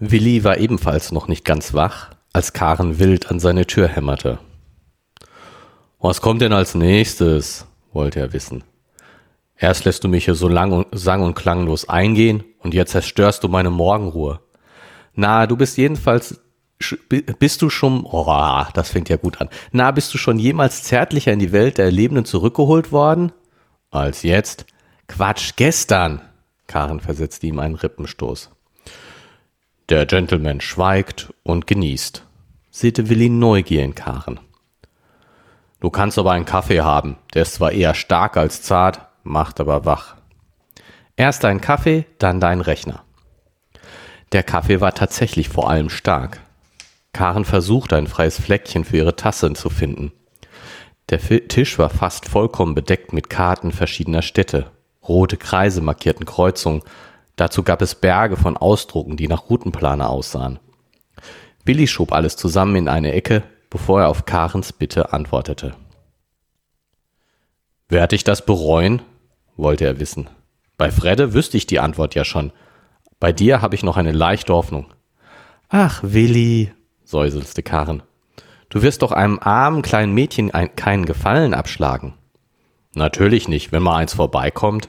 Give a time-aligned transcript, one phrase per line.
[0.00, 4.38] Willi war ebenfalls noch nicht ganz wach, als Karen wild an seine Tür hämmerte.
[5.98, 7.66] Was kommt denn als nächstes?
[7.92, 8.62] wollte er wissen.
[9.56, 13.42] Erst lässt du mich hier so lang und, sang- und klanglos eingehen und jetzt zerstörst
[13.42, 14.38] du meine Morgenruhe.
[15.14, 16.40] Na, du bist jedenfalls,
[17.40, 19.48] bist du schon, oh, das fängt ja gut an.
[19.72, 23.32] Na, bist du schon jemals zärtlicher in die Welt der Lebenden zurückgeholt worden?
[23.90, 24.64] Als jetzt?
[25.08, 26.20] Quatsch, gestern!
[26.68, 28.50] Karen versetzte ihm einen Rippenstoß.
[29.88, 32.22] Der Gentleman schweigt und genießt.
[32.70, 34.38] Sehte Willi Neugier in Karen.
[35.80, 37.16] Du kannst aber einen Kaffee haben.
[37.32, 40.16] Der ist zwar eher stark als zart, macht aber wach.
[41.16, 43.02] Erst ein Kaffee, dann dein Rechner.
[44.32, 46.40] Der Kaffee war tatsächlich vor allem stark.
[47.14, 50.12] Karen versuchte ein freies Fleckchen für ihre Tasse zu finden.
[51.08, 54.70] Der Tisch war fast vollkommen bedeckt mit Karten verschiedener Städte.
[55.08, 56.82] Rote Kreise markierten Kreuzungen.
[57.38, 60.58] Dazu gab es Berge von Ausdrucken, die nach Routenplaner aussahen.
[61.64, 65.76] Billy schob alles zusammen in eine Ecke, bevor er auf Karens Bitte antwortete.
[67.88, 69.02] Werd ich das bereuen?
[69.56, 70.28] wollte er wissen.
[70.76, 72.52] Bei Fredde wüsste ich die Antwort ja schon.
[73.20, 74.86] Bei dir habe ich noch eine leichte Hoffnung.
[75.68, 76.72] Ach, Willi,
[77.04, 78.02] säuselte Karen.
[78.68, 82.14] Du wirst doch einem armen kleinen Mädchen ein, keinen Gefallen abschlagen.
[82.94, 84.88] Natürlich nicht, wenn mal eins vorbeikommt.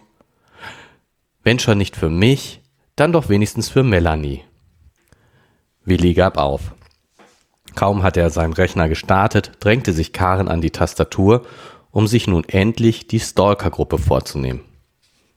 [1.43, 2.61] Wenn schon nicht für mich,
[2.95, 4.43] dann doch wenigstens für Melanie.
[5.85, 6.73] Willi gab auf.
[7.75, 11.45] Kaum hatte er seinen Rechner gestartet, drängte sich Karen an die Tastatur,
[11.91, 14.61] um sich nun endlich die Stalker-Gruppe vorzunehmen.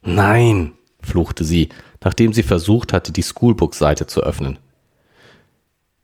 [0.02, 1.68] Nein, fluchte sie,
[2.02, 4.58] nachdem sie versucht hatte, die Schoolbook-Seite zu öffnen.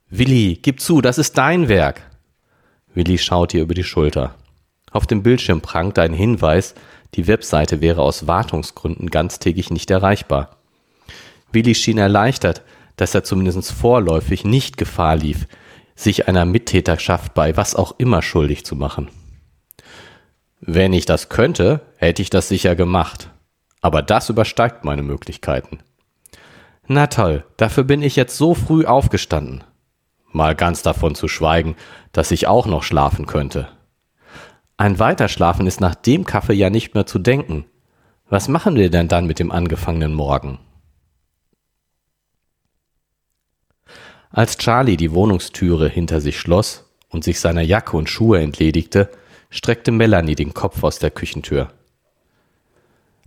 [0.09, 2.01] Willi, gib zu, das ist dein Werk.
[2.93, 4.35] Willi schaute ihr über die Schulter.
[4.91, 6.73] Auf dem Bildschirm prangte ein Hinweis,
[7.15, 10.57] die Webseite wäre aus Wartungsgründen ganztägig nicht erreichbar.
[11.51, 12.61] Willi schien erleichtert,
[12.95, 15.47] dass er zumindest vorläufig nicht Gefahr lief,
[15.95, 19.09] sich einer Mittäterschaft bei was auch immer schuldig zu machen.
[20.61, 23.31] Wenn ich das könnte, hätte ich das sicher gemacht.
[23.81, 25.79] Aber das übersteigt meine Möglichkeiten.
[26.87, 29.63] Na toll, dafür bin ich jetzt so früh aufgestanden.
[30.31, 31.75] Mal ganz davon zu schweigen,
[32.11, 33.69] dass ich auch noch schlafen könnte.
[34.79, 37.65] Ein Weiterschlafen ist nach dem Kaffee ja nicht mehr zu denken.
[38.29, 40.57] Was machen wir denn dann mit dem angefangenen Morgen?
[44.29, 49.11] Als Charlie die Wohnungstüre hinter sich schloss und sich seiner Jacke und Schuhe entledigte,
[49.49, 51.73] streckte Melanie den Kopf aus der Küchentür.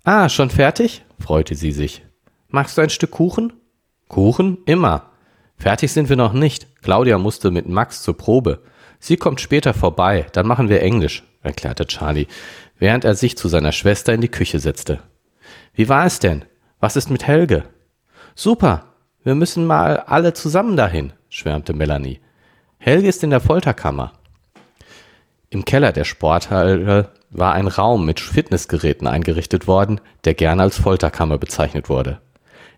[0.04, 1.04] Ah, schon fertig?
[1.20, 2.02] freute sie sich.
[2.48, 3.52] Magst du ein Stück Kuchen?
[4.08, 4.56] Kuchen?
[4.64, 5.10] Immer.
[5.58, 6.80] Fertig sind wir noch nicht.
[6.80, 8.62] Claudia musste mit Max zur Probe.
[9.04, 12.28] Sie kommt später vorbei, dann machen wir Englisch, erklärte Charlie,
[12.78, 15.00] während er sich zu seiner Schwester in die Küche setzte.
[15.74, 16.44] Wie war es denn?
[16.78, 17.64] Was ist mit Helge?
[18.36, 18.84] Super.
[19.24, 22.20] Wir müssen mal alle zusammen dahin, schwärmte Melanie.
[22.78, 24.12] Helge ist in der Folterkammer.
[25.50, 31.38] Im Keller der Sporthalle war ein Raum mit Fitnessgeräten eingerichtet worden, der gerne als Folterkammer
[31.38, 32.20] bezeichnet wurde.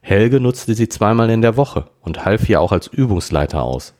[0.01, 3.93] Helge nutzte sie zweimal in der Woche und half ihr auch als Übungsleiter aus.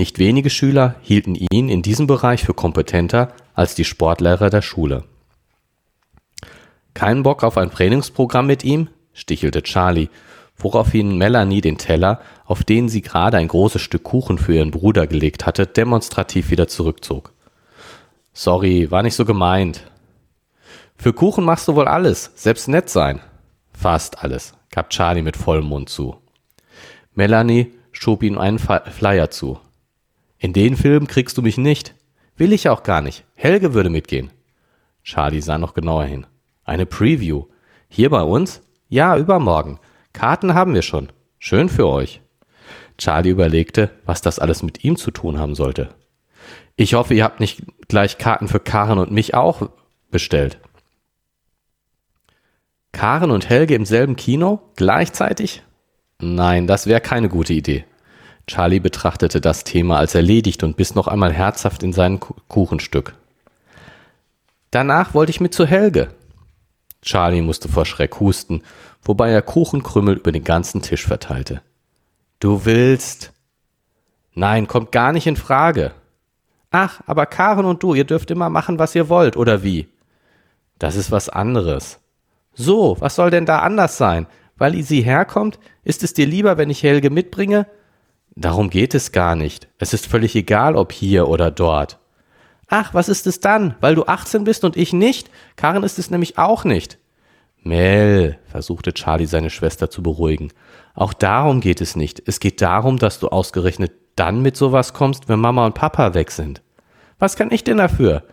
[0.00, 5.04] Nicht wenige Schüler hielten ihn in diesem Bereich für kompetenter als die Sportlehrer der Schule.
[6.94, 8.88] Keinen Bock auf ein Trainingsprogramm mit ihm?
[9.12, 10.08] stichelte Charlie,
[10.56, 15.06] woraufhin Melanie den Teller, auf den sie gerade ein großes Stück Kuchen für ihren Bruder
[15.06, 17.34] gelegt hatte, demonstrativ wieder zurückzog.
[18.32, 19.82] Sorry, war nicht so gemeint.
[20.96, 23.20] Für Kuchen machst du wohl alles, selbst nett sein.
[23.74, 26.16] Fast alles, gab Charlie mit vollem Mund zu.
[27.14, 29.58] Melanie schob ihm einen Flyer zu.
[30.42, 31.94] In den Film kriegst du mich nicht.
[32.36, 33.24] Will ich auch gar nicht.
[33.34, 34.30] Helge würde mitgehen.
[35.04, 36.26] Charlie sah noch genauer hin.
[36.64, 37.44] Eine Preview.
[37.88, 38.62] Hier bei uns?
[38.88, 39.78] Ja, übermorgen.
[40.14, 41.12] Karten haben wir schon.
[41.38, 42.22] Schön für euch.
[42.96, 45.94] Charlie überlegte, was das alles mit ihm zu tun haben sollte.
[46.74, 49.68] Ich hoffe, ihr habt nicht gleich Karten für Karen und mich auch
[50.10, 50.58] bestellt.
[52.92, 54.70] Karen und Helge im selben Kino?
[54.76, 55.62] Gleichzeitig?
[56.18, 57.84] Nein, das wäre keine gute Idee.
[58.50, 63.14] Charlie betrachtete das Thema als erledigt und biss noch einmal herzhaft in sein Ku- Kuchenstück.
[64.72, 66.08] Danach wollte ich mit zu Helge.
[67.00, 68.64] Charlie musste vor Schreck husten,
[69.04, 71.62] wobei er Kuchenkrümel über den ganzen Tisch verteilte.
[72.40, 73.32] Du willst?
[74.34, 75.92] Nein, kommt gar nicht in Frage.
[76.72, 79.86] Ach, aber Karen und du, ihr dürft immer machen, was ihr wollt, oder wie?
[80.80, 82.00] Das ist was anderes.
[82.54, 84.26] So, was soll denn da anders sein?
[84.56, 87.68] Weil sie herkommt, ist es dir lieber, wenn ich Helge mitbringe?
[88.36, 89.68] Darum geht es gar nicht.
[89.78, 91.98] Es ist völlig egal, ob hier oder dort.
[92.68, 93.74] Ach, was ist es dann?
[93.80, 95.28] Weil du 18 bist und ich nicht?
[95.56, 96.98] Karen ist es nämlich auch nicht.
[97.62, 100.52] Mel, versuchte Charlie seine Schwester zu beruhigen.
[100.94, 102.22] Auch darum geht es nicht.
[102.26, 106.30] Es geht darum, dass du ausgerechnet dann mit sowas kommst, wenn Mama und Papa weg
[106.30, 106.62] sind.
[107.18, 108.24] Was kann ich denn dafür?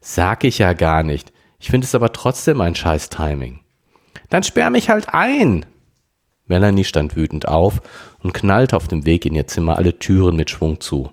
[0.00, 1.32] Sag ich ja gar nicht.
[1.58, 3.60] Ich finde es aber trotzdem ein scheiß Timing.
[4.30, 5.66] Dann sperr mich halt ein.
[6.52, 7.80] Melanie stand wütend auf
[8.22, 11.10] und knallte auf dem Weg in ihr Zimmer alle Türen mit Schwung zu.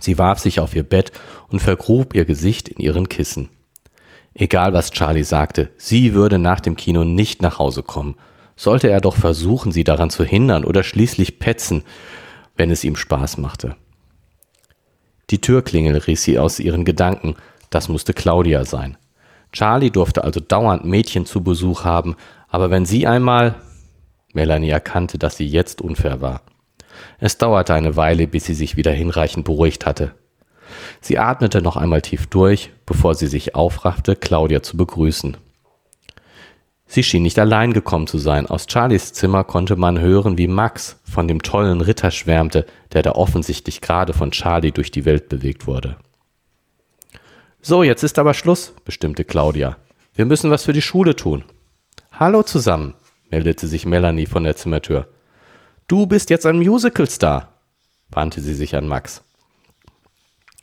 [0.00, 1.12] Sie warf sich auf ihr Bett
[1.50, 3.48] und vergrub ihr Gesicht in ihren Kissen.
[4.34, 8.16] Egal was Charlie sagte, sie würde nach dem Kino nicht nach Hause kommen.
[8.56, 11.84] Sollte er doch versuchen, sie daran zu hindern oder schließlich petzen,
[12.56, 13.76] wenn es ihm Spaß machte.
[15.30, 17.36] Die Türklingel riss sie aus ihren Gedanken,
[17.70, 18.96] das musste Claudia sein.
[19.52, 22.16] Charlie durfte also dauernd Mädchen zu Besuch haben,
[22.48, 23.54] aber wenn sie einmal
[24.34, 26.42] Melanie erkannte, dass sie jetzt unfair war.
[27.18, 30.14] Es dauerte eine Weile, bis sie sich wieder hinreichend beruhigt hatte.
[31.00, 35.36] Sie atmete noch einmal tief durch, bevor sie sich aufraffte, Claudia zu begrüßen.
[36.86, 38.46] Sie schien nicht allein gekommen zu sein.
[38.46, 43.12] Aus Charlies Zimmer konnte man hören, wie Max von dem tollen Ritter schwärmte, der da
[43.12, 45.96] offensichtlich gerade von Charlie durch die Welt bewegt wurde.
[47.62, 49.78] So, jetzt ist aber Schluss, bestimmte Claudia.
[50.14, 51.44] Wir müssen was für die Schule tun.
[52.12, 52.94] Hallo zusammen,
[53.34, 55.08] meldete sich Melanie von der Zimmertür.
[55.88, 57.48] Du bist jetzt ein Musicalstar,
[58.10, 59.24] wandte sie sich an Max.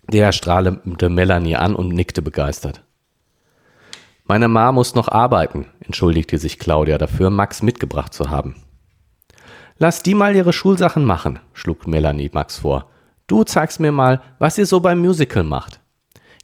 [0.07, 2.81] Der strahlte Melanie an und nickte begeistert.
[4.23, 8.55] Meine Ma muss noch arbeiten, entschuldigte sich Claudia dafür, Max mitgebracht zu haben.
[9.77, 12.89] Lass die mal ihre Schulsachen machen, schlug Melanie Max vor.
[13.27, 15.81] Du zeigst mir mal, was ihr so beim Musical macht.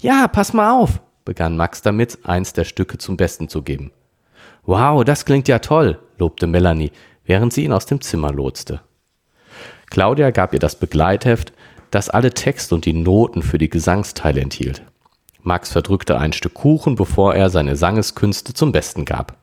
[0.02, 3.94] Ja, pass mal auf, begann Max damit, eins der Stücke zum Besten zu geben.
[4.64, 6.92] Wow, das klingt ja toll, lobte Melanie,
[7.26, 8.82] während sie ihn aus dem Zimmer lotste.
[9.90, 11.54] Claudia gab ihr das Begleitheft,
[11.92, 14.84] das alle Texte und die Noten für die Gesangsteile enthielt.
[15.42, 19.38] Max verdrückte ein Stück Kuchen, bevor er seine Sangeskünste zum Besten gab.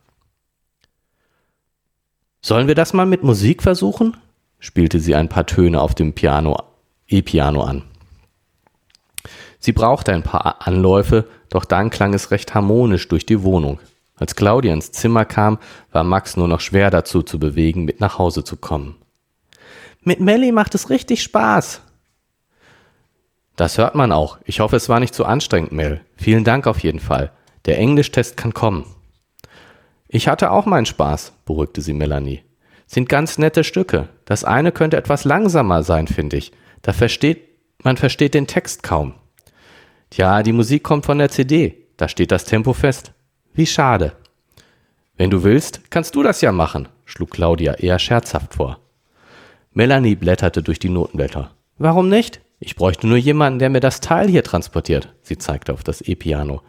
[2.41, 4.17] Sollen wir das mal mit Musik versuchen?
[4.59, 6.57] spielte sie ein paar Töne auf dem Piano,
[7.07, 7.83] E-Piano an.
[9.59, 13.79] Sie brauchte ein paar Anläufe, doch dann klang es recht harmonisch durch die Wohnung.
[14.17, 15.59] Als Claudia ins Zimmer kam,
[15.91, 18.95] war Max nur noch schwer dazu zu bewegen, mit nach Hause zu kommen.
[20.01, 21.81] Mit Melly macht es richtig Spaß.
[23.55, 24.37] Das hört man auch.
[24.45, 26.01] Ich hoffe, es war nicht zu anstrengend, Mel.
[26.15, 27.31] Vielen Dank auf jeden Fall.
[27.65, 28.85] Der Englischtest kann kommen.
[30.07, 32.43] Ich hatte auch meinen Spaß, beruhigte sie Melanie.
[32.85, 34.09] Sind ganz nette Stücke.
[34.25, 36.51] Das eine könnte etwas langsamer sein, finde ich.
[36.83, 37.41] Da versteht,
[37.83, 39.15] man versteht den Text kaum.
[40.11, 41.87] Tja, die Musik kommt von der CD.
[41.97, 43.14] Da steht das Tempo fest.
[43.55, 44.11] Wie schade.
[45.15, 48.79] Wenn du willst, kannst du das ja machen, schlug Claudia eher scherzhaft vor.
[49.71, 51.51] Melanie blätterte durch die Notenblätter.
[51.77, 52.41] Warum nicht?
[52.59, 55.13] Ich bräuchte nur jemanden, der mir das Teil hier transportiert.
[55.21, 56.63] Sie zeigte auf das E-Piano.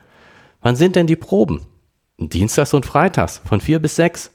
[0.60, 1.66] Wann sind denn die Proben?
[2.18, 4.30] Dienstags und Freitags, von vier bis sechs.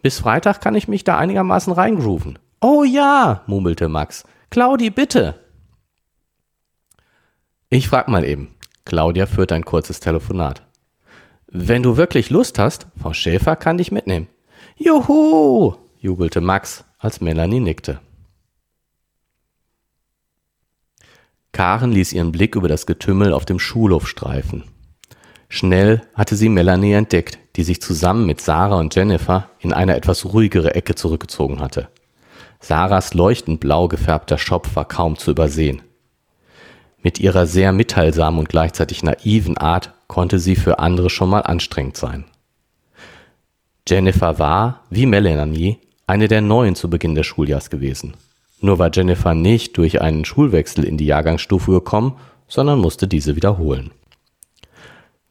[0.00, 2.38] Bis Freitag kann ich mich da einigermaßen reingrooven.
[2.62, 4.24] Oh ja, murmelte Max.
[4.50, 5.34] Claudi, bitte.
[7.68, 8.54] Ich frag mal eben.
[8.84, 10.62] Claudia führte ein kurzes Telefonat.
[11.54, 14.26] Wenn du wirklich Lust hast, Frau Schäfer kann dich mitnehmen.
[14.76, 15.74] Juhu!
[15.98, 18.00] jubelte Max, als Melanie nickte.
[21.52, 24.64] Karen ließ ihren Blick über das Getümmel auf dem Schulhof streifen.
[25.50, 30.24] Schnell hatte sie Melanie entdeckt, die sich zusammen mit Sarah und Jennifer in eine etwas
[30.24, 31.90] ruhigere Ecke zurückgezogen hatte.
[32.60, 35.82] Sarahs leuchtend blau gefärbter Schopf war kaum zu übersehen.
[37.02, 41.96] Mit ihrer sehr mitteilsamen und gleichzeitig naiven Art konnte sie für andere schon mal anstrengend
[41.96, 42.24] sein.
[43.88, 48.14] Jennifer war, wie Melanie, eine der Neuen zu Beginn des Schuljahrs gewesen.
[48.60, 52.16] Nur war Jennifer nicht durch einen Schulwechsel in die Jahrgangsstufe gekommen,
[52.46, 53.90] sondern musste diese wiederholen.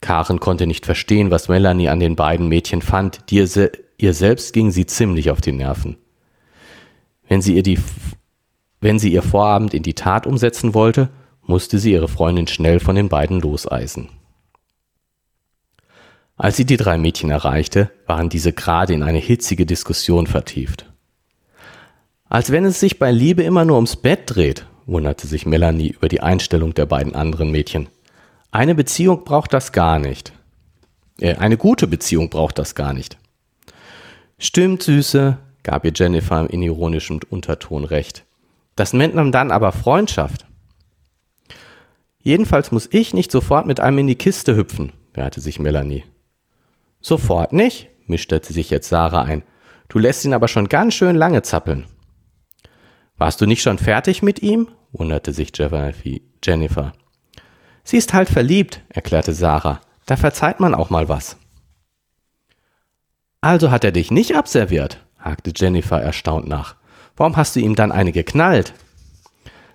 [0.02, 4.14] Karen konnte nicht verstehen, was Melanie an den beiden Mädchen fand, die ihr, se ihr
[4.14, 5.96] selbst ging sie ziemlich auf die Nerven.
[7.30, 7.80] Wenn sie ihr die,
[8.82, 11.10] wenn sie ihr Vorabend in die Tat umsetzen wollte,
[11.44, 14.10] musste sie ihre Freundin schnell von den beiden loseisen.
[16.38, 20.86] Als sie die drei Mädchen erreichte, waren diese gerade in eine hitzige Diskussion vertieft.
[22.30, 26.08] Als wenn es sich bei Liebe immer nur ums Bett dreht, wunderte sich Melanie über
[26.08, 27.90] die Einstellung der beiden anderen Mädchen.
[28.52, 30.34] Eine Beziehung braucht das gar nicht.
[31.20, 33.18] Äh, eine gute Beziehung braucht das gar nicht.
[34.40, 38.24] Stimmt, Süße, gab ihr Jennifer in ironischem Unterton recht.
[38.76, 40.46] Das nennt man dann aber Freundschaft.
[42.22, 46.04] Jedenfalls muss ich nicht sofort mit einem in die Kiste hüpfen, wehrte sich Melanie.
[47.02, 49.44] Sofort nicht, mischte sich jetzt Sarah ein.
[49.90, 51.86] Du lässt ihn aber schon ganz schön lange zappeln.
[53.18, 54.70] Warst du nicht schon fertig mit ihm?
[54.92, 55.52] wunderte sich
[56.44, 56.94] Jennifer.
[57.84, 59.82] Sie ist halt verliebt, erklärte Sarah.
[60.06, 61.38] Da verzeiht man auch mal was.
[63.40, 66.76] Also hat er dich nicht abserviert, hakte Jennifer erstaunt nach.
[67.16, 68.74] Warum hast du ihm dann eine geknallt?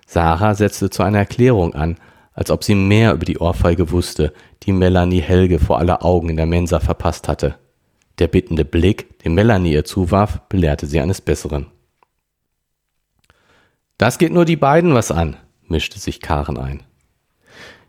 [0.05, 1.97] Sarah setzte zu einer Erklärung an,
[2.37, 6.37] als ob sie mehr über die Ohrfeige wusste, die Melanie Helge vor aller Augen in
[6.37, 7.55] der Mensa verpasst hatte.
[8.19, 11.65] Der bittende Blick, den Melanie ihr zuwarf, belehrte sie eines Besseren.
[13.97, 15.35] Das geht nur die beiden was an,
[15.67, 16.83] mischte sich Karen ein.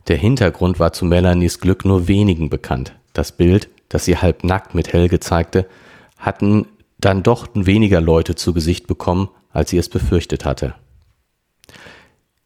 [0.08, 2.94] Der Hintergrund war zu Melanies Glück nur wenigen bekannt.
[3.12, 5.66] Das Bild, das sie halb nackt mit Helge zeigte,
[6.16, 6.66] hatten
[6.98, 10.74] dann doch weniger Leute zu Gesicht bekommen, als sie es befürchtet hatte.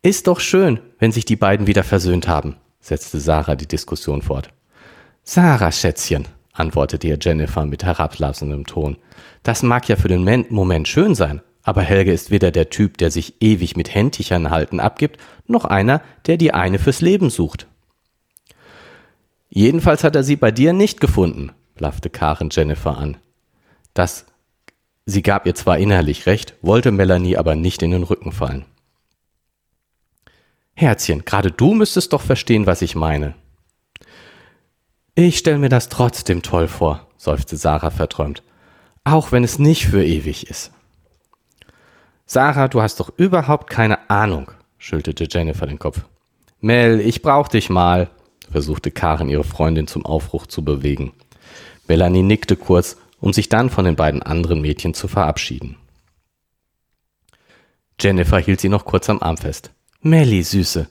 [0.04, 4.50] Ist doch schön, wenn sich die beiden wieder versöhnt haben, setzte Sarah die Diskussion fort.
[5.23, 8.97] Sarah, Schätzchen, antwortete ihr Jennifer mit herablassendem Ton.
[9.44, 13.12] Das mag ja für den Moment schön sein, aber Helge ist weder der Typ, der
[13.12, 17.68] sich ewig mit Händtichern halten abgibt, noch einer, der die eine fürs Leben sucht.
[19.50, 23.18] Jedenfalls hat er sie bei dir nicht gefunden, blaffte Karen Jennifer an.
[23.94, 24.26] Das,
[25.06, 28.64] sie gab ihr zwar innerlich recht, wollte Melanie aber nicht in den Rücken fallen.
[30.75, 33.35] Herzchen, gerade du müsstest doch verstehen, was ich meine.
[35.14, 38.43] Ich stell mir das trotzdem toll vor, seufzte Sarah verträumt.
[39.05, 40.73] Auch wenn es nicht für ewig ist.
[42.25, 46.07] Sarah, du hast doch überhaupt keine Ahnung, schüttelte Jennifer den Kopf.
[46.61, 48.09] Mel, ich brauch dich mal,
[48.50, 51.12] versuchte Karen ihre Freundin zum Aufbruch zu bewegen.
[51.88, 55.76] Melanie nickte kurz, um sich dann von den beiden anderen Mädchen zu verabschieden.
[58.00, 59.71] Jennifer hielt sie noch kurz am Arm fest.
[60.04, 60.88] Melly, Süße,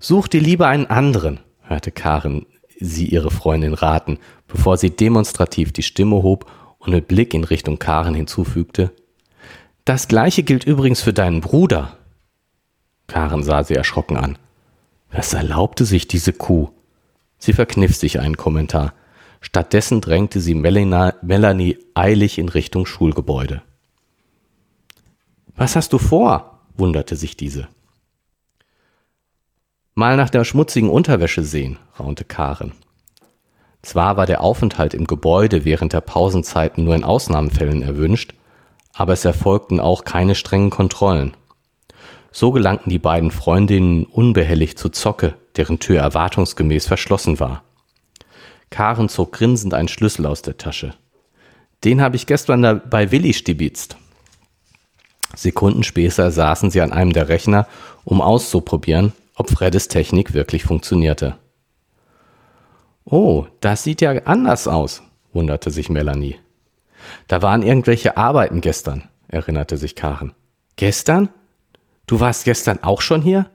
[0.00, 2.44] such dir lieber einen anderen, hörte Karen
[2.80, 7.78] sie ihre Freundin raten, bevor sie demonstrativ die Stimme hob und mit Blick in Richtung
[7.78, 8.90] Karen hinzufügte.
[9.84, 11.96] Das gleiche gilt übrigens für deinen Bruder.
[13.06, 14.38] Karen sah sie erschrocken an.
[15.12, 16.70] Was erlaubte sich diese Kuh?
[17.38, 18.92] Sie verkniff sich einen Kommentar.
[19.40, 23.62] Stattdessen drängte sie Melina, Melanie eilig in Richtung Schulgebäude.
[25.54, 26.60] Was hast du vor?
[26.76, 27.68] wunderte sich diese.
[29.98, 32.70] Mal nach der schmutzigen Unterwäsche sehen, raunte Karen.
[33.82, 38.32] Zwar war der Aufenthalt im Gebäude während der Pausenzeiten nur in Ausnahmefällen erwünscht,
[38.94, 41.36] aber es erfolgten auch keine strengen Kontrollen.
[42.30, 47.64] So gelangten die beiden Freundinnen unbehelligt zur Zocke, deren Tür erwartungsgemäß verschlossen war.
[48.70, 50.94] Karen zog grinsend einen Schlüssel aus der Tasche.
[51.82, 53.96] Den habe ich gestern bei Willi stibitzt.
[55.34, 57.66] Sekunden später saßen sie an einem der Rechner,
[58.04, 61.38] um auszuprobieren, ob Freddes Technik wirklich funktionierte.
[63.04, 65.02] Oh, das sieht ja anders aus,
[65.32, 66.36] wunderte sich Melanie.
[67.28, 70.34] Da waren irgendwelche Arbeiten gestern, erinnerte sich Karen.
[70.76, 71.28] Gestern?
[72.06, 73.48] Du warst gestern auch schon hier?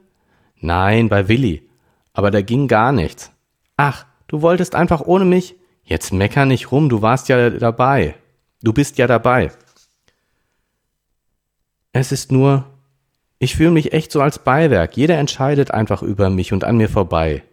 [0.60, 1.70] Nein, bei Willi.
[2.14, 3.32] Aber da ging gar nichts.
[3.76, 5.56] Ach, du wolltest einfach ohne mich?
[5.84, 8.16] Jetzt mecker nicht rum, du warst ja dabei.
[8.62, 9.52] Du bist ja dabei.
[11.92, 12.66] Es ist nur,
[13.44, 14.98] ich fühle mich echt so als Beiwerk.
[14.98, 17.44] Jeder entscheidet einfach über mich und an mir vorbei.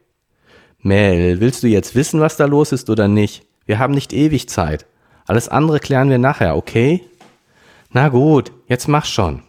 [0.82, 3.44] Mel, willst du jetzt wissen, was da los ist oder nicht?
[3.66, 4.86] Wir haben nicht ewig Zeit.
[5.26, 7.02] Alles andere klären wir nachher, okay?
[7.90, 9.42] Na gut, jetzt mach schon.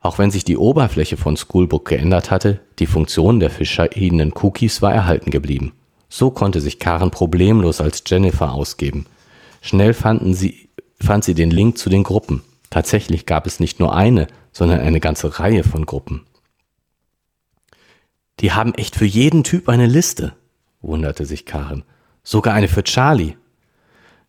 [0.00, 4.94] Auch wenn sich die Oberfläche von Schoolbook geändert hatte, die Funktion der verschiedenen Cookies war
[4.94, 5.72] erhalten geblieben.
[6.08, 9.06] So konnte sich Karen problemlos als Jennifer ausgeben.
[9.60, 10.68] Schnell fanden sie,
[11.00, 12.42] fand sie den Link zu den Gruppen.
[12.70, 16.26] Tatsächlich gab es nicht nur eine, sondern eine ganze Reihe von Gruppen.
[18.40, 20.34] Die haben echt für jeden Typ eine Liste,
[20.82, 21.84] wunderte sich Karen.
[22.22, 23.36] Sogar eine für Charlie.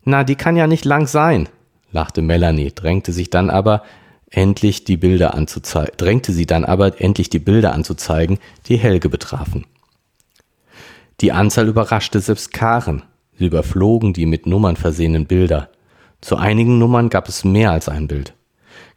[0.04, 1.48] Na, die kann ja nicht lang sein,
[1.92, 3.82] lachte Melanie, drängte sich dann aber
[4.30, 9.66] endlich die Bilder anzuzeigen, drängte sie dann aber endlich die Bilder anzuzeigen, die Helge betrafen.
[11.20, 13.02] Die Anzahl überraschte selbst Karen.
[13.38, 15.70] Sie überflogen die mit Nummern versehenen Bilder.
[16.20, 18.34] Zu einigen Nummern gab es mehr als ein Bild.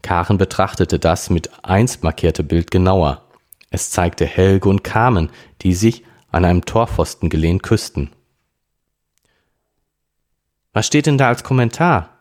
[0.02, 3.26] Karen betrachtete das mit einst markierte Bild genauer.
[3.70, 5.30] Es zeigte Helge und Carmen,
[5.62, 8.12] die sich an einem Torpfosten gelehnt küssten.
[10.74, 12.18] Was steht denn da als Kommentar?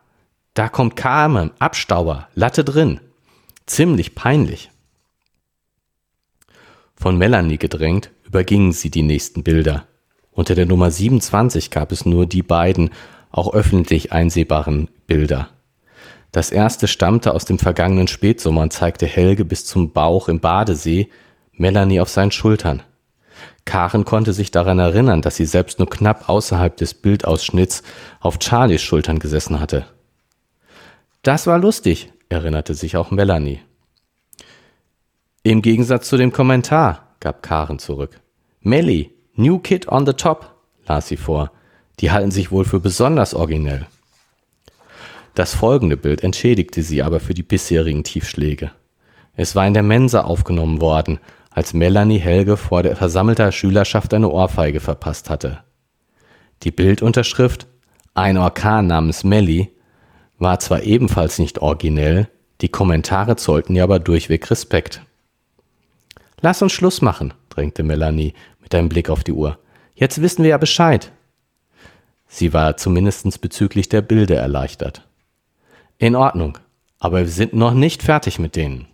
[0.53, 2.99] Da kommt Carmen, Abstauber, Latte drin.
[3.65, 4.69] Ziemlich peinlich.
[6.95, 9.87] Von Melanie gedrängt, übergingen sie die nächsten Bilder.
[10.31, 12.91] Unter der Nummer 27 gab es nur die beiden,
[13.31, 15.49] auch öffentlich einsehbaren Bilder.
[16.31, 21.09] Das erste stammte aus dem vergangenen Spätsommer und zeigte Helge bis zum Bauch im Badesee,
[21.53, 22.83] Melanie auf seinen Schultern.
[23.65, 27.83] Karen konnte sich daran erinnern, dass sie selbst nur knapp außerhalb des Bildausschnitts
[28.19, 29.85] auf Charlies Schultern gesessen hatte.
[31.21, 33.59] Das war lustig, erinnerte sich auch Melanie.
[35.43, 38.19] Im Gegensatz zu dem Kommentar, gab Karen zurück.
[38.61, 41.51] Melly, New Kid on the Top, las sie vor.
[41.99, 43.85] Die halten sich wohl für besonders originell.
[45.35, 48.71] Das folgende Bild entschädigte sie aber für die bisherigen Tiefschläge.
[49.35, 51.19] Es war in der Mensa aufgenommen worden,
[51.51, 55.59] als Melanie Helge vor der versammelter Schülerschaft eine Ohrfeige verpasst hatte.
[56.63, 57.67] Die Bildunterschrift
[58.13, 59.69] Ein Orkan namens Melly
[60.37, 62.27] war zwar ebenfalls nicht originell,
[62.61, 65.01] die Kommentare zollten ihr aber durchweg Respekt.
[66.41, 69.59] Lass uns Schluss machen, drängte Melanie mit einem Blick auf die Uhr.
[69.93, 71.11] Jetzt wissen wir ja Bescheid.
[72.33, 75.05] Sie war zumindest bezüglich der Bilder erleichtert.
[75.97, 76.57] In Ordnung,
[76.97, 78.87] aber wir sind noch nicht fertig mit denen.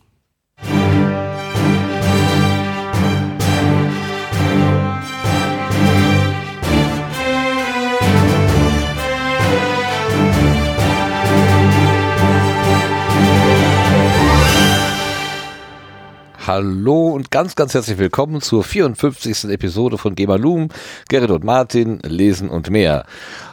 [16.48, 19.50] Hallo und ganz, ganz herzlich willkommen zur 54.
[19.50, 20.70] Episode von Gemalum.
[21.10, 23.06] Gerrit und Martin lesen und mehr.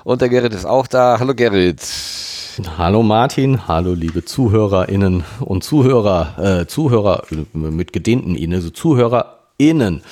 [0.05, 1.19] Und der Gerrit ist auch da.
[1.19, 1.83] Hallo Gerrit.
[2.79, 10.03] Hallo Martin, hallo liebe ZuhörerInnen und Zuhörer, äh, Zuhörer mit gedehnten Ihnen, also ZuhörerInnen.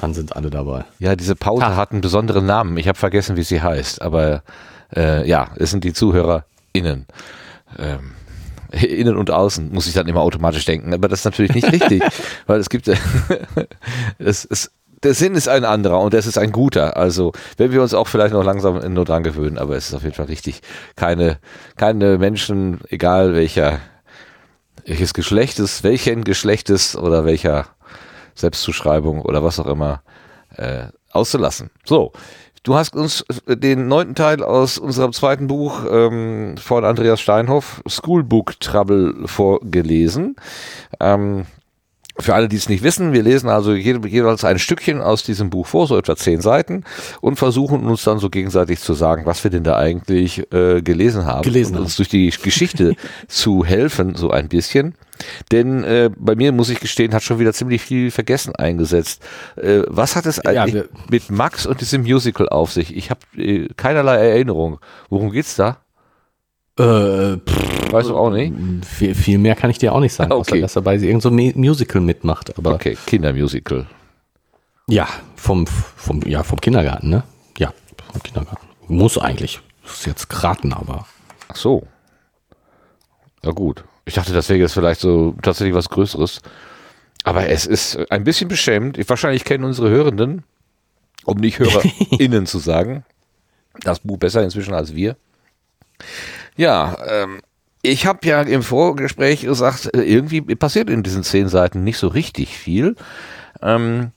[0.00, 0.86] Dann sind alle dabei.
[0.98, 1.76] Ja, diese Pause ha.
[1.76, 2.76] hat einen besonderen Namen.
[2.78, 4.42] Ich habe vergessen, wie sie heißt, aber
[4.96, 7.06] äh, ja, es sind die ZuhörerInnen.
[7.78, 8.10] Ähm,
[8.82, 10.92] innen und außen, muss ich dann immer automatisch denken.
[10.94, 12.02] Aber das ist natürlich nicht richtig,
[12.46, 12.88] weil es gibt,
[14.18, 14.70] es, es,
[15.02, 16.96] der Sinn ist ein anderer und es ist ein guter.
[16.96, 20.02] Also, wenn wir uns auch vielleicht noch langsam nur dran gewöhnen, aber es ist auf
[20.02, 20.62] jeden Fall richtig.
[20.96, 21.38] Keine,
[21.76, 23.80] keine Menschen, egal welcher,
[24.86, 27.66] welches Geschlechtes, welchen Geschlechtes oder welcher
[28.34, 30.02] Selbstzuschreibung oder was auch immer,
[30.56, 31.70] äh, auszulassen.
[31.84, 32.12] So.
[32.64, 37.82] Du hast uns äh, den neunten Teil aus unserem zweiten Buch ähm, von Andreas Steinhoff,
[37.86, 40.36] Schoolbook Trouble, vorgelesen.
[40.98, 41.44] Ähm,
[42.18, 45.66] für alle, die es nicht wissen, wir lesen also jeweils ein Stückchen aus diesem Buch
[45.66, 46.84] vor, so etwa zehn Seiten,
[47.20, 51.26] und versuchen uns dann so gegenseitig zu sagen, was wir denn da eigentlich äh, gelesen
[51.26, 51.42] haben.
[51.42, 52.94] Gelesen und uns durch die Geschichte
[53.28, 54.94] zu helfen, so ein bisschen.
[55.50, 59.22] Denn äh, bei mir, muss ich gestehen, hat schon wieder ziemlich viel Vergessen eingesetzt.
[59.56, 62.96] Äh, was hat es eigentlich ja, mit Max und diesem Musical auf sich?
[62.96, 64.78] Ich habe äh, keinerlei Erinnerung.
[65.10, 65.83] Worum geht's da?
[66.76, 68.52] Äh, pff, weißt du auch nicht?
[68.84, 70.40] Viel, viel, mehr kann ich dir auch nicht sagen, okay.
[70.40, 72.56] außer dass er bei irgendein so Musical mitmacht.
[72.58, 73.86] Aber okay, Kindermusical.
[74.88, 77.22] Ja, vom, vom, ja, vom Kindergarten, ne?
[77.58, 77.72] Ja,
[78.12, 78.66] vom Kindergarten.
[78.88, 79.60] Muss eigentlich.
[79.82, 81.06] Das ist jetzt geraten, aber.
[81.48, 81.86] Ach so.
[83.44, 83.84] Ja, gut.
[84.04, 86.40] Ich dachte, das wäre jetzt vielleicht so tatsächlich was Größeres.
[87.22, 88.98] Aber es ist ein bisschen beschämend.
[88.98, 90.44] Ich, wahrscheinlich kennen unsere Hörenden,
[91.24, 93.04] um nicht HörerInnen zu sagen,
[93.80, 95.16] das Buch besser inzwischen als wir.
[96.56, 97.40] Ja, ähm,
[97.82, 102.08] ich habe ja im Vorgespräch gesagt, äh, irgendwie passiert in diesen zehn Seiten nicht so
[102.08, 102.96] richtig viel.
[103.60, 104.12] Ähm,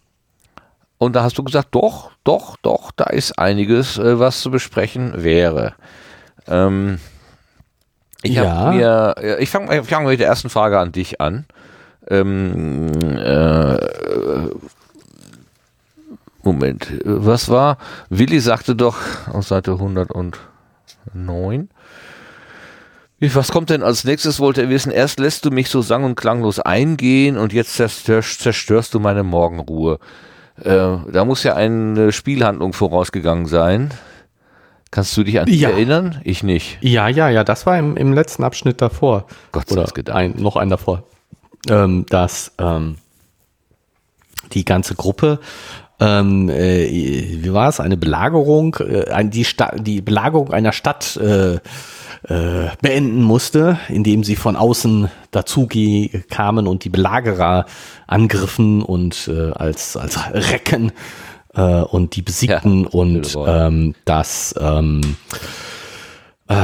[0.98, 5.24] und da hast du gesagt, doch, doch, doch, da ist einiges, äh, was zu besprechen
[5.24, 5.74] wäre.
[6.48, 7.00] Ähm,
[8.24, 8.72] ich ja.
[8.72, 11.46] mir, ich fange fang mit der ersten Frage an dich an.
[12.10, 13.78] Ähm, äh,
[16.42, 17.78] Moment, was war?
[18.10, 18.98] Willi sagte doch
[19.32, 21.70] auf Seite 109.
[23.20, 24.92] Was kommt denn als nächstes, wollte er wissen.
[24.92, 29.24] Erst lässt du mich so sang- und klanglos eingehen und jetzt zerstörst, zerstörst du meine
[29.24, 30.00] Morgenruhe.
[30.62, 33.92] Äh, da muss ja eine Spielhandlung vorausgegangen sein.
[34.92, 35.70] Kannst du dich an ja.
[35.70, 36.22] erinnern?
[36.24, 36.78] Ich nicht.
[36.82, 39.26] Ja, ja, ja, das war im, im letzten Abschnitt davor.
[39.52, 40.10] Gott sei Dank.
[40.10, 41.04] Ein, noch ein davor.
[41.70, 42.98] Ähm, dass ähm,
[44.54, 45.40] die ganze Gruppe
[46.00, 51.56] ähm, äh, wie war es, eine Belagerung, äh, die, Sta die Belagerung einer Stadt äh,
[51.56, 55.68] äh, beenden musste, indem sie von außen dazu
[56.30, 57.66] kamen und die Belagerer
[58.06, 60.92] angriffen und äh, als, als Recken
[61.56, 65.02] äh, und die besiegten ja, und ähm, das ähm,
[66.50, 66.56] äh,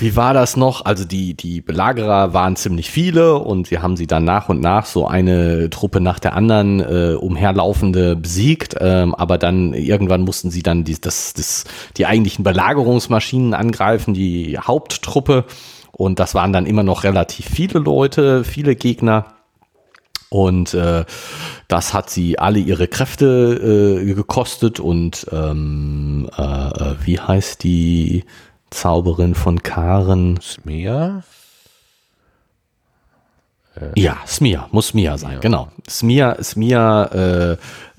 [0.00, 0.84] wie war das noch?
[0.84, 4.84] Also die, die Belagerer waren ziemlich viele und sie haben sie dann nach und nach
[4.84, 8.76] so eine Truppe nach der anderen äh, umherlaufende besiegt.
[8.78, 11.64] Ähm, aber dann irgendwann mussten sie dann die, das, das,
[11.96, 15.46] die eigentlichen Belagerungsmaschinen angreifen, die Haupttruppe.
[15.92, 19.24] Und das waren dann immer noch relativ viele Leute, viele Gegner.
[20.28, 21.06] Und äh,
[21.66, 28.24] das hat sie alle ihre Kräfte äh, gekostet und ähm, äh, äh wie heißt die
[28.70, 30.38] Zauberin von Karen?
[30.40, 31.22] Smia?
[33.76, 34.00] Äh.
[34.00, 35.38] Ja, Smia, muss Smia sein, ja.
[35.40, 35.68] genau.
[35.88, 37.52] Smia, Smia äh,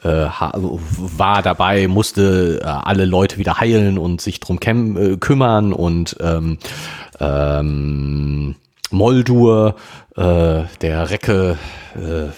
[0.03, 6.17] äh, war dabei, musste äh, alle Leute wieder heilen und sich drum äh, kümmern und
[6.19, 6.57] ähm,
[7.19, 8.55] ähm,
[8.89, 9.75] Moldur,
[10.15, 11.57] äh, der Recke,
[11.95, 12.29] äh,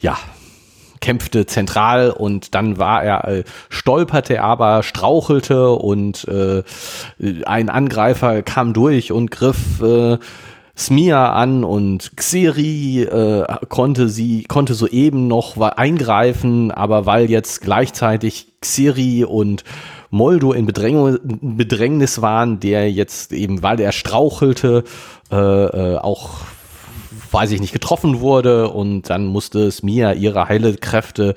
[0.00, 0.18] ja,
[1.00, 6.62] kämpfte zentral und dann war er, äh, stolperte er aber, strauchelte und äh,
[7.44, 10.18] ein Angreifer kam durch und griff äh,
[10.76, 18.54] Smia an und Xeri äh, konnte sie konnte soeben noch eingreifen, aber weil jetzt gleichzeitig
[18.62, 19.64] Xeri und
[20.10, 24.84] Moldo in Bedräng Bedrängnis waren, der jetzt eben, weil er strauchelte,
[25.30, 26.40] äh, äh, auch
[27.32, 31.34] weiß ich nicht, getroffen wurde und dann musste Smia ihre Heilekräfte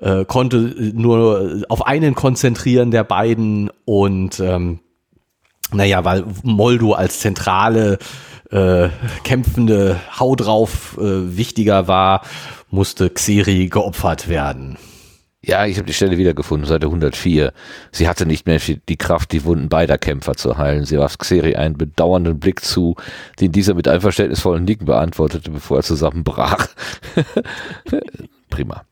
[0.00, 0.58] äh, konnte
[0.94, 4.80] nur auf einen konzentrieren der beiden und ähm,
[5.72, 7.98] naja, weil Moldo als zentrale
[8.50, 8.88] äh,
[9.22, 12.22] kämpfende Hau drauf äh, wichtiger war,
[12.70, 14.78] musste Xeri geopfert werden.
[15.42, 17.54] Ja, ich habe die Stelle wiedergefunden, Seite 104.
[17.92, 20.84] Sie hatte nicht mehr die Kraft, die Wunden beider Kämpfer zu heilen.
[20.84, 22.94] Sie warf Xeri einen bedauernden Blick zu,
[23.40, 26.68] den dieser mit einverständnisvollen Nicken beantwortete, bevor er zusammenbrach.
[28.50, 28.84] Prima.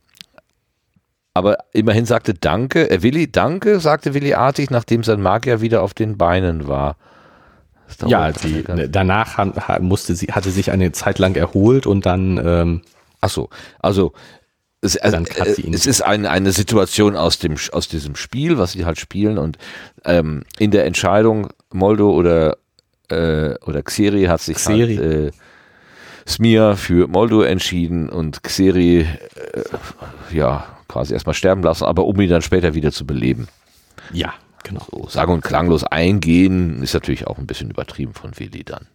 [1.35, 5.93] Aber immerhin sagte Danke, äh, Willi, Danke, sagte Willi artig, nachdem sein Magier wieder auf
[5.93, 6.97] den Beinen war.
[8.07, 12.41] Ja, sie, danach musste sie, hatte sich eine Zeit lang erholt und dann.
[12.43, 12.83] Ähm,
[13.21, 14.13] Ach so, also
[14.81, 15.19] es, also,
[15.73, 19.59] es ist ein, eine Situation aus dem aus diesem Spiel, was sie halt spielen und
[20.05, 22.59] ähm, in der Entscheidung Moldo oder
[23.09, 24.97] äh, oder Xeri hat sich Xeri.
[24.97, 25.31] Halt, äh,
[26.29, 29.07] Smir für Moldo entschieden und Xeri äh,
[30.31, 33.49] ja quasi erstmal sterben lassen, aber um ihn dann später wieder zu beleben.
[34.13, 34.87] Ja, genau.
[34.91, 38.87] So, sagen und klanglos eingehen ist natürlich auch ein bisschen übertrieben von Willi dann.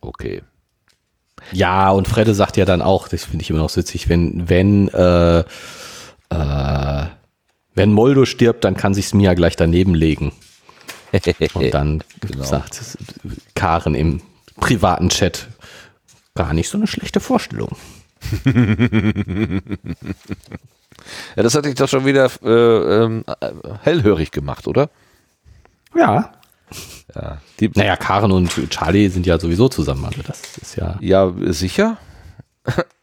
[0.00, 0.42] Okay.
[1.52, 4.88] Ja, und Fredde sagt ja dann auch, das finde ich immer noch witzig, wenn, wenn,
[4.88, 5.40] äh,
[6.30, 7.06] äh,
[7.74, 10.32] wenn Moldo stirbt, dann kann sich Smia gleich daneben legen.
[11.54, 12.44] Und dann genau.
[12.44, 12.80] sagt
[13.54, 14.20] Karen im
[14.58, 15.48] privaten Chat,
[16.34, 17.76] gar nicht so eine schlechte Vorstellung.
[21.36, 23.22] ja, das hat dich doch schon wieder äh, äh,
[23.82, 24.88] hellhörig gemacht, oder?
[25.94, 26.32] Ja,
[27.14, 27.38] ja.
[27.60, 30.04] Die, naja, Karen und Charlie sind ja sowieso zusammen.
[30.04, 30.96] Also das ist ja.
[31.00, 31.98] Ja, sicher?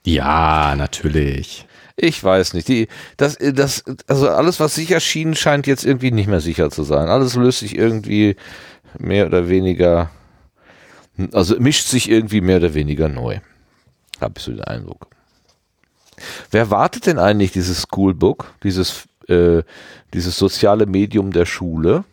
[0.06, 1.68] ja, natürlich.
[1.96, 2.68] Ich weiß nicht.
[2.68, 6.84] Die, das, das, also alles, was sicher schien, scheint jetzt irgendwie nicht mehr sicher zu
[6.84, 7.10] sein.
[7.10, 8.36] Alles löst sich irgendwie
[8.98, 10.10] mehr oder weniger,
[11.32, 13.40] also mischt sich irgendwie mehr oder weniger neu.
[14.20, 15.08] Habe ich so den Eindruck.
[16.52, 19.64] Wer wartet denn eigentlich dieses Schoolbook, dieses, äh,
[20.14, 22.04] dieses soziale Medium der Schule?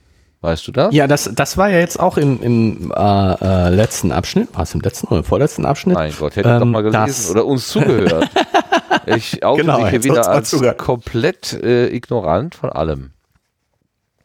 [0.40, 0.94] Weißt du das?
[0.94, 4.55] Ja, das, das war ja jetzt auch im, im äh, äh, letzten Abschnitt.
[4.55, 5.96] War es im letzten oder im vorletzten Abschnitt?
[5.96, 8.31] Mein Gott, hätte ähm, ich doch mal gelesen oder uns zugehört.
[9.07, 13.11] ich oute genau, mich hier wieder als komplett äh, ignorant von allem.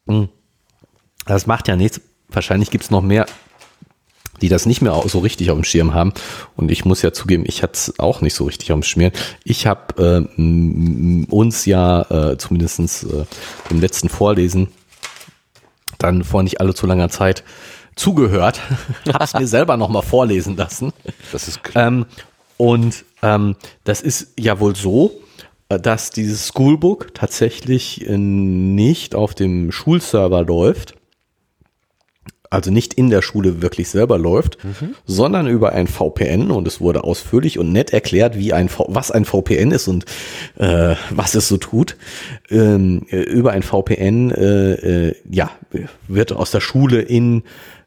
[0.08, 0.30] Hm.
[1.26, 2.00] Das macht ja nichts.
[2.30, 3.26] Wahrscheinlich gibt es noch mehr,
[4.42, 6.14] die das nicht mehr so richtig auf dem Schirm haben.
[6.56, 9.12] Und ich muss ja zugeben, ich hatte es auch nicht so richtig auf dem Schirm.
[9.44, 13.26] Ich habe äh, uns ja äh, zumindest äh,
[13.72, 14.68] im letzten Vorlesen
[15.98, 17.44] dann vor nicht allzu langer Zeit
[17.96, 18.60] zugehört,
[19.14, 20.94] habe es mir selber nochmal vorlesen lassen.
[21.32, 21.88] Das ist klar.
[21.88, 22.06] Ähm,
[22.58, 25.12] und ähm, das ist ja wohl so,
[25.70, 30.96] äh, dass dieses Schoolbook tatsächlich äh, nicht auf dem Schulserver läuft,
[32.54, 34.96] also nicht in der Schule wirklich selber läuft, mhm.
[35.06, 39.10] sondern über ein VPN und es wurde ausführlich und nett erklärt, wie ein v was
[39.10, 40.06] ein VPN ist und
[40.58, 41.98] äh, was es so tut.
[42.50, 45.50] Ähm, äh, über ein VPN äh, äh, ja
[46.08, 47.44] wird aus der Schule in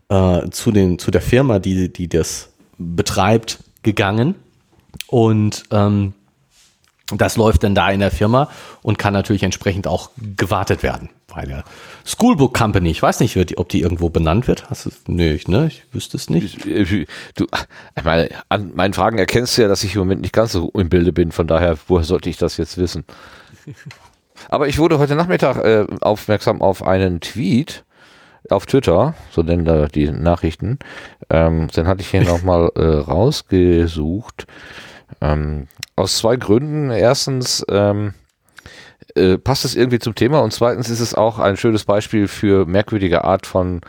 [0.09, 4.35] äh, zu den zu der Firma, die die das betreibt, gegangen
[5.07, 6.13] und ähm,
[7.17, 8.51] das läuft dann da in der Firma
[8.83, 11.63] und kann natürlich entsprechend auch gewartet werden bei der
[12.07, 12.91] Schoolbook Company.
[12.91, 14.71] Ich weiß nicht, ob die irgendwo benannt wird.
[14.71, 16.65] Hast du, nee, ich, ne, ich wüsste es nicht.
[16.65, 17.47] Du,
[17.97, 20.71] ich meine, an meinen Fragen erkennst du ja, dass ich im Moment nicht ganz so
[20.75, 21.33] im Bilde bin.
[21.33, 23.05] Von daher, woher sollte ich das jetzt wissen?
[24.49, 27.85] Aber ich wurde heute Nachmittag äh, aufmerksam auf einen Tweet
[28.51, 30.79] auf Twitter, so nennen da die Nachrichten.
[31.31, 34.47] Ähm, den hatte ich hier nochmal äh, rausgesucht.
[35.21, 35.67] Ähm,
[35.97, 36.91] aus zwei Gründen.
[36.91, 38.15] Erstens ähm,
[39.17, 42.67] äh, passt es irgendwie zum Thema und zweitens ist es auch ein schönes Beispiel für
[42.67, 43.81] merkwürdige Art von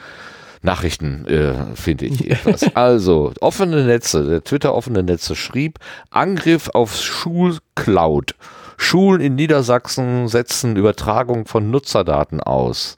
[0.62, 2.32] Nachrichten, äh, finde ich.
[2.32, 2.66] Etwas.
[2.76, 8.36] Also, offene Netze, der Twitter offene Netze schrieb, Angriff auf Schulcloud.
[8.78, 12.98] Schulen in Niedersachsen setzen Übertragung von Nutzerdaten aus.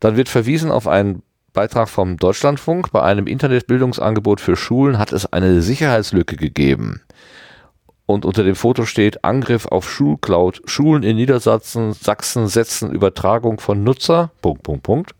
[0.00, 2.90] Dann wird verwiesen auf einen Beitrag vom Deutschlandfunk.
[2.92, 7.02] Bei einem Internetbildungsangebot für Schulen hat es eine Sicherheitslücke gegeben
[8.06, 10.62] und unter dem Foto steht Angriff auf Schulcloud.
[10.64, 14.30] Schulen in Niedersachsen Sachsen setzen Übertragung von Nutzer.
[14.40, 15.10] Punkt, Punkt, Punkt.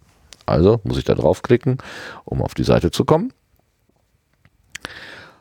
[0.46, 1.79] Also muss ich da draufklicken,
[2.25, 3.33] um auf die Seite zu kommen.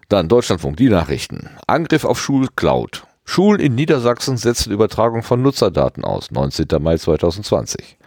[0.09, 1.49] Dann Deutschlandfunk, die Nachrichten.
[1.67, 3.05] Angriff auf Schulcloud.
[3.23, 6.31] Schulen in Niedersachsen setzen Übertragung von Nutzerdaten aus.
[6.31, 6.67] 19.
[6.79, 7.97] Mai 2020.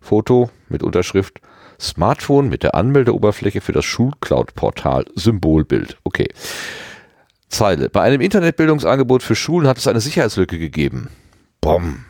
[0.00, 1.40] Foto mit Unterschrift
[1.80, 5.06] Smartphone mit der Anmeldeoberfläche für das Schulcloud-Portal.
[5.14, 5.96] Symbolbild.
[6.04, 6.28] Okay.
[7.54, 7.88] Zeile.
[7.88, 11.08] Bei einem Internetbildungsangebot für Schulen hat es eine Sicherheitslücke gegeben.
[11.60, 12.04] Bom.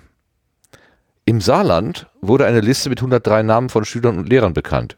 [1.26, 4.96] Im Saarland wurde eine Liste mit 103 Namen von Schülern und Lehrern bekannt.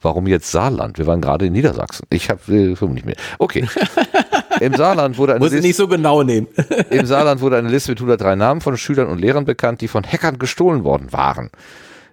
[0.00, 0.98] Warum jetzt Saarland?
[0.98, 2.06] Wir waren gerade in Niedersachsen.
[2.10, 3.16] Ich habe äh, nicht mehr.
[3.38, 3.68] Okay.
[4.60, 6.48] Im Saarland wurde eine Muss ich Liste, nicht so genau nehmen.
[6.90, 10.04] im Saarland wurde eine Liste mit 103 Namen von Schülern und Lehrern bekannt, die von
[10.04, 11.50] Hackern gestohlen worden waren.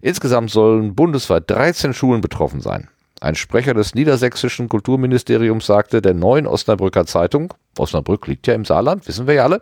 [0.01, 2.87] Insgesamt sollen bundesweit 13 Schulen betroffen sein.
[3.21, 9.07] Ein Sprecher des niedersächsischen Kulturministeriums sagte der neuen Osnabrücker Zeitung, Osnabrück liegt ja im Saarland,
[9.07, 9.61] wissen wir ja alle,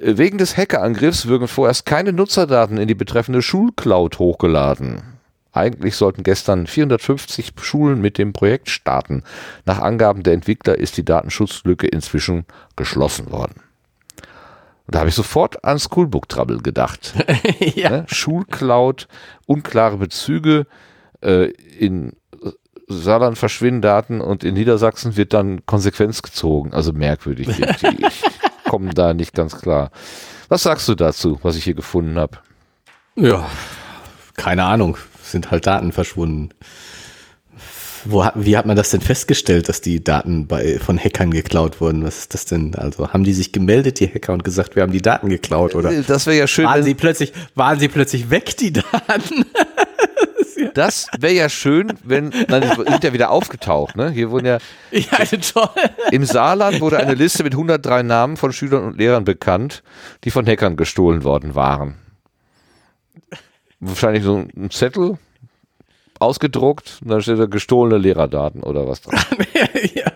[0.00, 5.02] wegen des Hackerangriffs würden vorerst keine Nutzerdaten in die betreffende Schulcloud hochgeladen.
[5.52, 9.22] Eigentlich sollten gestern 450 Schulen mit dem Projekt starten.
[9.66, 13.60] Nach Angaben der Entwickler ist die Datenschutzlücke inzwischen geschlossen worden.
[14.86, 17.14] Und da habe ich sofort an Schoolbook Trouble gedacht.
[17.74, 17.90] ja.
[17.90, 18.06] Ne?
[18.08, 19.08] Schulcloud,
[19.46, 20.66] unklare Bezüge,
[21.20, 22.14] äh, in
[22.92, 26.72] Saarland verschwinden Daten und in Niedersachsen wird dann Konsequenz gezogen.
[26.72, 27.48] Also merkwürdig.
[27.48, 28.22] Ich,
[28.64, 29.90] komme da nicht ganz klar.
[30.48, 32.38] Was sagst du dazu, was ich hier gefunden habe?
[33.16, 33.46] Ja,
[34.36, 34.96] keine Ahnung.
[35.22, 36.50] Sind halt Daten verschwunden.
[38.04, 42.04] Wo, wie hat man das denn festgestellt, dass die Daten bei, von Hackern geklaut wurden?
[42.04, 42.74] Was ist das denn?
[42.74, 45.74] Also haben die sich gemeldet, die Hacker, und gesagt, wir haben die Daten geklaut?
[45.74, 49.44] Oder Das wäre ja schön, waren sie plötzlich, waren sie plötzlich weg, die Daten?
[50.74, 54.10] das wäre ja schön, wenn, die sind ja wieder aufgetaucht, ne?
[54.10, 54.58] Hier wurden ja,
[54.90, 55.68] Ja, toll.
[56.10, 59.82] im Saarland wurde eine Liste mit 103 Namen von Schülern und Lehrern bekannt,
[60.24, 61.96] die von Hackern gestohlen worden waren.
[63.80, 65.18] Wahrscheinlich so ein Zettel
[66.18, 69.20] ausgedruckt und dann steht da gestohlene Lehrerdaten oder was dran.
[69.94, 70.10] ja.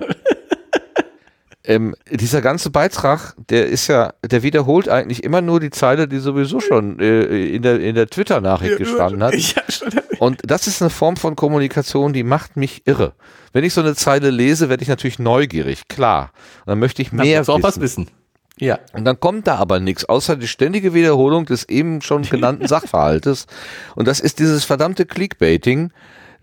[1.68, 6.18] Ähm, dieser ganze Beitrag, der ist ja, der wiederholt eigentlich immer nur die Zeile, die
[6.18, 9.34] sowieso schon äh, in der, in der Twitter-Nachricht gestanden hat.
[9.34, 9.88] Ja, schon.
[10.18, 13.14] Und das ist eine Form von Kommunikation, die macht mich irre.
[13.52, 16.32] Wenn ich so eine Zeile lese, werde ich natürlich neugierig, klar.
[16.60, 18.06] Und dann möchte ich Mehr willst du auch was wissen.
[18.06, 18.16] wissen.
[18.58, 18.78] Ja.
[18.92, 23.46] Und dann kommt da aber nichts, außer die ständige Wiederholung des eben schon genannten Sachverhaltes.
[23.94, 25.92] Und das ist dieses verdammte Clickbaiting.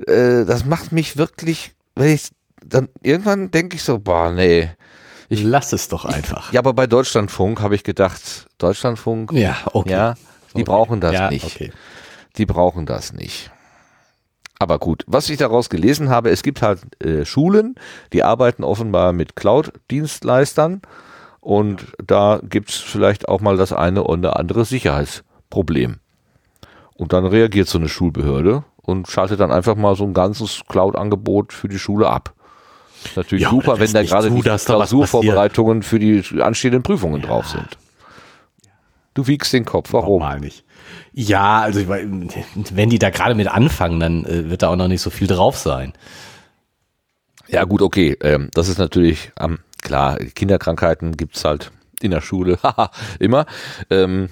[0.08, 2.30] Äh, das macht mich wirklich, wenn ich
[2.66, 4.70] dann irgendwann denke ich so, boah, nee.
[5.30, 6.54] Ich lass es doch einfach.
[6.54, 9.92] Ja, aber bei Deutschlandfunk habe ich gedacht, Deutschlandfunk, Ja, okay.
[9.92, 10.16] ja,
[10.56, 11.46] die brauchen das ja, nicht.
[11.46, 11.72] Okay.
[12.38, 13.52] Die brauchen das nicht.
[14.60, 17.76] Aber gut, was ich daraus gelesen habe, es gibt halt äh, Schulen,
[18.14, 20.82] die arbeiten offenbar mit Cloud-Dienstleistern
[21.42, 25.98] und da gibt's vielleicht auch mal das eine oder andere Sicherheitsproblem.
[26.96, 31.52] Und dann reagiert so eine Schulbehörde und schaltet dann einfach mal so ein ganzes Cloud-Angebot
[31.52, 32.34] für die Schule ab.
[33.04, 37.48] Ist Natürlich Ja, super, wenn da gerade zu, die Klausurvorbereitungen für die anstehenden Prüfungen drauf
[37.48, 37.78] sind.
[39.14, 40.20] Du wiegst den Kopf, warum?
[40.20, 40.64] Normal nicht.
[41.14, 45.02] Ja, also wenn die da gerade mit anfangen, dann äh, wird da auch noch nicht
[45.02, 45.94] so viel drauf sein.
[47.48, 48.18] Ja, gut, okay.
[48.22, 52.58] Ähm, das ist natürlich, ähm, klar, Kinderkrankheiten gibt's halt in der Schule,
[53.20, 53.46] immer.
[53.90, 54.30] Ähm,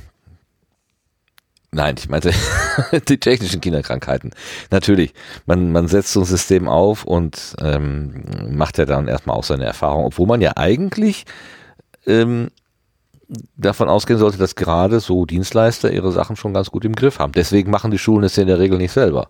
[1.71, 2.33] nein, ich meinte
[3.07, 4.31] die technischen Kinderkrankheiten.
[4.71, 5.13] Natürlich,
[5.45, 9.65] man, man setzt so ein System auf und ähm, macht ja dann erstmal auch seine
[9.65, 11.25] Erfahrung, obwohl man ja eigentlich
[12.07, 12.49] ähm,
[13.55, 17.31] davon ausgehen sollte, dass gerade so Dienstleister ihre Sachen schon ganz gut im Griff haben.
[17.33, 19.29] Deswegen machen die Schulen es ja in der Regel nicht selber.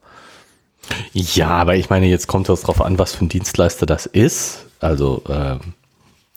[1.13, 4.65] Ja, aber ich meine, jetzt kommt es drauf an, was für ein Dienstleister das ist.
[4.79, 5.73] Also ähm,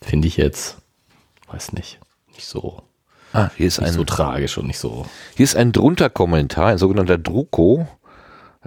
[0.03, 0.77] finde ich jetzt,
[1.48, 1.98] weiß nicht,
[2.35, 2.83] nicht so,
[3.35, 5.07] Ah, hier ist nicht ein so tragisch und nicht so.
[5.37, 7.88] Hier ist ein drunter Kommentar, ein sogenannter Druko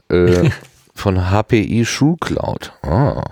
[0.09, 0.49] äh,
[0.97, 2.73] von HPI Schulcloud.
[2.81, 3.23] Ah.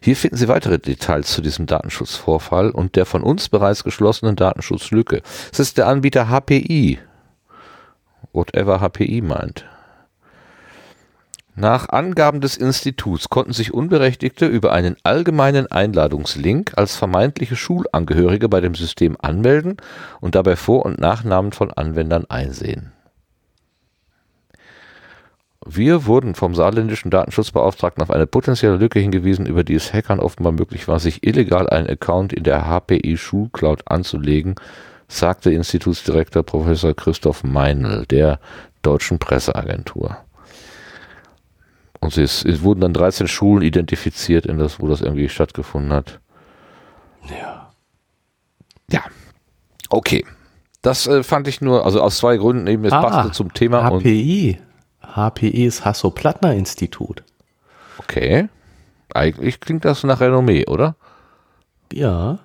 [0.00, 5.22] Hier finden Sie weitere Details zu diesem Datenschutzvorfall und der von uns bereits geschlossenen Datenschutzlücke.
[5.52, 6.98] Es ist der Anbieter HPI.
[8.32, 9.64] Whatever HPI meint.
[11.56, 18.60] Nach Angaben des Instituts konnten sich Unberechtigte über einen allgemeinen Einladungslink als vermeintliche Schulangehörige bei
[18.60, 19.76] dem System anmelden
[20.20, 22.93] und dabei Vor- und Nachnamen von Anwendern einsehen.
[25.66, 30.52] Wir wurden vom saarländischen Datenschutzbeauftragten auf eine potenzielle Lücke hingewiesen, über die es Hackern offenbar
[30.52, 34.56] möglich war, sich illegal einen Account in der HPI Schulcloud anzulegen,
[35.08, 38.40] sagte Institutsdirektor Professor Christoph Meinl der
[38.82, 40.18] Deutschen Presseagentur.
[42.00, 46.20] Und es, es wurden dann 13 Schulen identifiziert, in das, wo das irgendwie stattgefunden hat.
[47.30, 47.70] Ja.
[48.90, 49.00] Ja.
[49.88, 50.26] Okay.
[50.82, 53.88] Das äh, fand ich nur, also aus zwei Gründen eben, es Ah, passte zum Thema
[53.88, 54.58] und HPI.
[54.58, 54.73] HPI
[55.40, 57.22] ist Hasso-Plattner-Institut.
[57.98, 58.48] okay.
[59.12, 60.96] Eigentlich klingt das nach Renommee, oder?
[61.92, 62.40] Ja.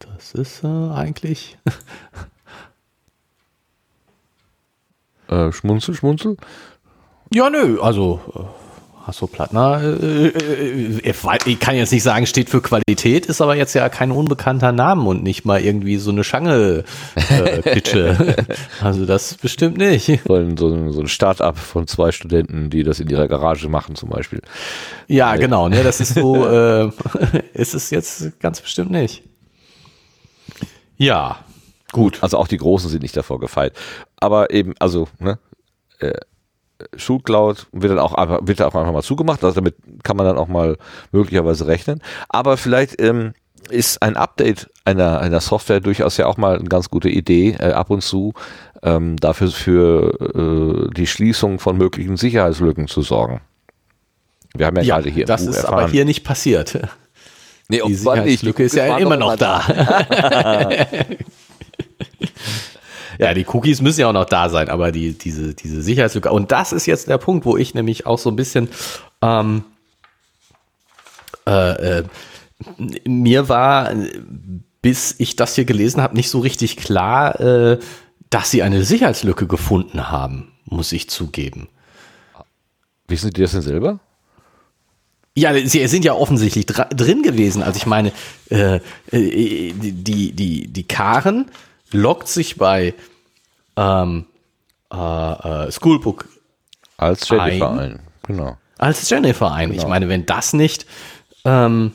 [0.00, 1.58] Das ist äh, eigentlich.
[5.28, 6.36] Äh, schmunzel, schmunzel.
[7.32, 8.61] Ja, nö, also äh,
[9.06, 11.14] Hasso Plattner, äh, äh,
[11.46, 15.08] ich kann jetzt nicht sagen, steht für Qualität, ist aber jetzt ja kein unbekannter Name
[15.08, 18.46] und nicht mal irgendwie so eine Schange-Pitsche.
[18.48, 20.20] Äh, also das bestimmt nicht.
[20.24, 24.08] So ein, so ein Start-up von zwei Studenten, die das in ihrer Garage machen zum
[24.08, 24.40] Beispiel.
[25.08, 26.90] Ja, genau, ne, das ist so, äh,
[27.54, 29.22] ist es jetzt ganz bestimmt nicht.
[30.96, 31.38] Ja,
[31.90, 32.18] gut.
[32.22, 33.72] Also auch die Großen sind nicht davor gefeit.
[34.20, 35.38] Aber eben, also, ne,
[36.82, 39.42] äh, Schulcloud wird dann auch einfach, wird auch einfach mal zugemacht.
[39.44, 40.76] Also damit kann man dann auch mal
[41.10, 42.02] möglicherweise rechnen.
[42.28, 43.34] Aber vielleicht ähm,
[43.70, 47.72] ist ein Update einer, einer Software durchaus ja auch mal eine ganz gute Idee, äh,
[47.72, 48.34] ab und zu
[48.82, 53.40] ähm, dafür für äh, die Schließung von möglichen Sicherheitslücken zu sorgen.
[54.54, 55.26] Wir haben ja, ja gerade hier.
[55.26, 55.74] Das ist erfahren.
[55.74, 56.78] aber hier nicht passiert.
[57.68, 59.62] Nee, die Sicherheitslücke ist ja immer noch da.
[63.22, 66.32] Ja, die Cookies müssen ja auch noch da sein, aber die, diese, diese Sicherheitslücke.
[66.32, 68.68] Und das ist jetzt der Punkt, wo ich nämlich auch so ein bisschen
[69.22, 69.64] ähm,
[71.46, 72.04] äh, äh,
[73.06, 73.92] mir war,
[74.82, 77.78] bis ich das hier gelesen habe, nicht so richtig klar, äh,
[78.30, 81.68] dass sie eine Sicherheitslücke gefunden haben, muss ich zugeben.
[83.06, 84.00] Wissen Sie das denn selber?
[85.34, 87.62] Ja, sie sind ja offensichtlich drin gewesen.
[87.62, 88.12] Also ich meine,
[88.50, 88.80] äh,
[89.10, 91.50] äh die, die, die Karen
[91.90, 92.94] lockt sich bei
[93.76, 94.26] ähm,
[94.92, 96.28] äh, äh, Schoolbook
[96.96, 97.78] als Jennifer ein.
[97.78, 98.00] ein.
[98.26, 98.56] Genau.
[98.78, 99.70] Als Jennifer ein.
[99.70, 99.82] Genau.
[99.82, 100.86] Ich meine, wenn das nicht
[101.44, 101.92] ähm,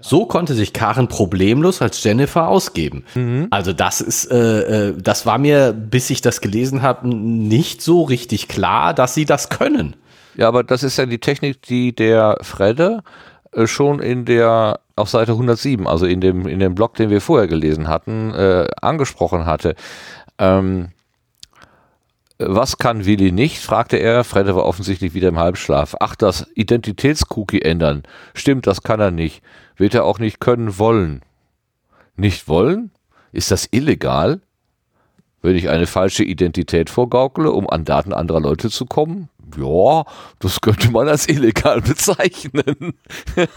[0.00, 3.04] So konnte sich Karen problemlos als Jennifer ausgeben.
[3.14, 3.48] Mhm.
[3.50, 8.02] Also das ist, äh, äh das war mir, bis ich das gelesen habe, nicht so
[8.02, 9.96] richtig klar, dass sie das können.
[10.38, 13.02] Ja, aber das ist ja die Technik, die der Fredde
[13.52, 17.20] äh, schon in der auf Seite 107, also in dem in dem Blog, den wir
[17.20, 19.74] vorher gelesen hatten, äh, angesprochen hatte.
[20.38, 20.90] Ähm,
[22.38, 23.58] was kann Willi nicht?
[23.58, 24.22] fragte er.
[24.22, 25.96] Fredde war offensichtlich wieder im Halbschlaf.
[25.98, 28.04] Ach, das Identitätscookie ändern.
[28.32, 29.42] Stimmt, das kann er nicht.
[29.76, 31.22] Wird er auch nicht können wollen.
[32.14, 32.92] Nicht wollen?
[33.32, 34.40] Ist das illegal?
[35.42, 39.28] Wenn ich eine falsche Identität vorgaukle, um an Daten anderer Leute zu kommen?
[39.56, 40.04] Ja,
[40.38, 42.94] das könnte man als illegal bezeichnen.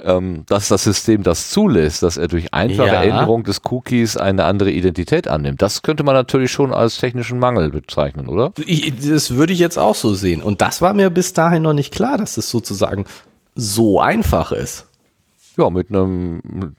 [0.00, 3.02] ähm, dass das System das zulässt, dass er durch einfache ja.
[3.02, 5.62] Änderung des Cookies eine andere Identität annimmt.
[5.62, 8.52] Das könnte man natürlich schon als technischen Mangel bezeichnen, oder?
[8.64, 10.42] Ich, das würde ich jetzt auch so sehen.
[10.42, 13.06] Und das war mir bis dahin noch nicht klar, dass es sozusagen
[13.54, 14.86] so einfach ist.
[15.56, 16.74] Ja, mit einem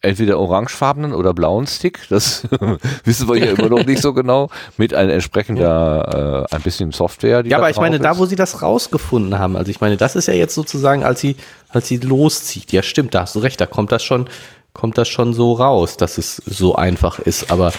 [0.00, 2.44] entweder orangefarbenen oder blauen Stick, das
[3.04, 7.44] wissen wir ja immer noch nicht so genau, mit einer entsprechender, äh, ein bisschen Software.
[7.44, 8.04] ja, aber ich meine, ist.
[8.04, 11.20] da wo sie das rausgefunden haben, also ich meine, das ist ja jetzt sozusagen, als
[11.20, 11.36] sie,
[11.68, 14.28] als sie loszieht, ja stimmt, da hast du recht, da kommt das schon,
[14.72, 17.72] kommt das schon so raus, dass es so einfach ist, aber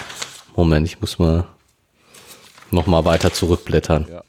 [0.55, 1.45] Moment, ich muss mal
[2.71, 4.07] noch mal weiter zurückblättern.
[4.09, 4.21] Ja.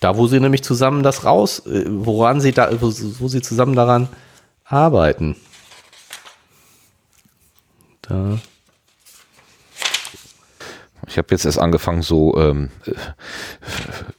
[0.00, 2.86] Da, wo sie nämlich zusammen das raus, äh, woran sie da, wo,
[3.18, 4.08] wo sie zusammen daran
[4.64, 5.36] arbeiten.
[8.12, 8.38] Da.
[11.06, 12.68] Ich habe jetzt erst angefangen, so ähm,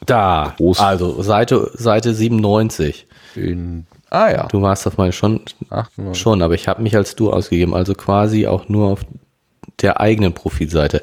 [0.06, 0.80] da, groß.
[0.80, 3.08] also Seite, Seite 97.
[3.36, 4.48] In, ah ja.
[4.48, 6.22] Du warst auf meine schon, 98.
[6.22, 9.02] schon, aber ich habe mich als du ausgegeben, also quasi auch nur auf
[9.82, 11.02] der eigenen Profilseite.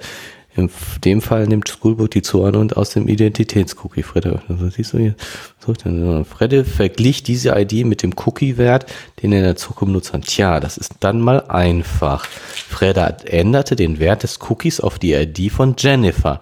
[0.60, 0.70] In
[1.04, 4.02] dem Fall nimmt Schoolbook die Zuordnung aus dem Identitätscookie.
[4.02, 5.14] Fredde, also siehst du hier,
[6.24, 8.86] Fredde verglich diese ID mit dem Cookie-Wert,
[9.22, 10.12] den er in der Zukunft nutzt.
[10.26, 12.26] Tja, das ist dann mal einfach.
[12.26, 16.40] Fredde änderte den Wert des Cookies auf die ID von Jennifer,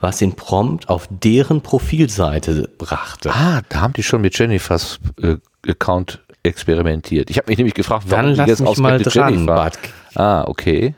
[0.00, 3.30] was ihn prompt auf deren Profilseite brachte.
[3.32, 7.30] Ah, da haben die schon mit Jennifers äh, Account experimentiert.
[7.30, 9.54] Ich habe mich nämlich gefragt, warum dann die jetzt mich mal dran, Jennifer.
[9.54, 9.78] Bart.
[10.14, 10.94] Ah, okay.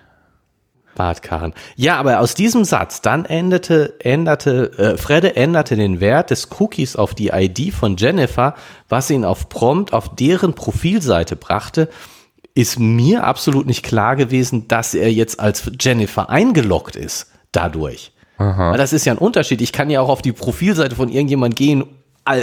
[0.95, 1.55] Bartkarren.
[1.76, 6.97] Ja, aber aus diesem Satz, dann änderte, änderte, äh, Fredde änderte den Wert des Cookies
[6.97, 8.55] auf die ID von Jennifer,
[8.88, 11.88] was ihn auf Prompt auf deren Profilseite brachte,
[12.55, 18.12] ist mir absolut nicht klar gewesen, dass er jetzt als Jennifer eingeloggt ist dadurch.
[18.38, 18.72] Aha.
[18.72, 19.61] Weil das ist ja ein Unterschied.
[19.61, 21.84] Ich kann ja auch auf die Profilseite von irgendjemand gehen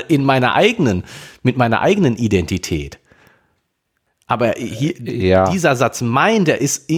[0.08, 1.04] in meiner eigenen,
[1.44, 3.00] mit meiner eigenen Identität.
[4.28, 5.50] Aber hier, ja.
[5.50, 6.90] dieser Satz mein, der ist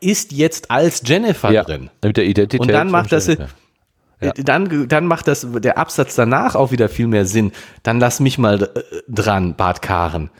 [0.00, 1.90] ist jetzt als Jennifer ja, drin.
[2.02, 2.60] Mit der Identität.
[2.60, 4.32] Und dann macht das, ja.
[4.36, 7.52] dann, dann macht das der Absatz danach auch wieder viel mehr Sinn.
[7.82, 8.68] Dann lass mich mal äh,
[9.08, 10.30] dran, Bart Karen.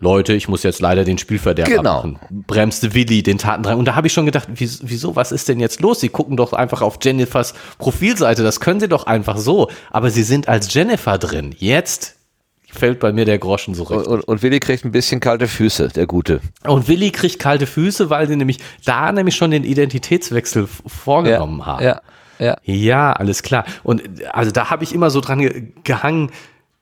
[0.00, 1.98] Leute, ich muss jetzt leider den Spielverderber Genau.
[1.98, 2.18] machen.
[2.48, 3.78] Bremste Willi den Tatendrang.
[3.78, 6.00] Und da habe ich schon gedacht, wieso, was ist denn jetzt los?
[6.00, 9.70] Sie gucken doch einfach auf Jennifers Profilseite, das können sie doch einfach so.
[9.90, 11.54] Aber sie sind als Jennifer drin.
[11.56, 12.16] Jetzt
[12.72, 14.12] fällt bei mir der Groschen so Und, richtig.
[14.12, 16.40] und, und Willi kriegt ein bisschen kalte Füße, der Gute.
[16.66, 21.84] Und Willi kriegt kalte Füße, weil sie nämlich da nämlich schon den Identitätswechsel vorgenommen haben.
[21.84, 22.00] Ja,
[22.38, 22.56] ja.
[22.64, 23.64] Ja, alles klar.
[23.82, 24.02] Und
[24.32, 26.30] also da habe ich immer so dran ge gehangen.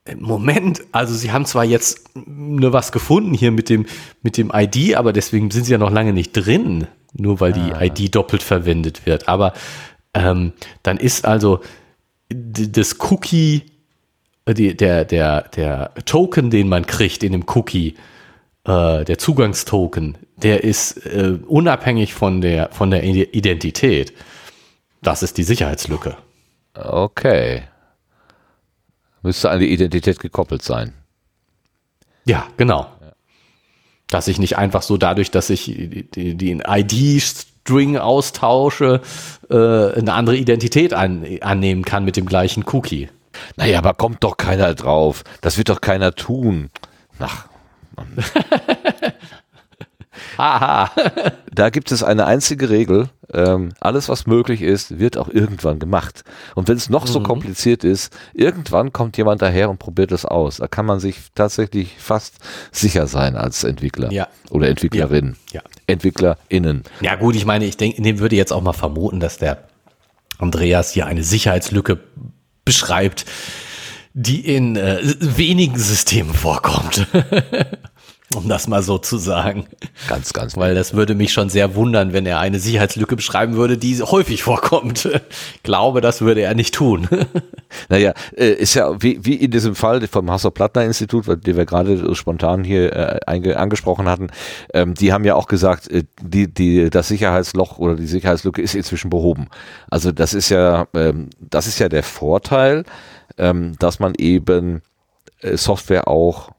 [0.05, 3.85] äh, Moment, also sie haben zwar jetzt nur was gefunden hier mit dem
[4.23, 7.73] mit dem ID, aber deswegen sind sie ja noch lange nicht drin, nur weil die
[7.79, 9.29] ID doppelt verwendet wird.
[9.29, 9.53] Aber
[10.15, 11.61] ähm, dann ist also
[12.33, 13.63] das Cookie,
[14.49, 17.95] die, der der der Token, den man kriegt in dem Cookie,
[18.65, 24.13] äh, der Zugangstoken, der ist äh, unabhängig von der von der Identität.
[25.03, 26.17] Das ist die Sicherheitslücke.
[26.75, 27.63] Okay.
[29.23, 30.93] Müsste an die Identität gekoppelt sein.
[32.25, 32.87] Ja, genau.
[34.09, 39.01] Dass ich nicht einfach so dadurch, dass ich die ID-String austausche,
[39.51, 43.09] äh, eine andere Identität an, annehmen kann mit dem gleichen Cookie.
[43.57, 45.23] Naja, aber kommt doch keiner drauf.
[45.41, 46.71] Das wird doch keiner tun.
[47.19, 47.47] Ach,
[50.39, 50.91] Haha.
[51.53, 53.09] da gibt es eine einzige Regel.
[53.33, 56.25] Ähm, alles, was möglich ist, wird auch irgendwann gemacht.
[56.55, 57.09] Und wenn es noch Mhm.
[57.11, 60.57] so kompliziert ist, irgendwann kommt jemand daher und probiert es aus.
[60.57, 62.35] Da kann man sich tatsächlich fast
[62.73, 64.29] sicher sein als Entwickler Ja.
[64.51, 65.37] oder Entwicklerin.
[65.53, 65.63] Ja.
[65.87, 66.83] EntwicklerInnen.
[67.03, 69.65] Ja gut, ich meine, ich denke, dem würde jetzt auch mal vermuten, dass der
[70.39, 72.01] Andreas hier eine Sicherheitslücke
[72.65, 73.25] beschreibt,
[74.13, 77.07] die in äh, wenigen Systemen vorkommt.
[78.37, 79.67] um das mal so zu sagen.
[80.09, 83.77] Ganz, ganz Weil das würde mich schon sehr wundern, wenn er eine Sicherheitslücke beschreiben würde,
[83.77, 85.09] die häufig vorkommt.
[85.55, 87.09] Ich glaube, das würde er nicht tun.
[87.89, 92.65] Naja, äh, ist ja wie, wie in diesem Fall vom Hasso-Plattner-Institut, den wir gerade spontan
[92.65, 94.27] hier äh, angesprochen hatten,
[94.75, 98.75] ähm, die haben ja auch gesagt, äh, die, die, das Sicherheitsloch oder die Sicherheitslücke ist
[98.75, 99.47] inzwischen behoben.
[99.89, 102.83] Also das ist ja, ähm, das ist ja der Vorteil,
[103.39, 104.83] ähm, dass man eben
[105.41, 106.51] Software auch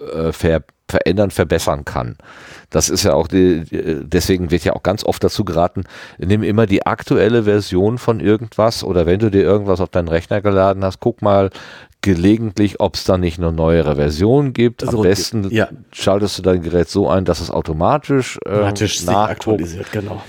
[0.00, 2.16] äh, ver verändern, verbessern kann.
[2.70, 3.64] Das ist ja auch die,
[4.04, 5.84] deswegen wird ja auch ganz oft dazu geraten,
[6.18, 10.40] nimm immer die aktuelle Version von irgendwas oder wenn du dir irgendwas auf deinen Rechner
[10.40, 11.50] geladen hast, guck mal
[12.02, 14.84] gelegentlich, ob es da nicht eine neuere Version gibt.
[14.84, 15.68] Am So, besten ja.
[15.92, 20.22] schaltest du dein Gerät so ein, dass es automatisch, äh, Automatisch aktualisiert, genau.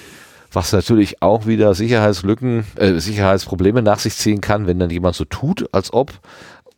[0.52, 5.26] was natürlich auch wieder Sicherheitslücken, äh, Sicherheitsprobleme nach sich ziehen kann, wenn dann jemand so
[5.26, 6.14] tut, als ob.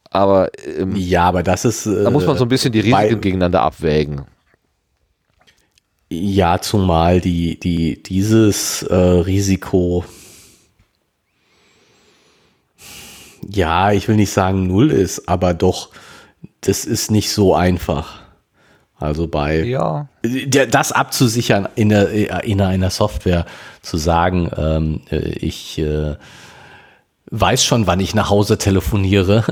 [0.10, 1.86] Aber ähm, Ja, aber das ist.
[1.86, 4.26] Äh, da muss man so ein bisschen die bei- Risiken gegeneinander abwägen.
[6.12, 10.03] Ja, zumal die, die, dieses äh, Risiko,
[13.47, 15.89] ja, ich will nicht sagen null ist, aber doch,
[16.62, 18.20] das ist nicht so einfach.
[18.97, 20.10] Also bei Ja.
[20.26, 23.45] der, das abzusichern in, der, in einer Software,
[23.82, 26.16] zu sagen, ähm, äh, ich äh,
[27.32, 29.43] weiß schon, wann ich nach Hause telefoniere.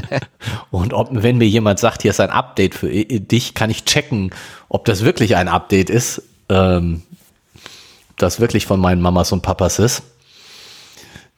[0.70, 4.30] Und ob, wenn mir jemand sagt, hier ist ein Update für dich, kann ich checken,
[4.68, 7.02] ob das wirklich ein Update ist, ähm,
[8.16, 10.02] das wirklich von meinen Mamas und Papas ist.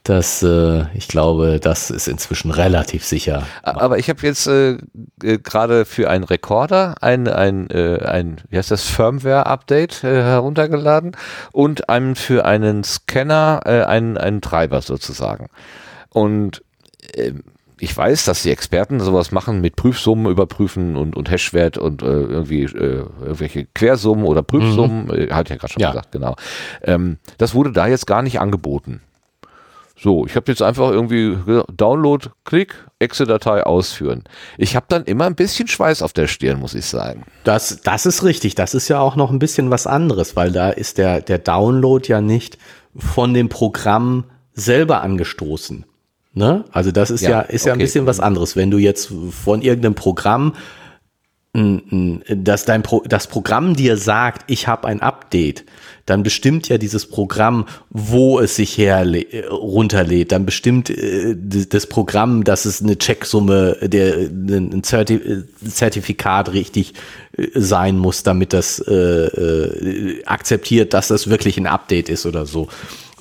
[0.04, 3.44] Das, äh, ich glaube, das ist inzwischen relativ sicher.
[3.62, 4.76] Aber ich habe jetzt äh,
[5.18, 11.16] gerade für einen Rekorder ein, ein, äh, ein wie heißt das, Firmware-Update äh, heruntergeladen
[11.52, 15.48] und einem für einen Scanner äh, einen, einen Treiber sozusagen.
[16.10, 16.62] Und
[17.14, 17.42] ähm,
[17.80, 22.06] ich weiß, dass die Experten sowas machen mit Prüfsummen überprüfen und, und Hashwert und äh,
[22.06, 25.90] irgendwie äh, irgendwelche Quersummen oder Prüfsummen, äh, hat ja gerade schon Ja.
[25.92, 26.36] gesagt, genau.
[26.82, 29.00] Ähm, das wurde da jetzt gar nicht angeboten.
[29.96, 34.24] So, ich habe jetzt einfach irgendwie ge- Download, Klick, Exe-Datei ausführen.
[34.58, 37.24] Ich habe dann immer ein bisschen Schweiß auf der Stirn, muss ich sagen.
[37.44, 38.56] Das, das ist richtig.
[38.56, 42.06] Das ist ja auch noch ein bisschen was anderes, weil da ist der, der Download
[42.08, 42.58] ja nicht
[42.96, 45.84] von dem Programm selber angestoßen.
[46.32, 46.64] Ne?
[46.72, 47.84] Also das ist ja, Ja, ist ja ein okay.
[47.84, 48.56] bisschen was anderes.
[48.56, 50.54] Wenn du jetzt von irgendeinem Programm,
[51.52, 55.64] dass dein Pro, das Programm dir sagt, ich habe ein Update,
[56.06, 59.06] dann bestimmt ja dieses Programm, wo es sich her
[59.50, 60.32] runterlädt.
[60.32, 66.92] Dann bestimmt äh, das Programm, dass es eine Checksumme, der ein Zerti äh, Zertifikat richtig
[67.36, 72.44] äh, sein muss, damit das äh, äh, akzeptiert, dass das wirklich ein Update ist oder
[72.44, 72.68] so.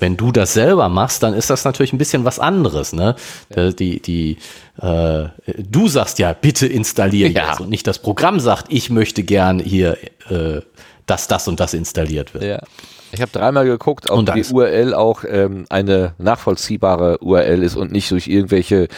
[0.00, 2.92] Wenn du das selber machst, dann ist das natürlich ein bisschen was anderes.
[2.92, 3.14] Ne?
[3.50, 4.36] Äh, Die, die,
[4.82, 5.26] äh,
[5.56, 7.48] du sagst ja, bitte installier Ja.
[7.50, 9.96] jetzt und nicht das Programm sagt, ich möchte gern hier,
[10.28, 10.60] äh,
[11.06, 12.44] dass das und das installiert wird.
[12.44, 12.58] Ja.
[13.12, 18.10] Ich habe dreimal geguckt, ob die URL auch ähm, eine nachvollziehbare URL ist und nicht
[18.10, 18.88] durch irgendwelche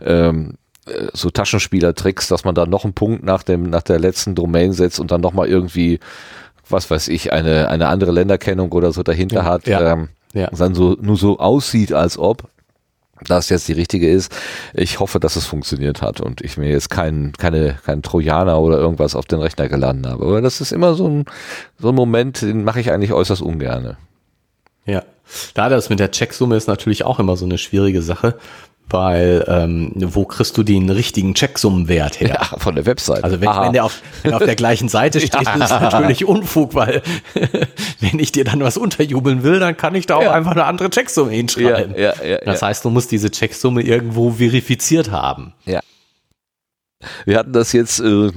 [0.00, 0.54] ähm,
[0.86, 4.72] äh, so Taschenspielertricks, dass man da noch einen Punkt nach dem nach der letzten Domain
[4.72, 5.98] setzt und dann noch mal irgendwie
[6.68, 9.92] was weiß ich eine eine andere Länderkennung oder so dahinter Ja, hat, ja.
[9.92, 10.48] ähm, Ja.
[10.56, 12.44] dann so nur so aussieht, als ob
[13.24, 14.34] das jetzt die richtige ist.
[14.72, 18.78] Ich hoffe, dass es funktioniert hat und ich mir jetzt keinen keine keinen Trojaner oder
[18.78, 20.24] irgendwas auf den Rechner geladen habe.
[20.24, 21.24] Aber das ist immer so ein
[21.78, 23.96] so ein Moment, den mache ich eigentlich äußerst ungerne.
[24.86, 25.02] Ja.
[25.54, 28.36] Da das mit der Checksumme ist natürlich auch immer so eine schwierige Sache,
[28.90, 32.28] weil ähm, wo kriegst du den richtigen Checksummenwert her?
[32.40, 33.24] Ja, von der Website.
[33.24, 36.24] Also wenn, wenn der auf, wenn er auf der gleichen Seite steht, ist das natürlich
[36.24, 37.02] Unfug, weil
[38.00, 40.32] wenn ich dir dann was unterjubeln will, dann kann ich da auch Ja.
[40.32, 41.94] einfach eine andere Checksumme hinschreiben.
[41.96, 42.68] Ja, ja, ja, das ja.
[42.68, 45.52] heißt, du musst diese Checksumme irgendwo verifiziert haben.
[45.64, 45.80] Ja.
[47.24, 48.30] Wir hatten das jetzt äh, äh,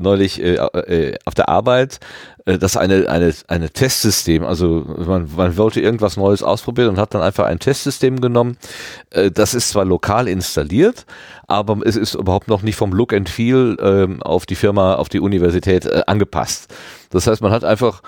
[0.00, 2.00] neulich äh, äh, auf der Arbeit,
[2.46, 7.14] äh, dass eine, eine, eine Testsystem, also man, man wollte irgendwas Neues ausprobieren und hat
[7.14, 8.58] dann einfach ein Testsystem genommen.
[9.10, 11.06] Äh, das ist zwar lokal installiert,
[11.46, 15.08] aber es ist überhaupt noch nicht vom Look and Feel ähm, auf die Firma, auf
[15.08, 16.74] die Universität angepasst.
[17.10, 18.02] Das heißt, man hat einfach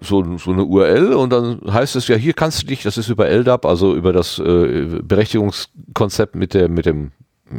[0.00, 3.08] so, so eine URL und dann heißt es ja, hier kannst du dich, das ist
[3.08, 7.12] über LDAP, also über das Berechtigungskonzept mit der, mit dem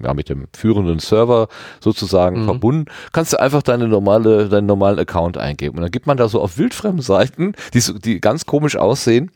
[0.03, 1.47] ja, mit dem führenden Server
[1.79, 5.77] sozusagen verbunden, kannst du einfach deine normale, deinen normalen Account eingeben.
[5.77, 9.31] Und dann gibt man da so auf wildfremden Seiten, die, so, die ganz komisch aussehen,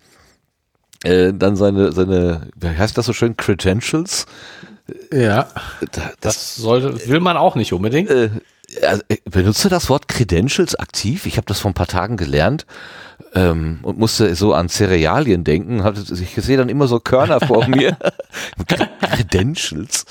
[1.04, 4.26] äh, dann seine, seine, wie heißt das so schön, Credentials.
[5.12, 5.48] Ja.
[5.92, 8.10] Da- Das sollte, will man auch nicht unbedingt.
[8.10, 8.30] äh,
[8.82, 11.26] also, benutze das Wort Credentials aktiv.
[11.28, 12.66] Ich habe das vor ein paar Tagen gelernt
[13.36, 15.84] ähm, und musste so an Cerealien denken.
[15.84, 17.96] Hatte, ich sehe dann immer so Körner vor mir.
[19.16, 20.06] Credentials.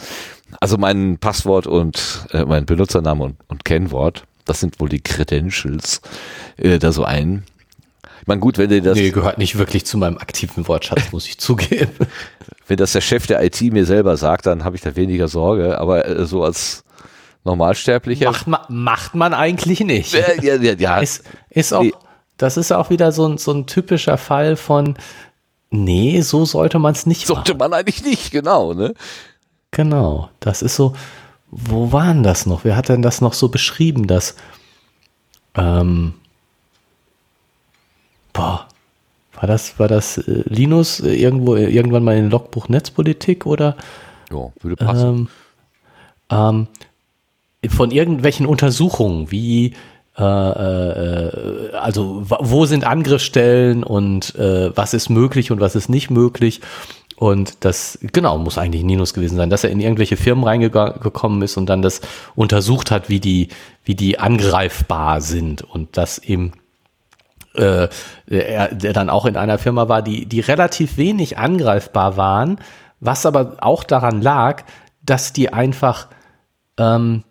[0.60, 6.00] Also mein Passwort und äh, mein Benutzername und, und Kennwort, das sind wohl die Credentials,
[6.56, 7.44] äh, da so ein.
[8.20, 11.26] Ich meine, gut, wenn dir das, nee, gehört nicht wirklich zu meinem aktiven Wortschatz, muss
[11.26, 11.90] ich zugeben.
[12.66, 15.78] wenn das der Chef der IT mir selber sagt, dann habe ich da weniger Sorge.
[15.78, 16.84] Aber äh, so als
[17.44, 18.30] Normalsterblicher.
[18.30, 20.14] Macht man, macht man eigentlich nicht.
[20.14, 20.98] Äh, ja, ja, ja.
[21.00, 21.92] Ist, ist auch, Nee.
[22.38, 24.96] das ist auch wieder so ein, so ein typischer Fall von,
[25.70, 27.58] nee, so sollte man es nicht Sollte machen.
[27.70, 28.94] man eigentlich nicht, genau, ne?
[29.74, 30.94] Genau, das ist so,
[31.50, 32.62] wo waren das noch?
[32.64, 34.36] Wer hat denn das noch so beschrieben, dass,
[35.56, 36.14] ähm,
[38.32, 38.68] boah,
[39.34, 43.76] war das, war das äh, Linus äh, irgendwo, äh, irgendwann mal in Logbuch Netzpolitik oder
[44.30, 45.28] Ja, würde passen.
[46.30, 46.68] ähm,
[47.64, 49.74] ähm, von irgendwelchen Untersuchungen, wie
[50.16, 56.10] äh, äh, also wo sind Angriffsstellen und äh, was ist möglich und was ist nicht
[56.10, 56.60] möglich.
[57.16, 61.56] Und das, genau, muss eigentlich Ninus gewesen sein, dass er in irgendwelche Firmen reingekommen ist
[61.56, 62.00] und dann das
[62.34, 63.48] untersucht hat, wie die,
[63.84, 66.52] wie die angreifbar sind und das eben
[67.54, 67.88] äh,
[68.26, 72.58] er, der dann auch in einer Firma war, die, die relativ wenig angreifbar waren,
[73.00, 74.64] was aber auch daran lag,
[75.02, 76.08] dass die einfach
[76.78, 77.22] ähm,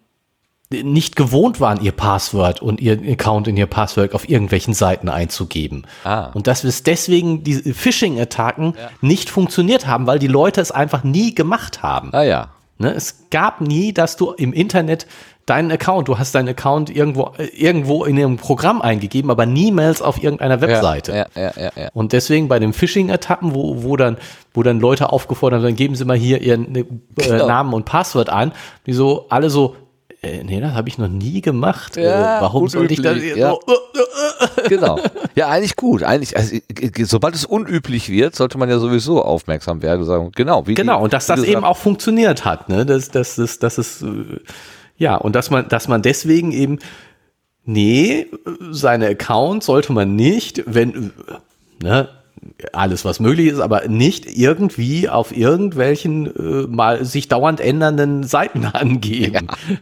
[0.84, 5.86] nicht gewohnt waren, ihr Passwort und ihr Account in ihr Passwort auf irgendwelchen Seiten einzugeben.
[6.04, 6.32] Ah.
[6.34, 11.36] Und dass es deswegen die Phishing-Attacken nicht funktioniert haben, weil die Leute es einfach nie
[11.36, 12.10] gemacht haben.
[12.14, 12.50] Ah ja.
[12.80, 15.06] Ne, es gab nie, dass du im Internet
[15.46, 20.02] deinen Account, du hast deinen Account irgendwo, äh, irgendwo in einem Programm eingegeben, aber niemals
[20.02, 21.12] auf irgendeiner Webseite.
[21.36, 21.90] Ja, ja, ja, ja.
[21.94, 24.18] Und deswegen bei den Phishing-Attacken, wo, wo, dann,
[24.54, 27.48] wo dann Leute aufgefordert haben, dann geben sie mal hier ihren äh, Genau.
[27.48, 28.54] Namen und Passwort an,
[28.86, 29.76] die so alle so,
[30.24, 31.96] äh, nee, das habe ich noch nie gemacht.
[31.98, 33.18] Ja, äh, warum sollte ich das?
[33.36, 33.52] ja.
[33.52, 35.00] So, äh, Genau.
[35.36, 36.04] Ja, eigentlich gut.
[36.04, 40.32] Eigentlich, also, äh, sobald es unüblich wird, sollte man ja sowieso aufmerksam werden und sagen,
[40.36, 42.86] genau, wie Genau, die- und dass das eben auch funktioniert hat, ne?
[42.86, 44.08] Das, das, das, das ist, äh,
[44.98, 46.80] ja, und dass man, dass man deswegen eben,
[47.66, 48.28] nee,
[48.72, 51.08] seine Account sollte man nicht, wenn,
[51.82, 52.10] äh, ne,
[52.74, 58.66] alles was möglich ist, aber nicht irgendwie auf irgendwelchen äh, mal sich dauernd ändernden Seiten
[58.74, 59.48] angeben.
[59.50, 59.78] Ja,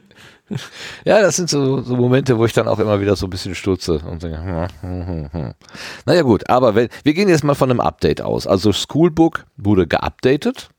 [1.05, 3.99] das sind so, so Momente, wo ich dann auch immer wieder so ein bisschen stutze
[3.99, 5.53] und denke, hm, hm, hm, hm.
[6.05, 8.47] naja gut, aber wenn, wir gehen jetzt mal von einem Update aus.
[8.47, 10.69] Also Schoolbook wurde geupdatet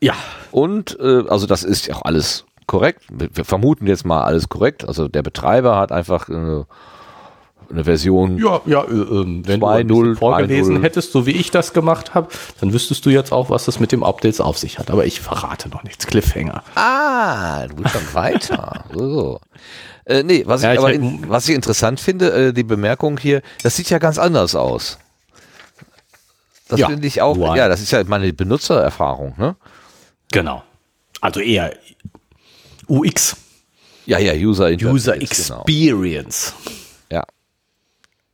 [0.00, 0.14] Ja,
[0.50, 3.02] und äh, also das ist ja auch alles korrekt.
[3.10, 4.86] Wir wir vermuten jetzt mal alles korrekt.
[4.86, 6.66] Also der Betreiber hat einfach eine,
[7.70, 10.82] eine Version ja, ja, äh, ähm, wenn du 2.0, ein bisschen vorgelesen 3.0.
[10.82, 12.28] hättest, so wie ich das gemacht habe,
[12.60, 14.90] dann wüsstest du jetzt auch, was das mit dem Updates auf sich hat.
[14.90, 16.06] Aber ich verrate noch nichts.
[16.06, 16.62] Cliffhanger.
[16.74, 18.84] Ah, du bist schon weiter.
[18.94, 19.40] So.
[20.04, 23.18] Äh, nee, was, Ja, ich ich aber in, was ich interessant finde, äh, die Bemerkung
[23.18, 24.98] hier, das sieht ja ganz anders aus.
[26.68, 27.56] Das Ja, finde ich auch, UI.
[27.56, 29.56] ja, das ist ja meine Benutzererfahrung, ne?
[30.32, 30.62] Genau.
[31.20, 31.72] Also eher
[32.88, 33.36] UX.
[34.06, 34.92] Ja, ja, User Interface.
[34.94, 35.24] User genau.
[35.24, 36.54] Experience.
[36.64, 36.70] Ja.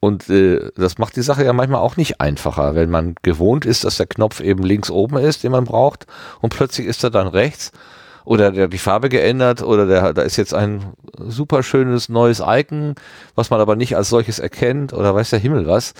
[0.00, 3.84] Und äh, das macht die Sache ja manchmal auch nicht einfacher, wenn man gewohnt ist,
[3.84, 6.06] dass der Knopf eben links oben ist, den man braucht,
[6.40, 7.72] und plötzlich ist er dann rechts.
[8.24, 12.42] oder der hat die Farbe geändert oder der, da ist jetzt ein super schönes neues
[12.44, 12.94] Icon,
[13.36, 15.94] was man aber nicht als solches erkennt oder weiß der Himmel was.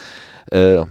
[0.50, 0.82] Äh,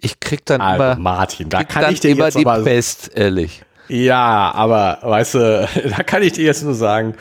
[0.00, 3.10] ich krieg dann Also, immer, Martin, da kann ich dir immer jetzt die aber, Pest,
[3.14, 3.62] ehrlich.
[3.88, 7.14] Ja, aber weißt du, da kann ich dir jetzt nur sagen,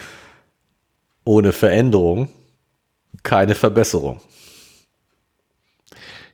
[1.25, 2.29] ohne Veränderung
[3.23, 4.21] keine Verbesserung.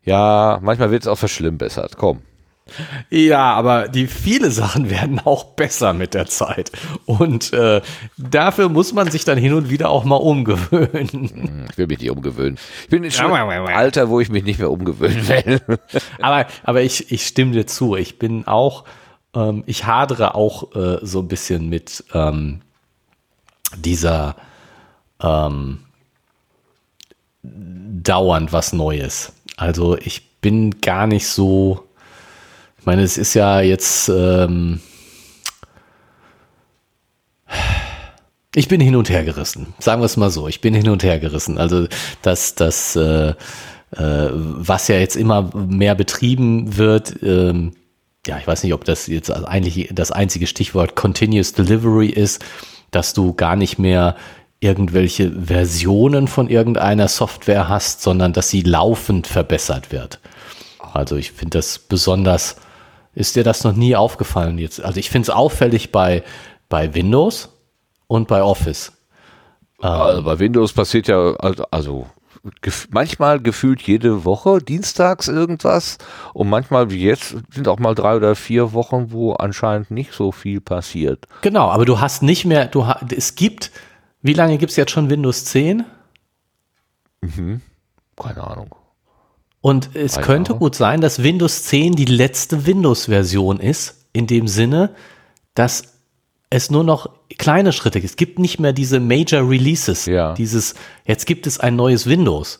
[0.05, 1.97] Ja, manchmal wird es auch verschlimmbessert.
[1.97, 2.21] Komm.
[3.11, 6.71] Ja, aber die viele Sachen werden auch besser mit der Zeit.
[7.05, 7.81] Und äh,
[8.17, 11.67] dafür muss man sich dann hin und wieder auch mal umgewöhnen.
[11.69, 12.57] Ich will mich nicht umgewöhnen.
[12.83, 15.61] Ich bin schon im Alter, wo ich mich nicht mehr umgewöhnen will.
[16.21, 17.95] Aber, aber ich, ich stimme dir zu.
[17.95, 18.85] Ich bin auch,
[19.35, 22.61] ähm, ich hadere auch äh, so ein bisschen mit ähm,
[23.77, 24.35] dieser
[25.21, 25.79] ähm,
[27.43, 29.33] dauernd was Neues.
[29.57, 31.87] Also ich bin gar nicht so,
[32.79, 34.79] ich meine, es ist ja jetzt, ähm,
[38.53, 39.73] ich bin hin und her gerissen.
[39.79, 40.47] Sagen wir es mal so.
[40.47, 41.57] Ich bin hin und her gerissen.
[41.57, 41.87] Also
[42.21, 43.35] das, das, äh, äh,
[43.97, 47.73] was ja jetzt immer mehr betrieben wird, ähm,
[48.27, 52.43] ja, ich weiß nicht, ob das jetzt eigentlich das einzige Stichwort Continuous Delivery ist,
[52.91, 54.15] dass du gar nicht mehr
[54.59, 60.19] irgendwelche Versionen von irgendeiner Software hast, sondern dass sie laufend verbessert wird.
[60.93, 62.55] Also ich finde das besonders,
[63.13, 64.83] ist dir das noch nie aufgefallen jetzt?
[64.83, 66.23] Also ich finde es auffällig bei,
[66.69, 67.49] bei Windows
[68.07, 68.91] und bei Office.
[69.79, 71.35] Also bei Windows passiert ja,
[71.69, 72.07] also,
[72.61, 75.97] gef manchmal gefühlt jede Woche, dienstags irgendwas.
[76.33, 80.31] Und manchmal, wie jetzt, sind auch mal drei oder vier Wochen, wo anscheinend nicht so
[80.31, 81.27] viel passiert.
[81.41, 83.71] Genau, aber du hast nicht mehr, du es gibt,
[84.25, 85.83] wie lange gibt es jetzt schon Windows 10?
[88.17, 88.75] Keine Ahnung.
[89.61, 90.59] Und es Drei könnte Jahre.
[90.59, 94.91] gut sein, dass Windows 10 die letzte Windows-Version ist, in dem Sinne,
[95.55, 95.95] dass
[96.51, 98.11] es nur noch kleine Schritte gibt.
[98.11, 100.33] Es gibt nicht mehr diese Major Releases, Ja.
[100.33, 102.59] dieses, jetzt gibt es ein neues Windows,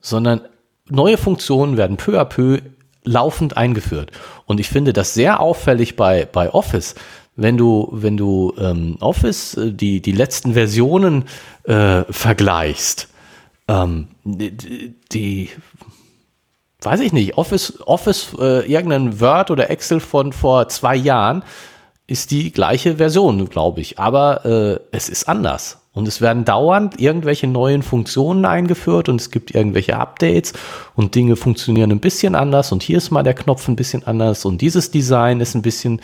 [0.00, 0.40] sondern
[0.88, 2.60] neue Funktionen werden peu à peu
[3.04, 4.10] laufend eingeführt.
[4.46, 6.94] Und ich finde das sehr auffällig bei, bei Office.
[7.34, 11.24] Wenn du, wenn du ähm, Office, äh, die, die letzten Versionen
[11.64, 13.08] äh, vergleichst,
[13.68, 15.50] ähm, die, die
[16.84, 21.42] weiß ich nicht, Office, Office, äh, irgendein Word oder Excel von vor zwei Jahren
[22.06, 23.98] ist die gleiche Version, glaube ich.
[23.98, 25.81] Aber äh, es ist anders.
[25.94, 30.54] Und es werden dauernd irgendwelche neuen Funktionen eingeführt und es gibt irgendwelche Updates
[30.94, 34.46] und Dinge funktionieren ein bisschen anders und hier ist mal der Knopf ein bisschen anders
[34.46, 36.00] und dieses Design ist ein bisschen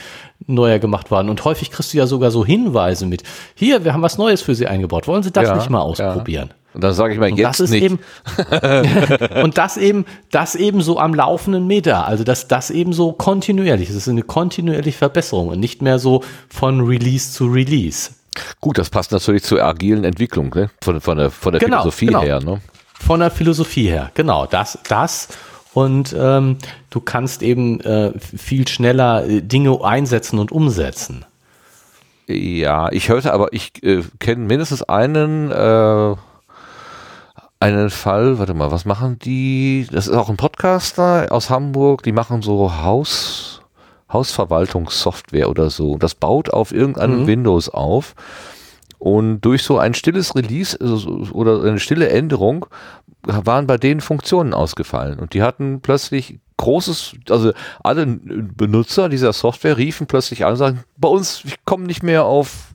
[0.47, 1.31] neuer gemacht worden.
[1.31, 3.23] Und häufig kriegst du ja sogar so Hinweise mit,
[3.55, 5.09] hier, wir haben was Neues für Sie eingebaut.
[5.09, 5.85] Wollen Sie das Ja, nicht mal ja.
[5.85, 6.51] ausprobieren?
[6.75, 7.83] Und dann sage ich mal, Und jetzt das ist nicht.
[7.83, 7.99] eben
[9.43, 13.89] und das eben das eben so am laufenden Meter, also dass das eben so kontinuierlich,
[13.89, 18.11] es ist eine kontinuierliche Verbesserung und nicht mehr so von Release zu Release.
[18.61, 20.71] Gut, das passt natürlich zur agilen Entwicklung, ne?
[20.83, 22.23] von, von der, von der Genau, Philosophie genau.
[22.23, 22.41] her.
[22.41, 22.61] Ne?
[22.95, 25.29] Von der Philosophie her, genau, das das
[25.75, 26.59] und ähm,
[26.91, 31.25] du kannst eben äh, viel schneller äh, Dinge einsetzen und umsetzen.
[32.27, 36.15] Ja, ich hörte aber, ich äh, kenne mindestens einen, äh,
[37.61, 39.87] einen Fall, warte mal, was machen die?
[39.91, 43.63] Das ist auch ein Podcaster aus Hamburg, die machen so Haus,
[44.13, 45.97] Hausverwaltungssoftware oder so.
[45.97, 48.15] Das baut auf irgendeinem Windows auf.
[48.99, 52.67] Und durch so ein stilles Release so- oder eine stille Änderung
[53.23, 55.19] waren bei denen Funktionen ausgefallen.
[55.19, 57.53] Und die hatten plötzlich großes, also
[57.83, 62.25] alle Benutzer dieser Software riefen plötzlich an und sagen, bei uns, ich komme nicht mehr
[62.25, 62.75] auf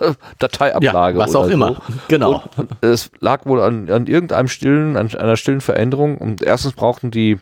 [0.00, 1.18] äh, Dateiablage.
[1.18, 1.74] Ja, was auch oder immer.
[1.74, 1.94] So.
[2.08, 2.44] Genau.
[2.56, 6.18] Und es lag wohl an, an irgendeinem stillen, an einer stillen Veränderung.
[6.18, 7.38] Und erstens brauchten die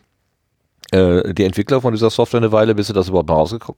[0.91, 3.35] äh, die Entwickler von dieser Software eine Weile, bis sie das überhaupt mal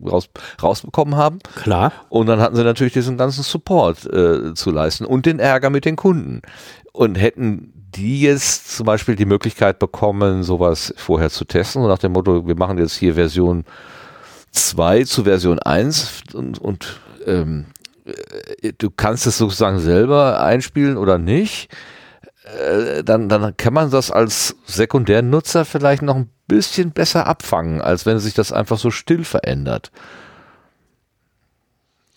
[0.10, 0.30] raus,
[0.62, 1.40] rausbekommen haben.
[1.56, 1.92] Klar.
[2.10, 5.86] Und dann hatten sie natürlich diesen ganzen Support äh, zu leisten und den Ärger mit
[5.86, 6.42] den Kunden.
[6.92, 12.00] Und hätten die jetzt zum Beispiel die Möglichkeit bekommen, sowas vorher zu testen, so nach
[12.00, 13.66] dem Motto, wir machen jetzt hier Version
[14.52, 17.66] 2 zu Version 1 und, und ähm,
[18.06, 21.70] äh, du kannst es sozusagen selber einspielen oder nicht,
[22.56, 28.06] äh, dann, dann kann man das als Sekundärnutzer vielleicht noch ein bisschen besser abfangen, als
[28.06, 29.92] wenn sich das einfach so still verändert.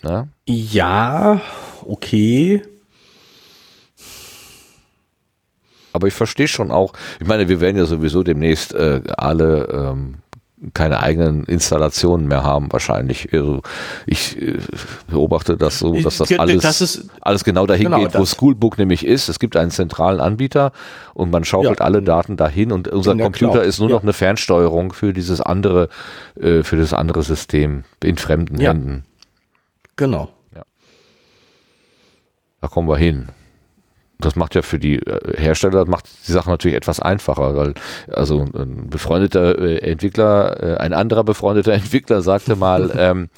[0.03, 0.29] Ja?
[0.47, 1.41] Ja,
[1.85, 2.63] okay.
[5.93, 10.19] Aber ich verstehe schon auch, ich meine, wir werden ja sowieso demnächst äh, alle ähm,
[10.75, 13.33] keine eigenen Installationen mehr haben, wahrscheinlich.
[13.33, 13.63] Also
[14.07, 14.59] ich äh,
[15.11, 18.37] beobachte das so, dass das alles, das ist- alles genau dahin Genau, geht, wo das-
[18.37, 19.29] Schoolbook nämlich ist.
[19.31, 20.73] Es gibt einen zentralen Anbieter
[21.15, 21.85] und man schaukelt Ja.
[21.87, 23.95] alle Daten dahin und unser Computer Cloud, ist nur ja.
[23.97, 25.89] noch eine Fernsteuerung für dieses andere,
[26.39, 28.71] äh, für das andere System in fremden Ja.
[28.71, 29.05] Händen.
[29.97, 30.29] Genau.
[32.63, 33.31] Da kommen wir hin.
[34.21, 37.75] Das macht ja für die äh, Hersteller macht die Sache natürlich etwas einfacher, weil
[38.13, 43.29] also ein befreundeter äh, Entwickler, äh, ein anderer befreundeter Entwickler sagte mal, ähm,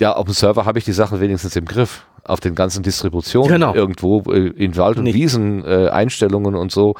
[0.00, 2.04] ja, auf dem Server habe ich die Sachen wenigstens im Griff.
[2.24, 3.74] Auf den ganzen Distributionen Genau.
[3.74, 5.14] irgendwo in Wald und Nicht.
[5.14, 6.94] Wiesen äh, Einstellungen und so,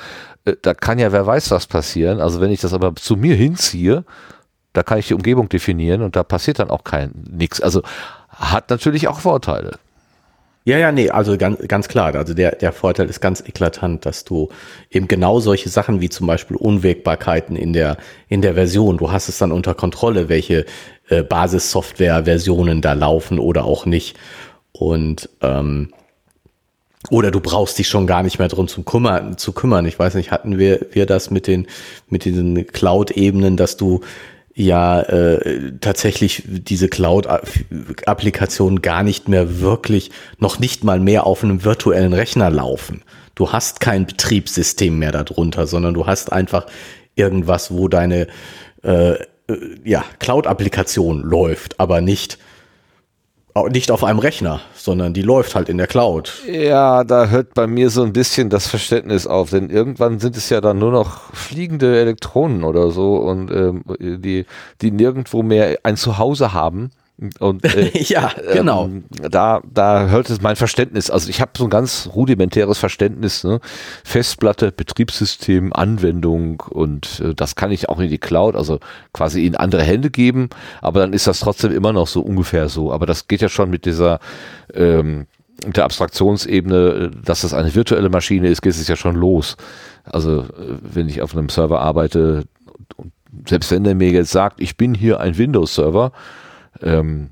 [0.45, 2.21] äh, da kann ja wer weiß was passieren.
[2.21, 4.05] Also wenn ich das aber zu mir hinziehe,
[4.73, 7.61] da kann ich die Umgebung definieren und da passiert dann auch kein nix.
[7.61, 7.83] Also
[8.31, 9.79] hat natürlich auch Vorteile.
[10.65, 12.15] Ja, ja, nee, also ganz, ganz klar.
[12.15, 14.49] Also der, der Vorteil ist ganz eklatant, dass du
[14.91, 17.97] eben genau solche Sachen wie zum Beispiel Unwägbarkeiten in der,
[18.29, 20.65] in der Version, du hast es dann unter Kontrolle, welche
[21.09, 24.17] äh, Basissoftware-Versionen da laufen oder auch nicht.
[24.71, 25.93] Und ähm,
[27.11, 29.87] oder du brauchst dich schon gar nicht mehr drum zu kümmern, zu kümmern.
[29.87, 31.67] Ich weiß nicht, hatten wir, wir das mit den,
[32.09, 34.03] mit diesen Cloud-Ebenen, dass du
[34.55, 41.65] ja äh, tatsächlich diese Cloud-Applikationen gar nicht mehr wirklich, noch nicht mal mehr auf einem
[41.65, 43.03] virtuellen Rechner laufen.
[43.35, 46.67] Du hast kein Betriebssystem mehr darunter, sondern du hast einfach
[47.15, 48.27] irgendwas, wo deine
[48.83, 52.39] äh, äh, ja, Cloud-Applikation läuft, aber nicht,
[53.71, 56.43] nicht auf einem Rechner, sondern die läuft halt in der Cloud.
[56.47, 60.49] Ja, da hört bei mir so ein bisschen das Verständnis auf, denn irgendwann sind es
[60.49, 64.47] ja dann nur noch fliegende Elektronen oder so und ähm, die,
[64.81, 66.91] die nirgendwo mehr ein Zuhause haben.
[67.39, 68.87] Und äh, ja, genau.
[68.87, 71.11] Ähm, da, da hört es mein Verständnis.
[71.11, 73.45] Also ich habe so ein ganz rudimentäres Verständnis.
[73.45, 73.61] Ne?
[74.05, 78.81] Festplatte, Betriebssystem, Anwendung und äh, das kann ich auch in die Cloud, also
[79.13, 80.49] quasi in andere Hände geben.
[80.81, 82.93] Aber dann ist das trotzdem immer noch so ungefähr so.
[82.93, 84.19] Aber das geht ja schon mit dieser
[84.75, 85.27] ähm,
[85.65, 89.57] mit der Abstraktionsebene, dass das eine virtuelle Maschine ist, geht es ja schon los.
[90.05, 92.45] Also äh, wenn ich auf einem Server arbeite,
[92.97, 93.13] und
[93.49, 96.13] selbst wenn der mir jetzt sagt, ich bin hier ein Windows-Server,
[96.81, 97.31] ähm,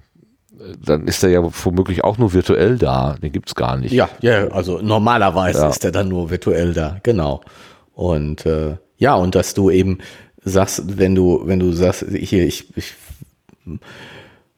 [0.84, 3.16] dann ist er ja womöglich auch nur virtuell da.
[3.22, 3.92] Den gibt's gar nicht.
[3.92, 5.70] Ja, ja, also normalerweise Ja.
[5.70, 7.40] ist er dann nur virtuell da, genau.
[7.94, 9.98] Und äh, ja, und dass du eben
[10.42, 12.94] sagst, wenn du, wenn du sagst, hier, ich, ich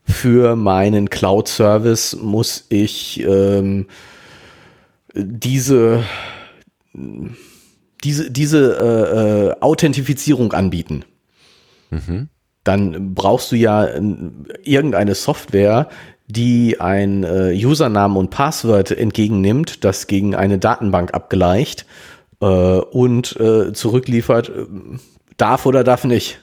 [0.05, 3.87] für meinen Cloud-Service muss ich ähm,
[5.15, 6.03] diese
[8.03, 11.05] diese diese äh, äh, Authentifizierung anbieten
[12.65, 14.01] dann brauchst du ja äh,
[14.63, 15.89] irgendeine Software,
[16.27, 21.87] die ein äh, Usernamen und Passwort entgegennimmt, das gegen eine Datenbank abgleicht
[22.41, 24.67] äh, und äh, zurückliefert, äh,
[25.37, 26.41] darf oder darf nicht.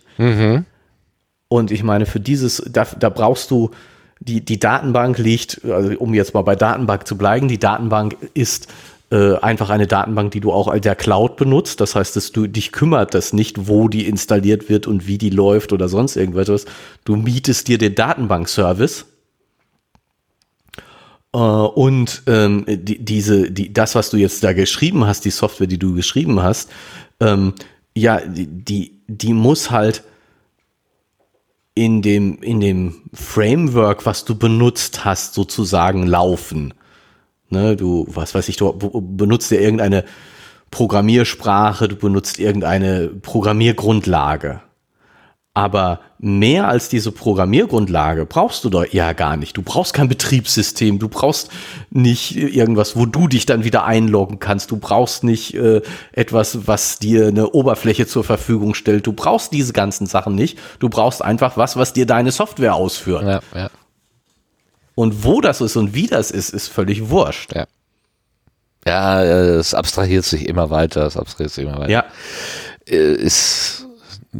[1.48, 3.72] Und ich meine, für dieses, da, da brauchst du,
[4.20, 8.68] die, die Datenbank liegt, also um jetzt mal bei Datenbank zu bleiben, die Datenbank ist
[9.12, 11.82] äh, einfach eine Datenbank, die du auch als der Cloud benutzt.
[11.82, 15.32] Das heißt, dass du dich kümmert das nicht, wo die installiert wird und wie die
[15.32, 16.66] läuft oder sonst irgendwas.
[17.06, 19.06] Du mietest dir den Datenbankservice.
[21.34, 25.68] Äh, und ähm, die, diese, die, das, was du jetzt da geschrieben hast, die Software,
[25.68, 26.70] die du geschrieben hast,
[27.20, 27.54] ähm,
[27.96, 30.04] ja, die, die, muss halt
[31.74, 36.74] in dem, in dem Framework, was du benutzt hast, sozusagen laufen.
[37.50, 40.04] Ne, du, was weiß ich, du benutzt ja irgendeine
[40.72, 44.62] Programmiersprache, du benutzt irgendeine Programmiergrundlage.
[45.56, 49.58] Aber mehr als diese Programmiergrundlage brauchst du doch ja gar nicht.
[49.58, 51.50] Du brauchst kein Betriebssystem, du brauchst
[51.90, 54.70] nicht irgendwas, wo du dich dann wieder einloggen kannst.
[54.70, 55.82] Du brauchst nicht äh,
[56.14, 59.08] etwas, was dir eine Oberfläche zur Verfügung stellt.
[59.08, 60.60] Du brauchst diese ganzen Sachen nicht.
[60.78, 63.24] Du brauchst einfach was, was dir deine Software ausführt.
[63.24, 63.70] ja, ja.
[65.00, 67.56] Und wo das ist und wie das ist, ist völlig wurscht.
[67.56, 67.68] Ja.
[68.86, 71.90] Ja, es abstrahiert sich immer weiter, es abstrahiert sich immer weiter.
[71.90, 72.06] Ja,
[72.86, 73.86] Äh, Ist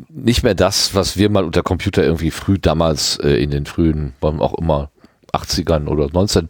[0.10, 4.14] nicht mehr das, was wir mal unter Computer irgendwie früh damals äh, in den frühen,
[4.20, 4.90] warum auch immer,
[5.34, 6.50] 80ern oder 19,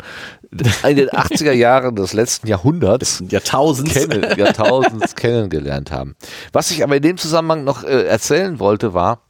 [0.51, 0.57] in
[0.95, 3.93] den 80er Jahren des letzten Jahrhunderts Jahrtausends.
[3.93, 6.15] kennen, Jahrtausends kennengelernt haben.
[6.51, 9.21] Was ich aber in dem Zusammenhang noch äh, erzählen wollte, war,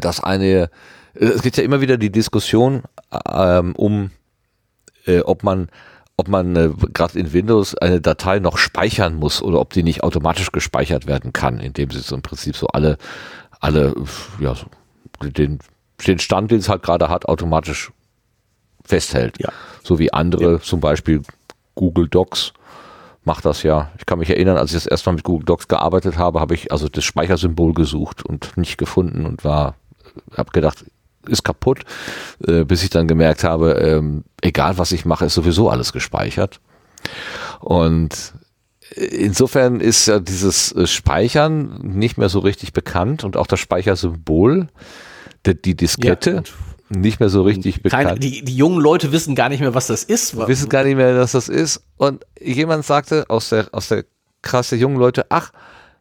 [0.00, 0.70] dass eine,
[1.14, 2.82] es geht ja immer wieder die Diskussion
[3.28, 4.10] ähm, um,
[5.06, 5.68] äh, ob man
[6.16, 10.02] ob man äh, gerade in Windows eine Datei noch speichern muss oder ob die nicht
[10.02, 12.96] automatisch gespeichert werden kann, indem sie so im Prinzip so alle,
[13.60, 13.94] alle,
[14.40, 14.66] ja, so
[15.22, 15.58] den,
[16.06, 17.92] den Stand, den es halt gerade hat, automatisch
[18.84, 19.38] festhält.
[19.38, 19.50] Ja.
[19.82, 21.22] So wie andere, zum Beispiel
[21.74, 22.54] Google Docs
[23.24, 23.90] macht das ja.
[23.98, 26.54] Ich kann mich erinnern, als ich das erste Mal mit Google Docs gearbeitet habe, habe
[26.54, 29.74] ich also das Speichersymbol gesucht und nicht gefunden und war,
[30.36, 30.84] habe gedacht,
[31.28, 31.80] ist kaputt,
[32.46, 36.60] äh, bis ich dann gemerkt habe, ähm, egal was ich mache, ist sowieso alles gespeichert.
[37.60, 38.34] Und
[38.94, 44.68] insofern ist ja dieses äh, Speichern nicht mehr so richtig bekannt und auch das Speichersymbol,
[45.44, 46.42] die, die Diskette, Ja,
[46.88, 48.22] nicht mehr so richtig Keine, bekannt.
[48.22, 50.36] die, die jungen Leute wissen gar nicht mehr, was das ist.
[50.36, 51.82] Wissen gar nicht mehr, dass das ist.
[51.96, 54.04] Und jemand sagte aus der, aus der
[54.42, 55.50] Klasse jungen Leute, ach,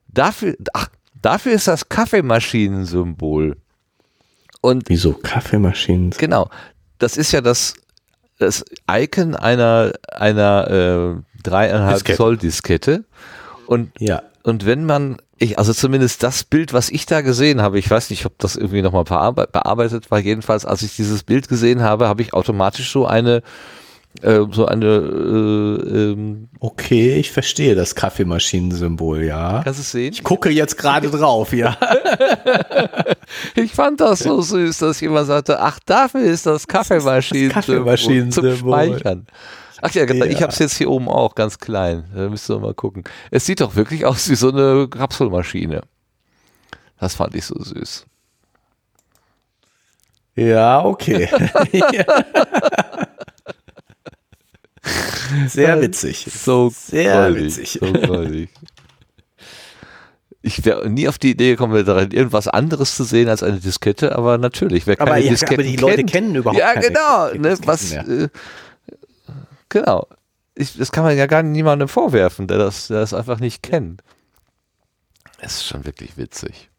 [0.07, 3.57] dafür, ach, dafür ist das Kaffeemaschinensymbol.
[4.65, 6.09] Und Wieso Kaffeemaschinen?
[6.17, 6.49] genau,
[6.97, 7.75] das ist ja das,
[8.39, 10.67] das Icon einer, einer
[11.17, 12.17] äh, dreieinhalb Diskette.
[12.17, 13.03] Zoll Diskette.
[13.67, 14.23] Und Ja.
[14.43, 18.09] Und wenn man, ich, also zumindest das Bild, was ich da gesehen habe, ich weiß
[18.11, 22.07] nicht, ob das irgendwie nochmal bearbe- bearbeitet war, jedenfalls, als ich dieses Bild gesehen habe,
[22.07, 23.41] habe ich automatisch so eine,
[24.21, 29.61] äh, so eine, äh, ähm, Okay, ich verstehe das Kaffeemaschinensymbol, ja.
[29.63, 30.13] kannst du es sehen?
[30.13, 31.77] Ich gucke jetzt gerade drauf, ja.
[33.55, 38.57] Ich fand das so süß, dass jemand sagte, ach, dafür ist das Kaffeemaschinensymbol zum Kaffeemaschinensymbol.
[38.97, 39.27] Speichern.
[39.81, 40.41] Ach ja, genau, ich Ja.
[40.41, 42.05] habe es jetzt hier oben auch, ganz klein.
[42.15, 43.03] Da müsst ihr mal gucken.
[43.31, 45.81] Es sieht doch wirklich aus wie so eine Kapselmaschine.
[46.99, 48.05] Das fand ich so süß.
[50.35, 51.29] Ja, okay.
[55.47, 56.27] Sehr witzig.
[56.31, 57.79] So Sehr goldig, witzig.
[57.81, 58.49] So goldig.
[60.41, 64.15] Ich wäre nie auf die Idee gekommen, darin irgendwas anderes zu sehen als eine Diskette,
[64.15, 66.87] aber natürlich, wer keine Aber ja, Disketten aber die Leute kennt, kennen überhaupt ja, keine
[66.87, 68.29] genau, ne, was, äh,
[69.69, 70.07] genau.
[70.53, 74.03] Ich, das kann man ja gar niemandem vorwerfen, der das, der das einfach nicht kennt.
[75.39, 76.69] Es ist schon wirklich witzig.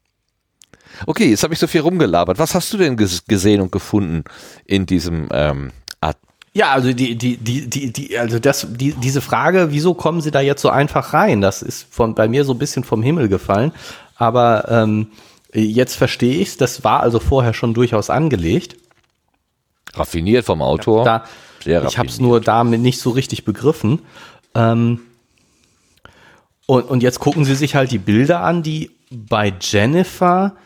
[1.05, 2.39] Okay, jetzt habe ich so viel rumgelabert.
[2.39, 4.25] Was hast du denn ges gesehen und gefunden
[4.65, 6.17] in diesem ähm, Art?
[6.57, 10.31] Ja, also die, die, die, die, die, also das, die, diese Frage, wieso kommen sie
[10.31, 11.43] da jetzt so einfach rein?
[11.43, 13.73] Das ist von bei mir so ein bisschen vom Himmel gefallen.
[14.15, 15.09] Aber ähm,
[15.53, 16.57] jetzt verstehe ich's.
[16.57, 18.77] Das war also vorher schon durchaus angelegt.
[19.93, 21.05] Raffiniert vom Autor.
[21.05, 21.25] Da,
[21.63, 22.21] Sehr ich habe es raffiniert.
[22.21, 24.01] nur damit nicht so richtig begriffen.
[24.55, 25.01] Ähm,
[26.65, 30.57] und, und jetzt gucken Sie sich halt die Bilder an, die bei Jennifer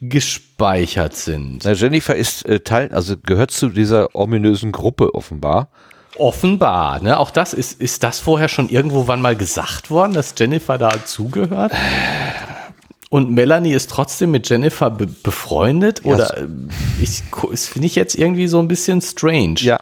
[0.00, 1.64] gespeichert sind.
[1.64, 5.68] Na, Jennifer ist Teil, Teil, also gehört zu dieser ominösen Gruppe offenbar.
[6.18, 7.18] Offenbar, ne?
[7.18, 11.04] Auch das ist, ist das vorher schon irgendwo wann mal gesagt worden, dass Jennifer da
[11.04, 11.72] zugehört?
[13.10, 16.04] Und Melanie ist trotzdem mit Jennifer be befreundet?
[16.04, 16.46] Oder äh,
[17.00, 19.56] ich, das finde ich jetzt irgendwie so ein bisschen strange.
[19.60, 19.78] Ja.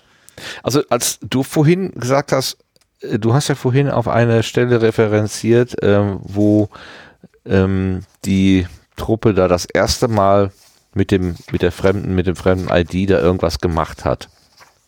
[0.63, 2.59] Also als du vorhin gesagt hast,
[3.01, 6.69] äh, du hast ja vorhin auf eine Stelle referenziert, ähm, wo
[7.47, 8.67] ähm, die
[8.97, 10.53] Truppe da das erste Mal
[10.95, 14.29] mit dem mit der fremden mit dem fremden ID da irgendwas gemacht hat.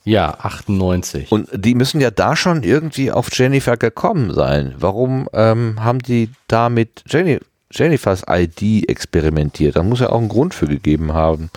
[0.05, 1.33] Ja, 98.
[1.33, 4.73] Und die müssen ja da schon irgendwie auf Jennifer gekommen sein.
[4.79, 7.41] Warum ähm, haben die da mit Jenny,
[7.73, 9.75] Jennifers ID experimentiert?
[9.75, 11.51] Da muss ja auch einen Grund für gegeben haben.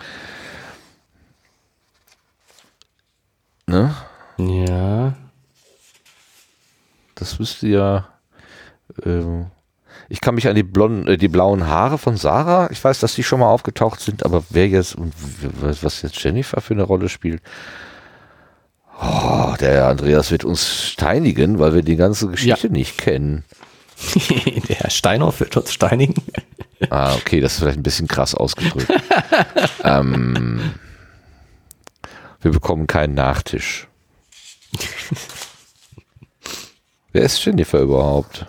[3.67, 3.93] Ne?
[4.39, 5.13] ja.
[7.13, 8.07] Das müsste ja.
[9.05, 9.51] Ähm,
[10.07, 12.69] ich kann mich an die blonden, äh, die blauen Haare von Sarah.
[12.71, 15.13] Ich weiß, dass die schon mal aufgetaucht sind, aber wer jetzt und
[15.81, 17.41] was jetzt Jennifer für eine Rolle spielt.
[19.01, 23.43] Oh, der Andreas wird uns steinigen, weil wir die ganze Geschichte nicht kennen.
[24.69, 26.23] Der Herr Steinhoff wird uns steinigen.
[26.89, 28.87] Ah, okay, das ist vielleicht ein bisschen krass ausgedrückt.
[29.83, 30.73] ähm,
[32.41, 33.87] wir bekommen keinen Nachtisch.
[37.11, 38.45] Wer ist Jennifer überhaupt?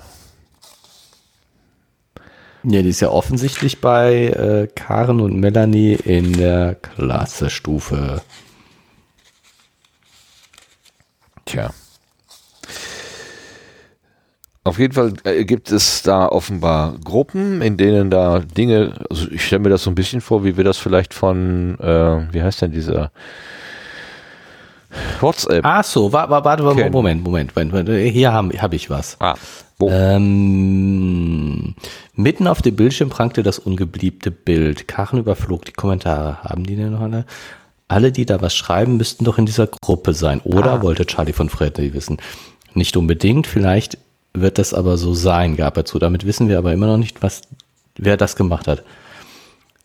[2.62, 8.20] Ja, die ist ja offensichtlich bei äh, Karen und Melanie in der Klassestufe.
[11.46, 11.70] Tja.
[14.62, 19.46] Auf jeden Fall äh, gibt es da offenbar Gruppen, in denen da Dinge, also ich
[19.46, 22.60] stelle mir das so ein bisschen vor, wie wir das vielleicht von, äh, wie heißt
[22.60, 23.10] denn dieser
[25.20, 25.64] WhatsApp?
[25.64, 26.90] Ach so, wa, wa, warte, Okay.
[26.90, 28.12] Moment, Moment, Moment, Moment.
[28.12, 29.16] Hier habe hab ich was.
[29.18, 29.34] Ah?
[29.88, 31.74] Ähm,
[32.14, 34.88] mitten auf dem Bildschirm prangte das ungebeliebte Bild.
[34.88, 36.42] Karen überflog die Kommentare.
[36.42, 37.24] Haben die denn noch alle?
[37.88, 40.40] Alle, die da was schreiben, müssten doch in dieser Gruppe sein.
[40.44, 42.18] Oder wollte Charlie von Freddy wissen?
[42.74, 43.98] Nicht unbedingt, vielleicht
[44.32, 45.98] wird das aber so sein, gab er zu.
[45.98, 47.42] Damit wissen wir aber immer noch nicht, was,
[47.96, 48.84] wer das gemacht hat.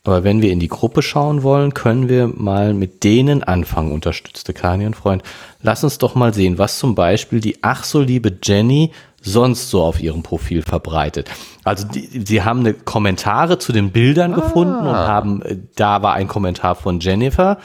[0.04, 4.54] Aber wenn wir in die Gruppe schauen wollen, können wir mal mit denen anfangen, unterstützte
[4.54, 5.24] Kani und Freund.
[5.64, 8.92] Lass uns doch mal sehen, was zum Beispiel die ach so liebe Jenny
[9.26, 11.30] sonst so auf ihrem Profil verbreitet.
[11.64, 16.14] Also die, sie haben eine Kommentare zu den Bildern gefunden und haben, äh, da war
[16.14, 17.58] ein Kommentar von Jennifer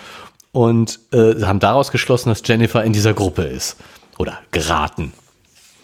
[0.53, 3.77] und äh, haben daraus geschlossen, dass Jennifer in dieser Gruppe ist.
[4.19, 5.13] Oder geraten.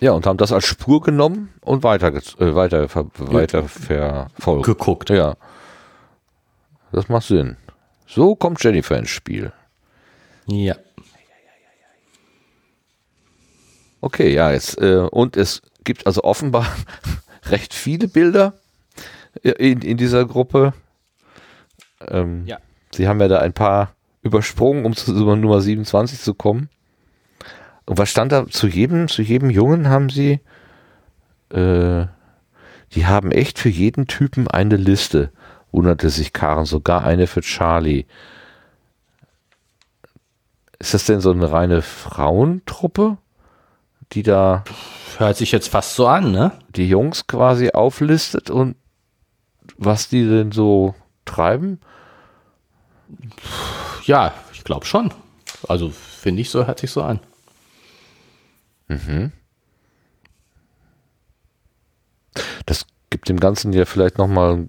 [0.00, 4.66] Ja, und haben das als Spur genommen und weiter, äh, weiter, ver, weiter verfolgt.
[4.66, 5.10] Geguckt.
[5.10, 5.36] Ja.
[6.92, 7.56] Das macht Sinn.
[8.06, 9.52] So kommt Jennifer ins Spiel.
[10.46, 10.76] Ja.
[14.00, 16.66] Okay, ja, jetzt, äh, und es gibt also offenbar
[17.46, 18.54] recht viele Bilder
[19.42, 20.72] in, in dieser Gruppe.
[22.00, 22.58] Ähm, Ja.
[22.92, 23.92] Sie haben ja da ein paar
[24.22, 26.68] übersprungen, um zu Nummer 27 zu kommen.
[27.84, 30.40] Und was stand da zu jedem, zu jedem Jungen haben sie,
[31.50, 32.06] äh,
[32.92, 35.30] die haben echt für jeden Typen eine Liste,
[35.72, 38.06] wunderte sich Karen, sogar eine für Charlie.
[40.78, 43.18] Ist das denn so eine reine Frauentruppe,
[44.12, 44.64] die da
[45.18, 46.52] Hört sich jetzt fast so an, ne?
[46.68, 48.76] die Jungs quasi auflistet und
[49.78, 50.94] was die denn so
[51.24, 51.80] treiben?
[54.04, 55.12] Ja, ich glaube schon.
[55.68, 57.20] Also finde ich so, hört sich so an.
[62.66, 64.68] Das gibt dem Ganzen ja vielleicht nochmal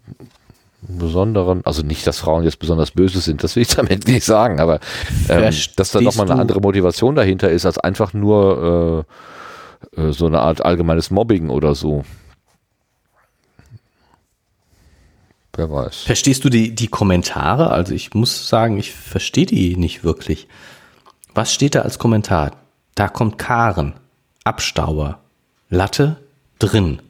[0.87, 4.59] besonderen, also nicht, dass Frauen jetzt besonders böse sind, das will ich damit nicht sagen,
[4.59, 4.79] aber
[5.29, 9.05] ähm, dass da nochmal eine andere Motivation dahinter ist, als einfach nur
[9.95, 12.03] äh, äh, so eine Art allgemeines Mobbing oder so.
[15.55, 16.03] Wer weiß.
[16.03, 17.71] Verstehst du die, die Kommentare?
[17.71, 20.47] Also ich muss sagen, ich verstehe die nicht wirklich.
[21.33, 22.51] Was steht da als Kommentar?
[22.93, 23.93] Da kommt Karen,
[24.43, 25.19] Abstauber,
[25.69, 26.17] Latte,
[26.59, 27.01] drin.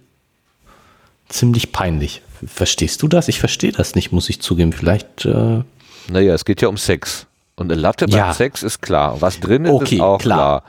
[1.27, 2.21] Ziemlich peinlich.
[2.45, 3.27] Verstehst du das?
[3.27, 4.73] Ich verstehe das nicht, muss ich zugeben.
[4.73, 5.63] Vielleicht, äh,
[6.09, 7.25] Naja, es geht ja um Sex.
[7.55, 8.33] Und eine Latte beim Ja.
[8.33, 9.21] Sex ist klar.
[9.21, 10.63] Was drin ist, Okay, ist auch klar.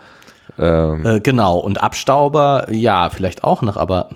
[0.57, 0.93] klar.
[0.95, 1.59] Ähm, äh, genau.
[1.59, 4.09] Und Abstauber, ja, vielleicht auch noch, aber,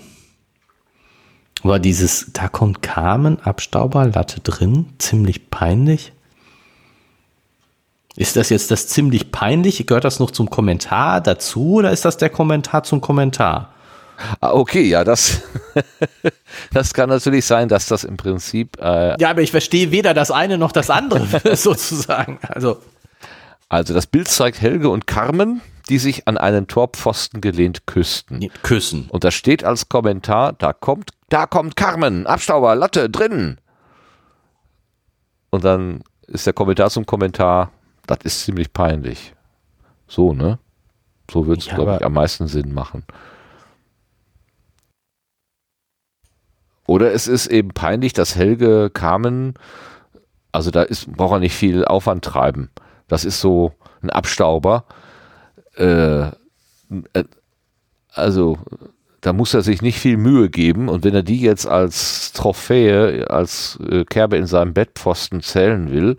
[1.63, 6.13] aber dieses, da kommt Carmen, Abstauber, Latte drin, ziemlich peinlich.
[8.17, 9.87] Ist das jetzt das ziemlich peinlich?
[9.87, 13.72] Gehört das noch zum Kommentar dazu oder ist das der Kommentar zum Kommentar?
[14.41, 15.43] Ah, okay, ja, das,
[16.73, 20.31] das kann natürlich sein, dass das im Prinzip äh, Ja, aber ich verstehe weder das
[20.31, 22.39] eine noch das andere sozusagen.
[22.43, 22.81] Also,
[23.69, 28.49] Also das Bild zeigt Helge und Carmen, die sich an einen Torpfosten gelehnt küssten.
[28.63, 29.09] küssen.
[29.11, 33.59] Und da steht als Kommentar, da kommt, da kommt Carmen, Abstauber, Latte, drin.
[35.51, 37.71] Und dann ist der Kommentar zum Kommentar,
[38.07, 39.35] das ist ziemlich peinlich.
[40.07, 40.59] So, ne?
[41.31, 43.05] So wird es, Ja, glaube ich, am meisten Sinn machen.
[46.93, 49.55] Oder es ist eben peinlich, dass Helge Carmen,
[50.53, 52.69] also da ist, braucht er nicht viel Aufwand treiben.
[53.09, 53.73] Das ist so
[54.03, 54.85] ein Abstauber.
[55.75, 57.25] Äh, äh,
[58.13, 58.59] also
[59.23, 63.31] da muss er sich nicht viel Mühe geben und wenn er die jetzt als Trophäe,
[63.31, 66.17] als äh, Kerbe in seinem Bettpfosten zählen will,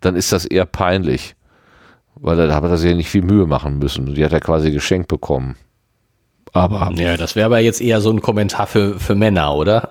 [0.00, 1.36] dann ist das eher peinlich.
[2.14, 4.14] Weil da hat er sich ja nicht viel Mühe machen müssen.
[4.14, 5.56] Die hat er quasi geschenkt bekommen.
[6.54, 9.90] Aber Ja, das wäre aber jetzt eher so ein Kommentar für, für Männer, oder?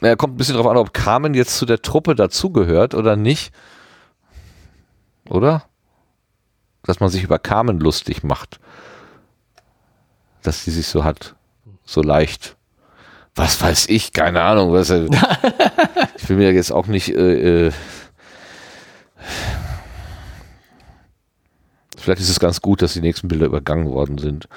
[0.00, 3.54] Naja, kommt ein bisschen drauf an, ob Carmen jetzt zu der Truppe dazugehört oder nicht.
[5.28, 5.64] Oder?
[6.82, 8.60] Dass man sich über Carmen lustig macht.
[10.42, 11.36] Dass sie sich so hat.
[11.84, 12.56] So leicht.
[13.34, 14.72] Was weiß ich, keine Ahnung.
[14.72, 15.08] Was, äh,
[16.18, 17.08] ich will mir jetzt auch nicht.
[17.08, 17.72] Äh, äh,
[21.96, 24.48] vielleicht ist es ganz gut, dass die nächsten Bilder übergangen worden sind.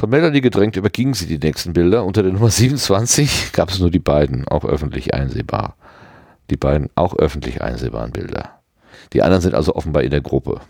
[0.00, 2.04] Von Melanie gedrängt übergingen sie die nächsten Bilder.
[2.06, 5.76] Unter der Nummer 27 gab es nur die beiden, auch öffentlich einsehbar.
[6.48, 8.58] Die beiden auch öffentlich einsehbaren Bilder.
[9.12, 10.62] Die anderen sind also offenbar in der Gruppe.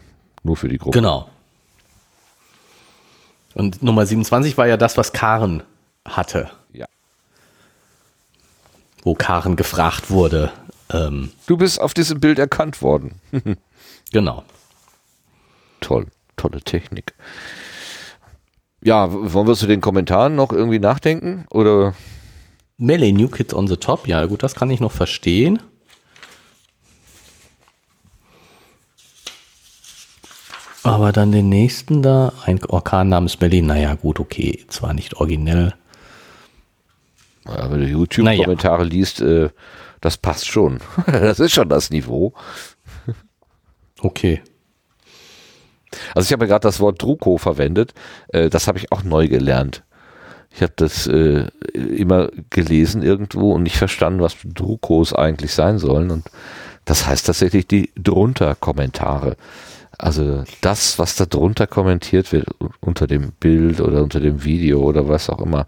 [0.43, 0.99] Nur für die Gruppe.
[0.99, 1.31] Genau.
[3.55, 5.63] Und Nummer 27 war ja das, was Karen
[6.05, 6.87] hatte, Ja.
[9.05, 10.51] wo Karen gefragt wurde.
[10.93, 13.21] Ähm, Du bist auf diesem Bild erkannt worden.
[14.13, 14.43] genau.
[15.81, 17.15] Toll, tolle Technik.
[18.83, 21.45] Ja, wollen wir zu den Kommentaren noch irgendwie nachdenken?
[21.51, 21.95] Oder
[22.79, 25.61] Melee New Kids on the Top, ja gut, das kann ich noch verstehen.
[30.83, 35.75] Aber dann den nächsten da, ein Orkan namens Melee, naja gut, okay, zwar nicht originell.
[37.45, 39.51] ja, wenn du YouTube-Kommentare liest, äh,
[40.01, 40.81] das passt schon.
[41.07, 42.33] das ist schon das Niveau.
[44.01, 44.41] Okay.
[46.15, 47.95] Also ich habe gerade das Wort Druko verwendet.
[48.29, 49.83] Äh, das habe ich auch neu gelernt.
[50.53, 56.11] Ich habe das äh, immer gelesen irgendwo und nicht verstanden, was Drukos eigentlich sein sollen.
[56.11, 56.25] Und
[56.85, 59.37] das heißt tatsächlich die drunter Kommentare.
[59.97, 62.47] Also das, was da drunter kommentiert wird,
[62.81, 65.67] unter dem Bild oder unter dem Video oder was auch immer.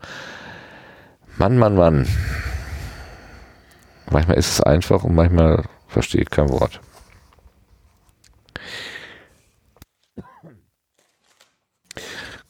[1.37, 2.07] Mann, Mann, Mann.
[4.11, 6.81] Manchmal ist es einfach und manchmal verstehe ich kein Wort.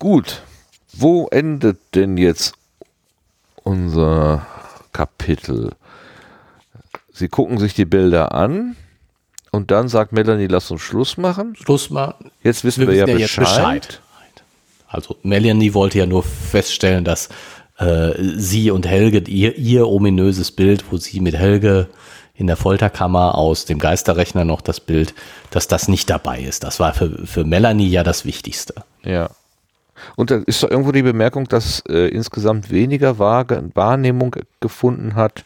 [0.03, 0.43] Gut,
[0.93, 2.55] wo endet denn jetzt
[3.63, 4.45] unser
[4.93, 5.77] Kapitel?
[7.13, 8.75] Sie gucken sich die Bilder an
[9.53, 11.55] und dann sagt Melanie, lass uns Schluss machen.
[11.55, 12.17] Schluss mal.
[12.43, 14.01] Jetzt wissen wir, ja wissen Bescheid.
[14.89, 17.29] Also Melanie wollte ja nur feststellen, dass
[17.79, 21.89] äh, sie und Helge, ihr, ihr ominöses Bild, wo sie mit Helge
[22.35, 25.15] in der Folterkammer aus dem Geisterrechner noch das Bild,
[25.51, 26.65] dass das nicht dabei ist.
[26.65, 28.75] Das war für, für Melanie ja das Wichtigste.
[29.05, 29.31] Ja.
[30.17, 35.45] Und da ist doch irgendwo die Bemerkung, dass äh, insgesamt weniger Wahrnehmung gefunden hat,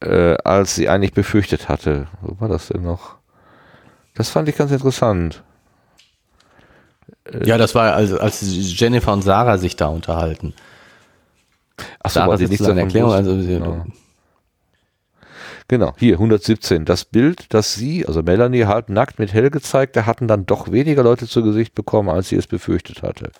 [0.00, 2.06] äh, als sie eigentlich befürchtet hatte.
[2.20, 3.16] Wo war das denn noch?
[4.14, 5.42] Das fand ich ganz interessant.
[7.24, 10.54] Äh, ja, das war, als, als Jennifer und Sarah sich da unterhalten.
[12.00, 13.12] Achso, war die nicht so eine Erklärung.
[13.12, 13.84] Also, ja.
[15.68, 16.84] Genau, hier 117.
[16.84, 21.02] Das Bild, das sie, also Melanie, halb nackt mit Helge zeigte, hatten dann doch weniger
[21.02, 23.30] Leute zu Gesicht bekommen, als sie es befürchtet hatte.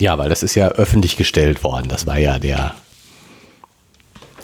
[0.00, 1.88] Ja, weil das ist ja öffentlich gestellt worden.
[1.88, 2.74] Das war ja der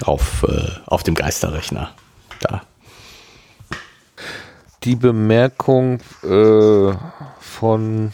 [0.02, 1.92] auf, äh, auf dem Geisterrechner
[2.40, 2.62] da.
[4.84, 6.92] Die Bemerkung äh,
[7.40, 8.12] von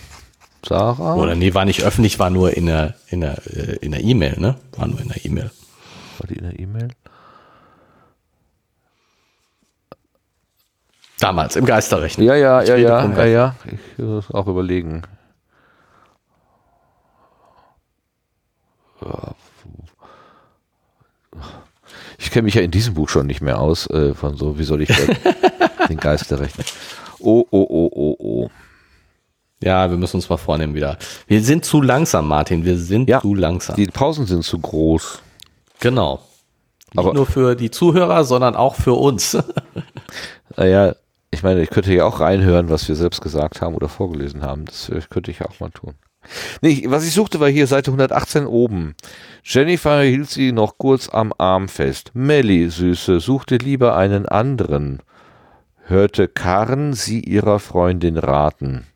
[0.65, 1.17] Sarah?
[1.17, 4.39] Oder nee, war nicht öffentlich, war nur in der in der äh, in der E-Mail,
[4.39, 4.57] ne?
[4.77, 5.51] War nur in der E-Mail.
[6.19, 6.89] War die in der E-Mail?
[11.19, 12.25] Damals im Geisterrechner.
[12.25, 13.57] Ja, ja, ja, ja, ja, ja.
[13.67, 15.03] Ich muss auch überlegen.
[22.19, 24.65] Ich kenne mich ja in diesem Buch schon nicht mehr aus, äh, von so, wie
[24.65, 24.89] soll ich
[25.89, 26.67] den Geister rechnen?
[27.19, 28.51] Oh, oh, oh, oh, oh.
[29.63, 30.99] Ja, wir müssen uns mal vornehmen wieder.
[31.29, 32.65] Wir sind zu langsam, Martin.
[32.65, 33.77] Wir sind ja, zu langsam.
[33.77, 35.23] Die Pausen sind zu groß.
[35.79, 36.21] Genau.
[36.93, 39.39] Nicht Aber nur für die Zuhörer, sondern auch für uns.
[40.57, 40.95] naja,
[41.31, 44.65] ich meine, ich könnte ja auch reinhören, was wir selbst gesagt haben oder vorgelesen haben.
[44.65, 45.95] Das könnte ich auch mal tun.
[46.61, 48.95] Nee, was ich suchte, war hier Seite 118 oben.
[49.43, 52.13] Jennifer hielt sie noch kurz am Arm fest.
[52.15, 55.01] Melly, Süße, suchte lieber einen anderen.
[55.85, 58.87] Hörte Karen sie ihrer Freundin raten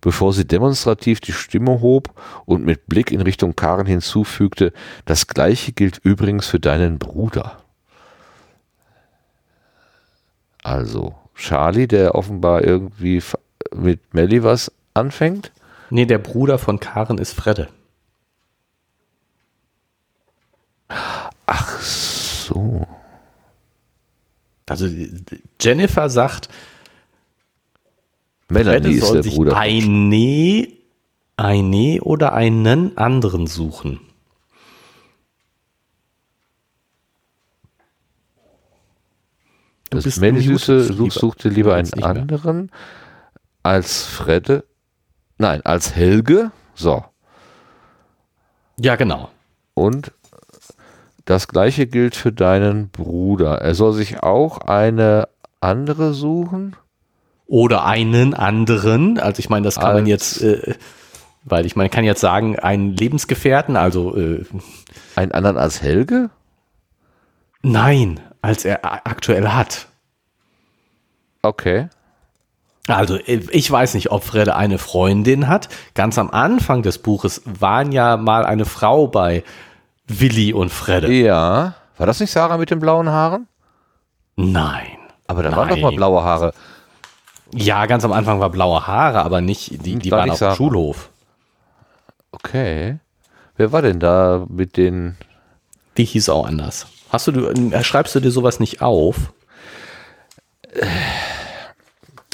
[0.00, 2.08] bevor sie demonstrativ die Stimme hob
[2.46, 4.72] und mit Blick in Richtung Karen hinzufügte,
[5.04, 7.58] das gleiche gilt übrigens für deinen Bruder.
[10.62, 13.22] Also, Charlie, der offenbar irgendwie
[13.74, 15.52] mit Melly was anfängt?
[15.90, 17.68] Nee, der Bruder von Karen ist Fredde.
[21.46, 22.86] Ach so.
[24.66, 24.86] Also
[25.60, 26.48] Jennifer sagt,
[28.48, 29.56] Melanie ist der Bruder.
[29.56, 30.68] Eine,
[31.36, 34.00] eine oder einen anderen suchen.
[39.90, 42.70] Du das Melanie suchte lieber einen anderen
[43.64, 44.64] als Fredde.
[45.40, 46.52] Nein, als Helge.
[46.74, 47.02] So.
[48.78, 49.30] Ja, genau.
[49.72, 50.12] Und
[51.24, 53.62] das gleiche gilt für deinen Bruder.
[53.62, 55.28] Er soll sich auch eine
[55.62, 56.76] andere suchen
[57.46, 59.18] oder einen anderen.
[59.18, 60.74] Also ich meine, das kann Als man jetzt, äh,
[61.44, 64.44] weil ich meine, kann jetzt sagen, einen Lebensgefährten, also äh,
[65.16, 66.28] einen anderen als Helge?
[67.62, 69.88] Nein, als er aktuell hat.
[71.40, 71.88] Okay.
[72.86, 75.68] Also äh, ich weiß nicht, ob Fredde eine Freundin hat.
[75.94, 79.44] Ganz am Anfang des Buches waren ja mal eine Frau bei
[80.06, 81.12] Willi und Fredde.
[81.12, 81.74] Ja.
[81.96, 83.46] War das nicht Sarah mit den blauen Haaren?
[84.36, 84.96] Nein.
[85.26, 86.52] Aber da waren doch mal blaue Haare.
[87.52, 91.10] Ja, ganz am Anfang war blaue Haare, aber nicht, die, die waren auf dem Schulhof.
[92.32, 92.98] Okay.
[93.56, 95.16] Wer war denn da mit den.
[95.96, 96.86] Die hieß auch anders.
[97.10, 99.32] Hast du, äh, schreibst du dir sowas nicht auf?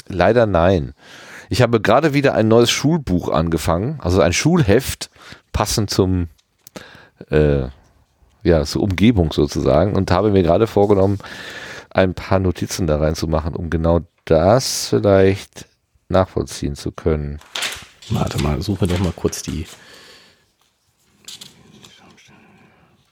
[0.07, 0.93] Leider nein.
[1.49, 5.09] Ich habe gerade wieder ein neues Schulbuch angefangen, also ein Schulheft,
[5.53, 6.27] passend zum,
[7.29, 7.67] äh,
[8.43, 11.19] ja, zur Umgebung sozusagen, und habe mir gerade vorgenommen,
[11.89, 15.65] ein paar Notizen da reinzumachen, um genau das vielleicht
[16.09, 17.39] nachvollziehen zu können.
[18.09, 19.65] Warte mal, suche doch mal kurz die.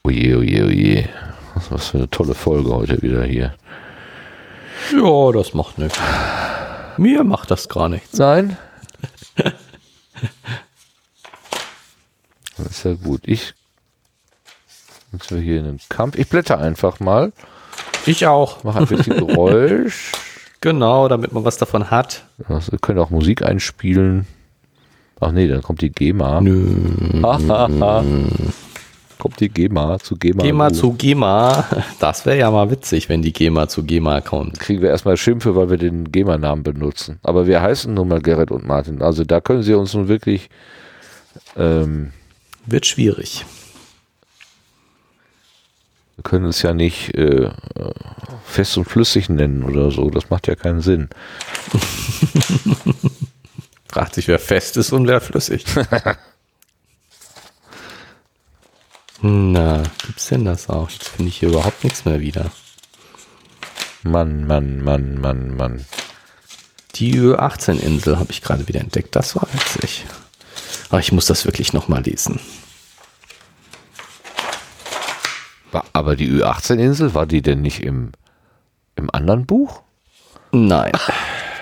[0.04, 1.08] Oje, oje, oje.
[1.70, 3.54] Was für eine tolle Folge heute wieder hier.
[4.92, 5.98] Ja, das macht nichts.
[6.98, 8.18] Mir macht das gar nichts.
[8.18, 8.56] Nein.
[12.56, 13.22] das ist ja gut.
[13.24, 13.54] Ich.
[15.12, 16.16] Jetzt wir hier in einem Kampf.
[16.16, 17.32] Ich blätter einfach mal.
[18.06, 18.64] Ich auch.
[18.64, 20.12] Mach ein bisschen Geräusch.
[20.60, 22.24] Genau, damit man was davon hat.
[22.48, 24.26] Also, wir können auch Musik einspielen.
[25.20, 26.40] Ach nee, dann kommt die GEMA.
[26.40, 27.22] Nö.
[29.18, 30.42] kommt die GEMA zu GEMA.
[30.42, 31.64] GEMA zu GEMA.
[31.98, 34.60] Das wäre ja mal witzig, wenn die GEMA zu GEMA kommt.
[34.60, 37.18] Kriegen wir erstmal Schimpfe, weil wir den GEMA-Namen benutzen.
[37.22, 39.02] Aber wir heißen nun mal Gerrit und Martin.
[39.02, 40.50] Also da können sie uns nun wirklich.
[41.56, 42.12] Ähm,
[42.66, 43.44] Wird schwierig.
[46.16, 47.50] Wir können es ja nicht äh,
[48.44, 50.08] fest und flüssig nennen oder so.
[50.10, 51.08] Das macht ja keinen Sinn.
[53.88, 55.64] Fragt sich, wer fest ist und wer flüssig.
[59.28, 60.88] Na, gibt's denn das auch?
[60.88, 62.52] Jetzt finde ich hier überhaupt nichts mehr wieder.
[64.04, 65.84] Mann, Mann, Mann, Mann, Mann.
[66.94, 69.16] Die Ö18-Insel habe ich gerade wieder entdeckt.
[69.16, 70.06] Das war witzig.
[70.90, 72.38] Aber ich muss das wirklich nochmal lesen.
[75.92, 78.12] Aber die Ü18-Insel, war die denn nicht im,
[78.94, 79.82] im anderen Buch?
[80.52, 80.92] Nein.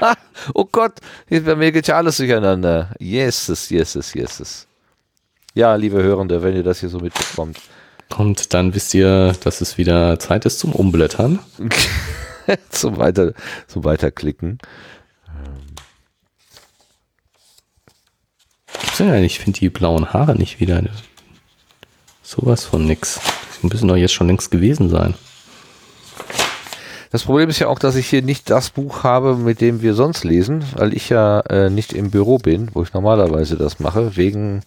[0.55, 1.01] oh Gott,
[1.31, 2.95] bei mir geht ja alles durcheinander.
[3.01, 4.66] Yeses, yeses, yeses.
[5.56, 7.60] Ja, liebe Hörende, wenn ihr das hier so mitbekommt.
[8.16, 11.39] Und dann wisst ihr, dass es wieder Zeit ist zum Umblättern.
[12.70, 13.35] zum, Weiter,
[13.68, 14.59] zum Weiterklicken.
[18.98, 20.82] Ich finde die blauen Haare nicht wieder.
[22.22, 23.20] Sowas von nix.
[23.62, 25.14] Die müssen doch jetzt schon längst gewesen sein.
[27.15, 29.95] Das Problem ist ja auch, dass ich hier nicht das Buch habe, mit dem wir
[29.95, 34.16] sonst lesen, weil ich ja äh, nicht im Büro bin, wo ich normalerweise das mache,
[34.16, 34.62] wegen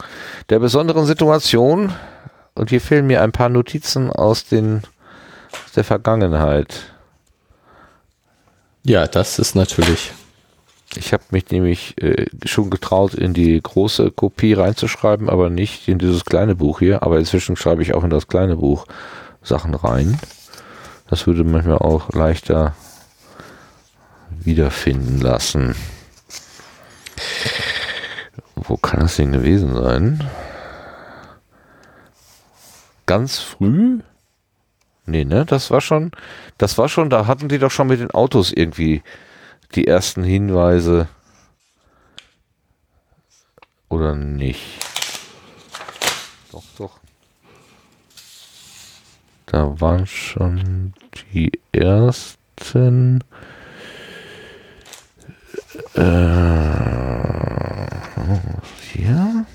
[0.47, 1.91] der besonderen Situation.
[2.55, 4.83] Und hier fehlen mir ein paar Notizen aus, den,
[5.65, 6.93] aus der Vergangenheit.
[8.83, 10.13] Ja, das ist natürlich.
[10.95, 15.99] Ich habe mich nämlich äh, schon getraut, in die große Kopie reinzuschreiben, aber nicht in
[15.99, 17.03] dieses kleine Buch hier.
[17.03, 18.85] Aber inzwischen schreibe ich auch in das kleine Buch
[19.43, 20.17] Sachen rein.
[21.09, 22.75] Das würde manchmal auch leichter
[24.29, 25.75] wiederfinden lassen.
[28.55, 30.29] Wo kann das denn gewesen sein?
[33.05, 34.01] Ganz früh?
[35.05, 35.45] Nee, ne?
[35.45, 36.11] Das war schon,
[36.57, 39.01] das war schon, da hatten die doch schon mit den Autos irgendwie
[39.75, 41.07] die ersten Hinweise.
[43.89, 44.79] Oder nicht?
[46.51, 46.99] Doch, doch.
[49.47, 50.93] Da waren schon
[51.33, 53.23] die ersten.
[55.93, 56.01] Äh,
[58.91, 59.45] hier?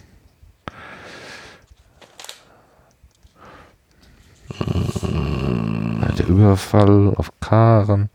[6.19, 8.09] Der Überfall auf Karen.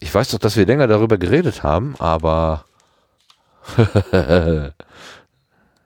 [0.00, 2.64] Ich weiß doch, dass wir länger darüber geredet haben, aber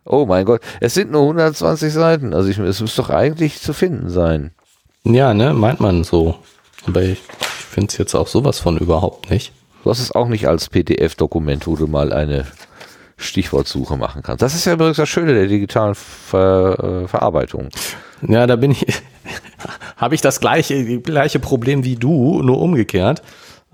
[0.05, 2.35] Oh mein Gott, es sind nur 120 Seiten.
[2.35, 4.51] Also ich, es muss doch eigentlich zu finden sein.
[5.05, 6.37] Ja, ne, meint man so.
[6.87, 9.53] Aber ich, ich finde es jetzt auch sowas von überhaupt nicht.
[9.85, 12.47] Du hast es auch nicht als PDF-Dokument, wo du mal eine
[13.17, 14.43] Stichwortsuche machen kannst.
[14.43, 17.69] Das ist ja übrigens das Schöne der digitalen Ver, äh, Verarbeitung.
[18.27, 18.85] Ja, da bin ich,
[19.97, 23.23] habe ich das gleiche, gleiche Problem wie du, nur umgekehrt.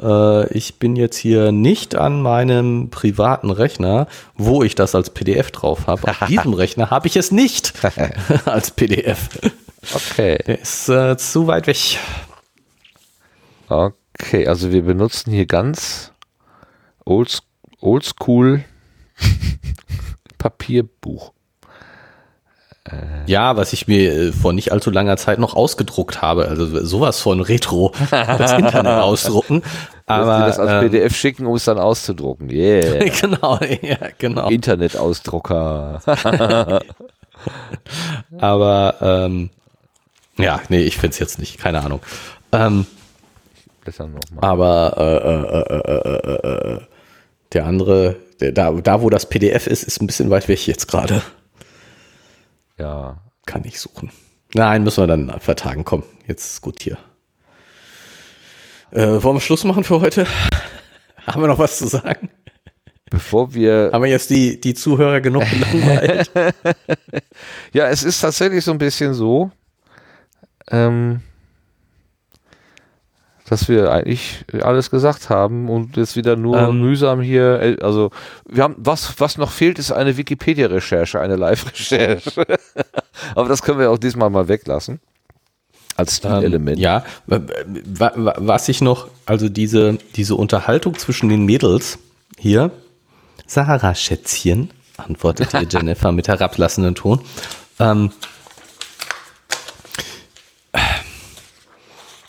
[0.01, 4.07] Äh, ich bin jetzt hier nicht an meinem privaten Rechner,
[4.37, 6.09] wo ich das als PDF drauf habe.
[6.09, 7.73] Auf diesem Rechner habe ich es nicht
[8.45, 9.29] als PDF.
[9.95, 10.39] Okay.
[10.47, 11.99] Der ist äh, zu weit weg.
[13.69, 16.13] Okay, also wir benutzen hier ganz
[17.05, 17.43] old,
[17.81, 18.65] oldschool
[20.39, 21.33] Papierbuch.
[23.27, 26.49] Ja, was ich mir äh, vor nicht allzu langer Zeit noch ausgedruckt habe.
[26.49, 29.63] Also sowas von Retro, das Internet ausdrucken.
[30.07, 32.51] Aber das als ähm, PDF schicken, um es dann auszudrucken.
[32.51, 33.05] Yeah.
[33.21, 34.49] genau, ja, genau.
[34.49, 36.01] Internetausdrucker.
[38.39, 39.51] aber ähm,
[40.39, 42.01] ja, nee, ich finde es jetzt nicht, keine Ahnung.
[42.53, 42.87] Ähm,
[44.41, 46.81] aber äh, äh, äh,
[47.53, 50.89] der andere, der, da, da wo das PDF ist, ist ein bisschen weit weg jetzt
[50.89, 51.23] gerade.
[52.79, 53.19] Ja.
[53.47, 54.11] Kann ich suchen.
[54.55, 55.85] Nein, müssen wir dann vertagen.
[55.85, 56.99] Komm, jetzt ist gut hier.
[58.91, 60.27] Äh, wollen wir Schluss machen für heute?
[61.27, 62.31] Haben wir noch was zu sagen?
[63.11, 63.91] Bevor wir.
[63.93, 66.31] Haben wir jetzt die, die Zuhörer genug gelangweilt?
[67.73, 69.51] ja, es ist tatsächlich so ein bisschen so.
[70.71, 71.21] Ähm,
[73.49, 78.11] dass wir eigentlich alles gesagt haben und jetzt wieder nur ähm, mühsam hier, äh, also
[78.47, 82.45] wir haben, was, was noch fehlt, ist eine Wikipedia-Recherche, eine Live-Recherche.
[83.35, 85.01] Aber das können wir auch diesmal mal weglassen.
[85.97, 86.79] Als Stilelement.
[86.79, 91.99] Ähm, ja, was ich noch, also diese, diese Unterhaltung zwischen den Mädels
[92.37, 92.71] hier,
[93.47, 97.21] Sarah Schätzchen, antwortet ihr Jennifer mit herablassendem Ton.
[97.81, 98.13] Ähm,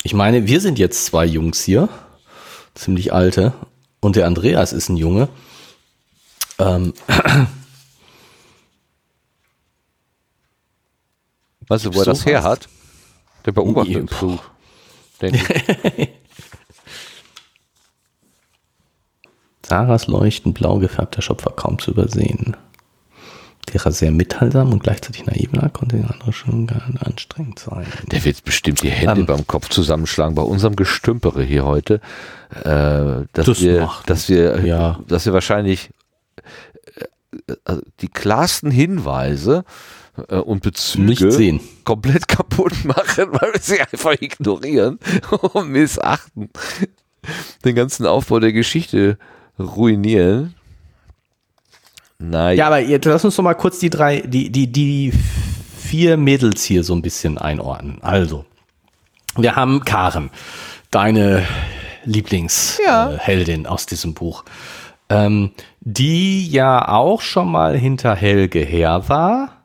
[0.02, 1.88] Ich meine, wir sind jetzt zwei Jungs hier,
[2.74, 3.52] ziemlich alte,
[4.00, 5.28] und der Andreas ist ein Junge.
[6.58, 6.94] Ähm.
[11.68, 12.68] Weißt du, wo er das her hat?
[13.44, 14.40] Der Beobachtungsflug.
[19.64, 22.56] Sarahs leuchtend blau gefärbter Schopf war kaum zu übersehen.
[23.72, 27.86] Der war sehr mitteilsam und gleichzeitig naiv war, konnte den anderen schon gar anstrengend sein.
[28.10, 29.26] Der wird bestimmt die Hände ähm.
[29.26, 32.00] beim Kopf zusammenschlagen bei unserem Gestümpere hier heute,
[32.64, 35.00] äh, dass das wir, macht, dass wir, ja.
[35.06, 35.90] dass wir wahrscheinlich
[37.46, 39.64] äh, also die klarsten Hinweise
[40.28, 41.60] äh, und Bezüge Nicht sehen.
[41.84, 44.98] komplett kaputt machen, weil wir sie einfach ignorieren
[45.52, 46.50] und missachten.
[47.64, 49.18] Den ganzen Aufbau der Geschichte
[49.58, 50.54] ruinieren.
[52.22, 52.56] Naja.
[52.58, 55.12] Ja, aber jetzt lass uns doch mal kurz die drei, die, die, die
[55.78, 57.98] vier Mädels hier so ein bisschen einordnen.
[58.02, 58.44] Also,
[59.36, 60.30] wir haben Karen,
[60.90, 61.42] deine
[62.04, 63.70] Lieblingsheldin Ja.
[63.70, 64.44] aus diesem Buch,
[65.08, 69.59] ähm, die ja auch schon mal hinter Helge her war,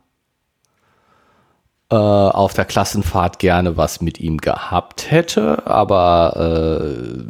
[1.95, 7.23] äh, auf der Klassenfahrt gerne was mit ihm gehabt hätte, aber äh,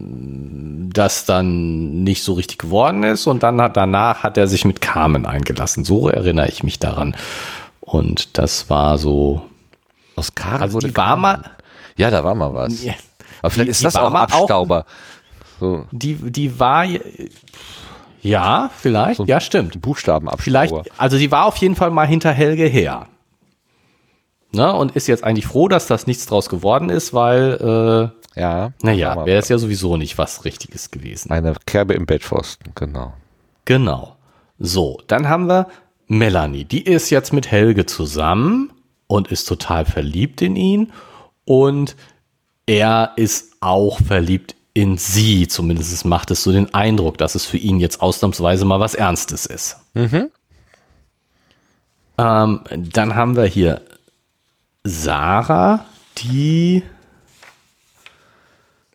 [0.93, 4.81] das dann nicht so richtig geworden ist und dann hat danach hat er sich mit
[4.81, 5.83] Carmen eingelassen.
[5.85, 7.15] So erinnere ich mich daran.
[7.81, 9.41] Und das war so.
[10.15, 11.41] Aus Karen Also wurde die war mal,
[11.97, 12.83] Ja, da war mal was.
[12.83, 12.93] Ja.
[13.41, 14.85] Aber vielleicht Die- ist die das auch mal auch- Abstauber.
[15.59, 16.85] So die, die war
[18.21, 19.79] ja, vielleicht, So- ja, stimmt.
[19.81, 20.43] Buchstabenabstauber.
[20.43, 23.07] Vielleicht, also sie war auf jeden Fall mal hinter Helge her.
[24.55, 28.71] Ne, und ist jetzt eigentlich froh, dass das nichts draus geworden ist, weil, äh, Ja.
[28.81, 31.31] naja, wäre es ja sowieso nicht was Richtiges gewesen.
[31.31, 33.13] Eine Kerbe im Bettpfosten, genau.
[33.65, 34.15] Genau.
[34.57, 35.67] So, dann haben wir
[36.07, 36.63] Melanie.
[36.63, 38.71] Die ist jetzt mit Helge zusammen
[39.07, 40.93] und ist total verliebt in ihn.
[41.43, 41.95] Und
[42.65, 45.47] er ist auch verliebt in sie.
[45.47, 49.45] Zumindest macht es so den Eindruck, dass es für ihn jetzt ausnahmsweise mal was Ernstes
[49.45, 49.77] ist.
[52.17, 53.81] Ähm, dann haben wir hier
[54.87, 55.83] Sarah,
[56.19, 56.83] die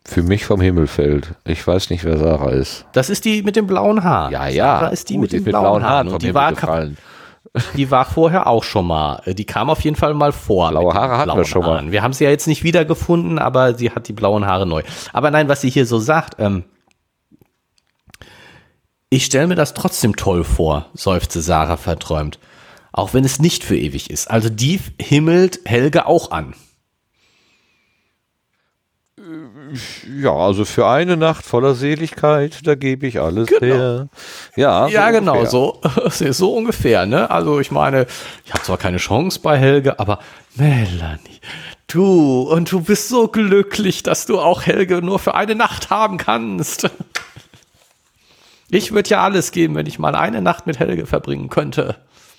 [0.05, 1.33] Für mich vom Himmel fällt.
[1.43, 2.85] Ich weiß nicht, wer Sarah ist.
[2.93, 4.31] Das ist die mit dem blauen Haar.
[4.31, 4.79] Ja, ja.
[4.79, 6.07] Sarah ist die Gut, mit den blauen, blauen Haaren.
[6.07, 6.97] Und die war, gefallen.
[7.75, 9.21] die war vorher auch schon mal.
[9.25, 10.69] Die kam auf jeden Fall mal vor.
[10.69, 11.71] Blaue Haare hatten wir schon mal.
[11.71, 11.91] Haaren.
[11.91, 14.83] Wir haben sie ja jetzt nicht wiedergefunden, aber sie hat die blauen Haare neu.
[15.11, 16.63] Aber nein, was sie hier so sagt, ähm,
[19.09, 22.39] ich stelle mir das trotzdem toll vor, seufzte Sarah verträumt.
[22.91, 24.29] Auch wenn es nicht für ewig ist.
[24.29, 26.53] Also die himmelt Helge auch an.
[30.19, 33.61] Ja, also für eine Nacht voller Seligkeit, da gebe ich alles Genau.
[33.61, 34.09] her.
[34.55, 36.09] Ja, Ja, genau, ungefähr.
[36.11, 37.29] so, so ungefähr, ne?
[37.29, 38.07] Also ich meine,
[38.45, 40.19] ich habe zwar keine Chance bei Helge, aber
[40.55, 41.39] Melanie,
[41.87, 46.17] du, und du bist so glücklich, dass du auch Helge nur für eine Nacht haben
[46.17, 46.89] kannst.
[48.69, 51.95] Ich würde ja alles geben, wenn ich mal eine Nacht mit Helge verbringen könnte.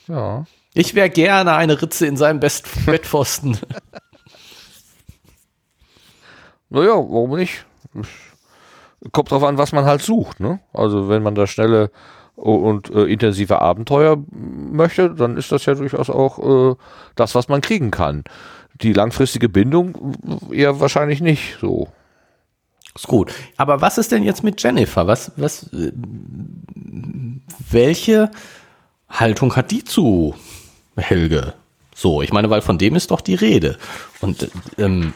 [0.09, 0.45] Ja.
[0.75, 3.59] Ich wäre gerne eine Ritze in seinem Best Bettpfosten.
[6.71, 7.67] Naja, warum nicht?
[9.13, 10.61] Kommt drauf an, was man halt sucht, ne?
[10.73, 11.91] Also wenn man da schnelle
[12.37, 16.77] und äh, intensive Abenteuer möchte, dann ist das ja durchaus auch äh,
[17.15, 18.25] das, was man kriegen kann.
[18.81, 20.17] Die langfristige Bindung
[20.51, 21.89] eher wahrscheinlich nicht so.
[22.95, 23.33] Ist gut.
[23.57, 25.07] Aber was ist denn jetzt mit Jennifer?
[25.07, 25.93] Was, was, äh,
[27.71, 28.31] welche
[29.13, 30.35] Haltung hat die zu
[30.97, 31.55] Helge?
[31.95, 33.79] So, ich meine, weil von dem ist doch die Rede.
[34.21, 35.13] Und ähm,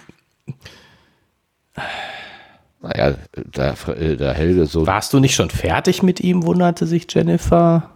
[2.80, 4.86] Naja, da, da Helge so.
[4.86, 7.90] warst du nicht schon fertig mit ihm, wunderte sich Jennifer.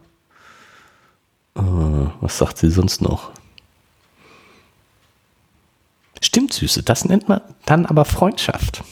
[1.55, 1.61] Äh,
[2.21, 3.31] was sagt sie sonst noch?
[6.23, 8.83] Stimmt, Süße, das nennt man dann aber Freundschaft.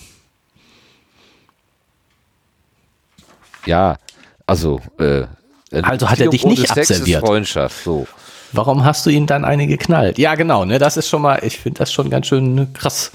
[3.66, 3.98] Ja,
[4.46, 4.80] also.
[4.98, 5.26] Äh,
[5.72, 7.26] Also hat er dich nicht Sex abserviert.
[7.26, 8.06] Freundschaft, so.
[8.52, 10.18] Warum hast du ihn dann eine geknallt?
[10.18, 13.12] Ja, genau, ne, das ist schon mal, ich finde das schon ganz schön ne, krass.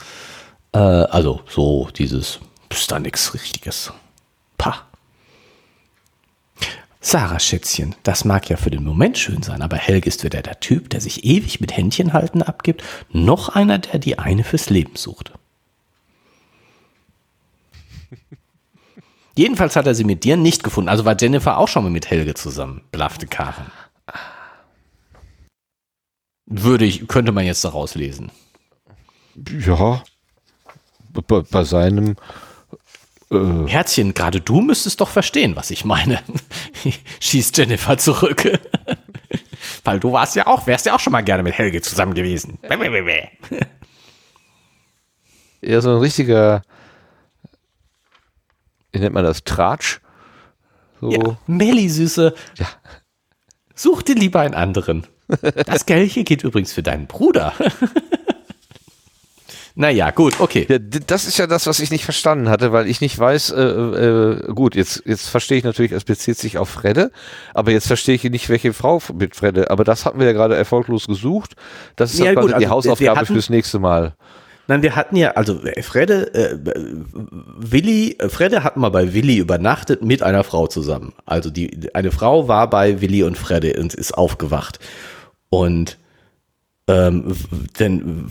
[0.74, 2.40] Äh, also, so dieses,
[2.70, 3.92] ist da nichts Richtiges.
[4.58, 4.84] Pah.
[7.02, 10.60] Sarah, Schätzchen, das mag ja für den Moment schön sein, aber Helge ist weder der
[10.62, 12.82] Typ, der sich ewig mit Händchen halten abgibt,
[13.12, 15.34] noch einer, der die eine fürs Leben sucht.
[19.36, 20.90] Jedenfalls hat er sie mit dir nicht gefunden.
[20.90, 23.72] Also war Jennifer auch schon mal mit Helge zusammen, blaffte Karen.
[26.46, 28.32] Würde ich, könnte man jetzt daraus lesen.
[29.66, 30.04] Ja.
[31.28, 32.16] Bei, bei seinem.
[33.32, 36.22] Äh, Herzchen, gerade du müsstest doch verstehen, was ich meine.
[37.20, 38.44] Schießt Jennifer zurück.
[39.84, 42.60] Weil du warst ja auch, wärst ja auch schon mal gerne mit Helge zusammen gewesen.
[45.64, 46.62] eher so ein richtiger.
[48.94, 49.44] Wie nennt man das?
[49.44, 50.00] Tratsch?
[51.02, 51.12] So.
[51.12, 52.34] Ja, Melli, Süße.
[52.58, 52.68] Ja.
[53.76, 55.06] Such dir lieber einen anderen.
[55.66, 57.54] Das Geld hier geht übrigens für deinen Bruder.
[59.76, 60.68] naja, gut, okay.
[60.70, 63.62] Ja, das ist ja das, was ich nicht verstanden hatte, weil ich nicht weiß, äh,
[63.64, 67.12] äh, gut, jetzt, jetzt verstehe ich natürlich, es bezieht sich auf Fredde,
[67.56, 70.56] aber jetzt verstehe ich nicht, welche Frau mit Fredde, aber das hatten wir ja gerade
[70.56, 71.56] erfolglos gesucht.
[71.96, 74.14] Das ist Ja, gut, die also wir Hausaufgabe hatten- fürs nächste Mal.
[74.68, 76.58] Nein, wir hatten ja, also äh, Fredde, äh,
[77.58, 81.14] Willi, äh, Fredde hat mal bei Willi übernachtet mit einer Frau zusammen.
[81.26, 84.80] Also die, eine Frau war bei Willi und Fredde und ist aufgewacht.
[85.50, 85.98] Und
[86.88, 88.24] ähm, w-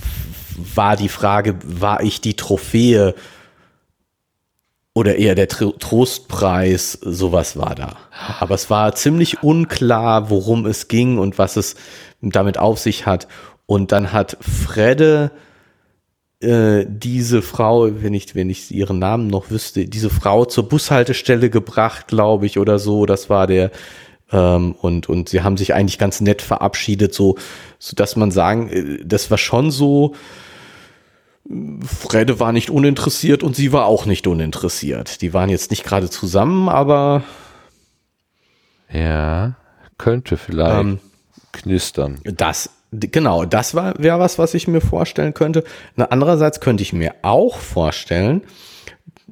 [0.74, 3.14] war die Frage, war ich die Trophäe
[4.94, 7.96] oder eher der Tro Trostpreis, sowas war da.
[8.40, 11.76] Aber es war ziemlich unklar, worum es ging und was es
[12.20, 13.28] damit auf sich hat.
[13.66, 15.30] Und dann hat Fredde
[16.42, 21.50] äh, diese Frau, wenn ich, wenn ich ihren Namen noch wüsste, diese Frau zur Bushaltestelle
[21.50, 23.06] gebracht, glaube ich, oder so.
[23.06, 23.70] Das war der,
[24.32, 27.36] ähm, und, und sie haben sich eigentlich ganz nett verabschiedet, so,
[27.78, 30.14] so dass man sagen, äh, das war schon so,
[31.84, 35.22] Fredde war nicht uninteressiert und sie war auch nicht uninteressiert.
[35.22, 37.24] Die waren jetzt nicht gerade zusammen, aber
[38.92, 39.56] Ja,
[39.98, 40.98] könnte vielleicht ähm,
[41.52, 42.20] knistern.
[42.24, 45.64] Das, genau, das war, wäre was, was ich mir vorstellen könnte.
[45.96, 48.42] Andererseits könnte ich mir auch vorstellen,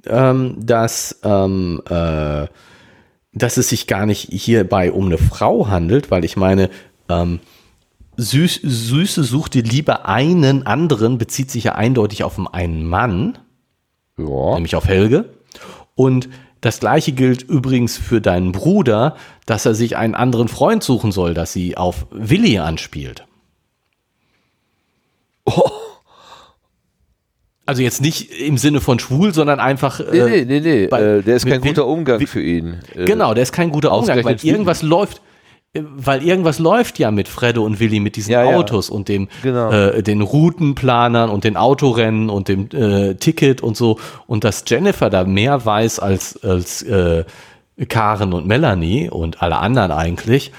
[0.07, 2.47] ähm, dass, ähm, äh,
[3.33, 6.71] dass es sich gar nicht hierbei um eine Frau handelt, weil ich meine,
[7.09, 7.41] ähm,
[8.17, 13.39] Süß, Süße suchte lieber einen anderen, bezieht sich ja eindeutig auf einen Mann
[14.19, 14.55] Ja.
[14.55, 15.31] nämlich auf Helge.
[15.95, 16.29] Und
[16.61, 19.17] das gleiche gilt übrigens für deinen Bruder,
[19.47, 23.25] dass er sich einen anderen Freund suchen soll, dass sie auf Willi anspielt.
[27.67, 30.01] Also jetzt nicht im Sinne von schwul, sondern einfach.
[30.01, 30.87] Nee, äh, nee, nee, nee.
[30.89, 32.79] bei- äh, der ist kein guter Umgang für ihn.
[32.97, 35.21] Äh, Genau, der ist kein guter Umgang, weil irgendwas läuft,
[35.75, 38.57] äh, weil irgendwas läuft ja mit Fredde und Willi mit diesen Ja, ja.
[38.57, 39.71] Autos und dem Genau.
[39.71, 45.09] äh, den Routenplanern und den Autorennen und dem äh, Ticket und so und dass Jennifer
[45.09, 47.25] da mehr weiß als als äh,
[47.89, 50.51] Karen und Melanie und alle anderen eigentlich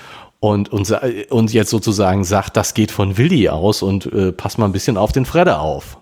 [0.41, 0.91] und und,
[1.29, 4.97] und jetzt sozusagen sagt, das geht von Willi aus und äh, pass mal ein bisschen
[4.97, 5.97] auf den Fredde auf.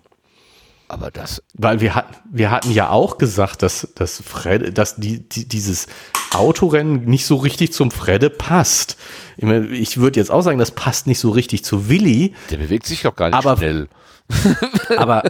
[0.87, 5.19] Aber das, Weil wir hatten, wir hatten ja auch gesagt, dass, dass Fred, dass die,
[5.19, 5.85] die, dieses
[6.33, 8.97] Autorennen nicht so richtig zum Fredde passt.
[9.37, 12.57] Ich, meine, ich würde jetzt auch sagen, das passt nicht so richtig zu Willi, der
[12.57, 13.87] bewegt sich doch gar nicht Aber- schnell.
[14.97, 15.23] aber,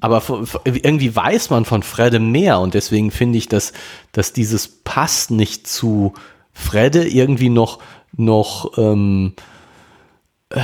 [0.00, 0.22] aber
[0.64, 3.72] irgendwie weiß man von Fredde mehr und deswegen finde ich, dass,
[4.12, 6.14] dass dieses passt nicht zu
[6.56, 7.80] Fredde irgendwie noch,
[8.16, 9.34] noch, ähm,
[10.48, 10.60] äh,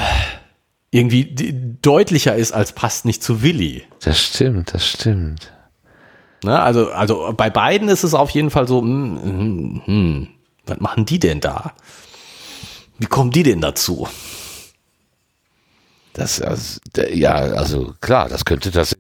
[0.91, 3.85] irgendwie deutlicher ist als passt nicht zu Willi.
[4.03, 5.53] Das stimmt, das stimmt.
[6.45, 10.29] Ne, also, also bei beiden ist es auf jeden Fall so, hm, hm, hm,
[10.67, 11.73] was machen die denn da?
[12.99, 14.09] Wie kommen die denn dazu?
[16.15, 18.97] Das, also, ja, also klar, das könnte das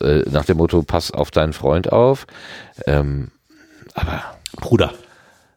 [0.00, 2.26] äh, nach dem Motto, pass auf deinen Freund auf.
[2.86, 3.30] Ähm,
[3.94, 4.22] aber
[4.56, 4.92] Bruder.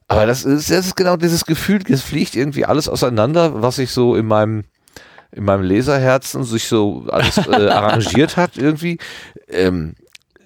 [0.07, 3.91] Aber das ist, das ist genau dieses Gefühl, es fliegt irgendwie alles auseinander, was sich
[3.91, 4.65] so in meinem,
[5.31, 8.99] in meinem Leserherzen sich so alles äh, arrangiert hat irgendwie.
[9.49, 9.95] Ähm,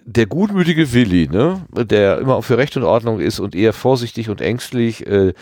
[0.05, 4.41] der gutmütige Willi, ne, der immer für Recht und Ordnung ist und eher vorsichtig und
[4.41, 5.33] ängstlich, äh,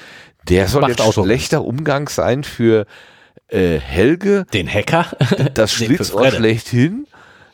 [0.50, 1.24] der soll Macht jetzt Auto.
[1.24, 2.86] schlechter Umgang sein für
[3.50, 5.06] äh, Helge, Den Hacker?
[5.54, 6.38] das für Schlitzohr Fredde.
[6.38, 7.08] schlechthin.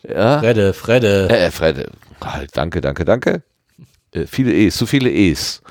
[0.08, 0.40] Ja.
[0.40, 1.30] Fredde, Fredde.
[1.30, 1.90] Äh, Fred,
[2.22, 3.44] halt, danke, danke, danke.
[4.12, 5.62] Äh, viele E's, zu viele E's.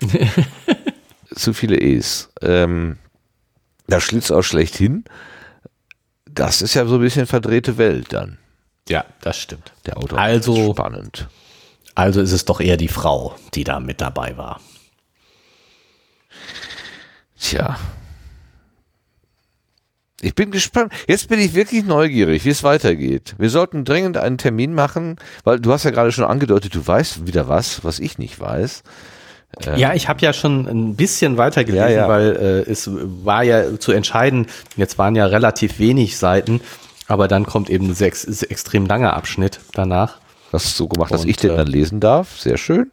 [1.34, 2.30] zu viele E's.
[2.42, 2.98] Ähm,
[3.86, 5.04] das Schlitzohr schlechthin,
[6.30, 8.38] das ist ja so ein bisschen verdrehte Welt dann.
[8.88, 9.72] Ja, das stimmt.
[9.86, 11.28] Der Auto Also- spannend.
[11.94, 14.60] Also ist es doch eher die Frau, die da mit dabei war.
[17.40, 17.76] Tja.
[20.20, 20.92] Ich bin gespannt.
[21.06, 23.34] Jetzt bin ich wirklich neugierig, wie es weitergeht.
[23.38, 27.26] Wir sollten dringend einen Termin machen, weil du hast ja gerade schon angedeutet, du weißt
[27.26, 28.82] wieder was, was ich nicht weiß.
[29.76, 32.08] Ja, ich habe ja schon ein bisschen weitergelesen, Ja, ja.
[32.08, 32.36] weil
[32.66, 36.60] äh, es war ja zu entscheiden, jetzt waren ja relativ wenig Seiten,
[37.06, 40.18] aber dann kommt eben ein extrem langer Abschnitt danach.
[40.52, 42.38] Hast du so gemacht, dass Und, ich den äh, dann lesen darf.
[42.38, 42.90] Sehr schön.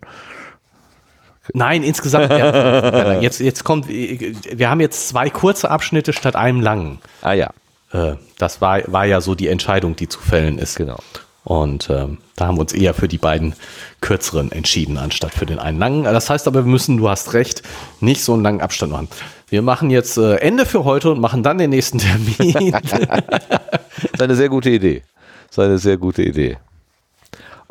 [1.54, 2.32] Nein, insgesamt.
[2.32, 7.00] ja, jetzt, jetzt kommt, wir haben jetzt zwei kurze Abschnitte statt einem langen.
[7.22, 7.52] Ah ja,
[7.94, 10.76] Äh, das war, war ja so die Entscheidung, die zu fällen ist.
[10.76, 10.98] genau.
[11.46, 13.54] Und ähm, da haben wir uns eher für die beiden
[14.02, 16.04] kürzeren entschieden, anstatt für den einen langen.
[16.04, 17.62] Das heißt aber, wir müssen, du hast recht,
[18.02, 19.08] nicht so einen langen Abstand machen.
[19.48, 22.00] Wir machen jetzt äh, Ende für heute und machen dann den nächsten
[22.38, 22.72] Termin.
[22.72, 25.04] Das ist eine sehr gute Idee.
[25.48, 26.58] Das ist eine sehr gute Idee.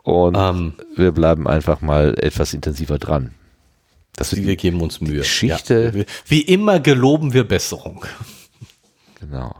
[0.05, 0.74] Und Ähm.
[0.94, 3.34] wir bleiben einfach mal etwas intensiver dran.
[4.14, 5.18] Das wir geben uns Mühe.
[5.18, 5.92] Geschichte.
[5.92, 6.05] Ja.
[6.26, 8.05] Wie immer geloben wir Besserung.
[9.18, 9.52] Genau.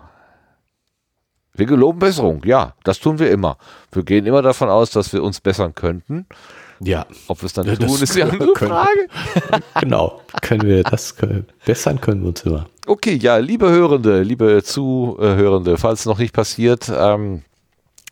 [1.57, 3.57] Wir geloben Besserung, ja, das tun wir immer.
[3.93, 6.27] Wir gehen immer davon aus, dass wir uns bessern könnten.
[6.81, 9.09] Ja, Ob wir es dann Ja, tun, ist die andere können- Frage.
[9.81, 10.21] genau.
[10.43, 12.67] Können wir das können, bessern können wir uns immer.
[12.87, 17.43] Okay, ja, liebe Hörende, liebe Zuhörende, falls es noch nicht passiert, ähm,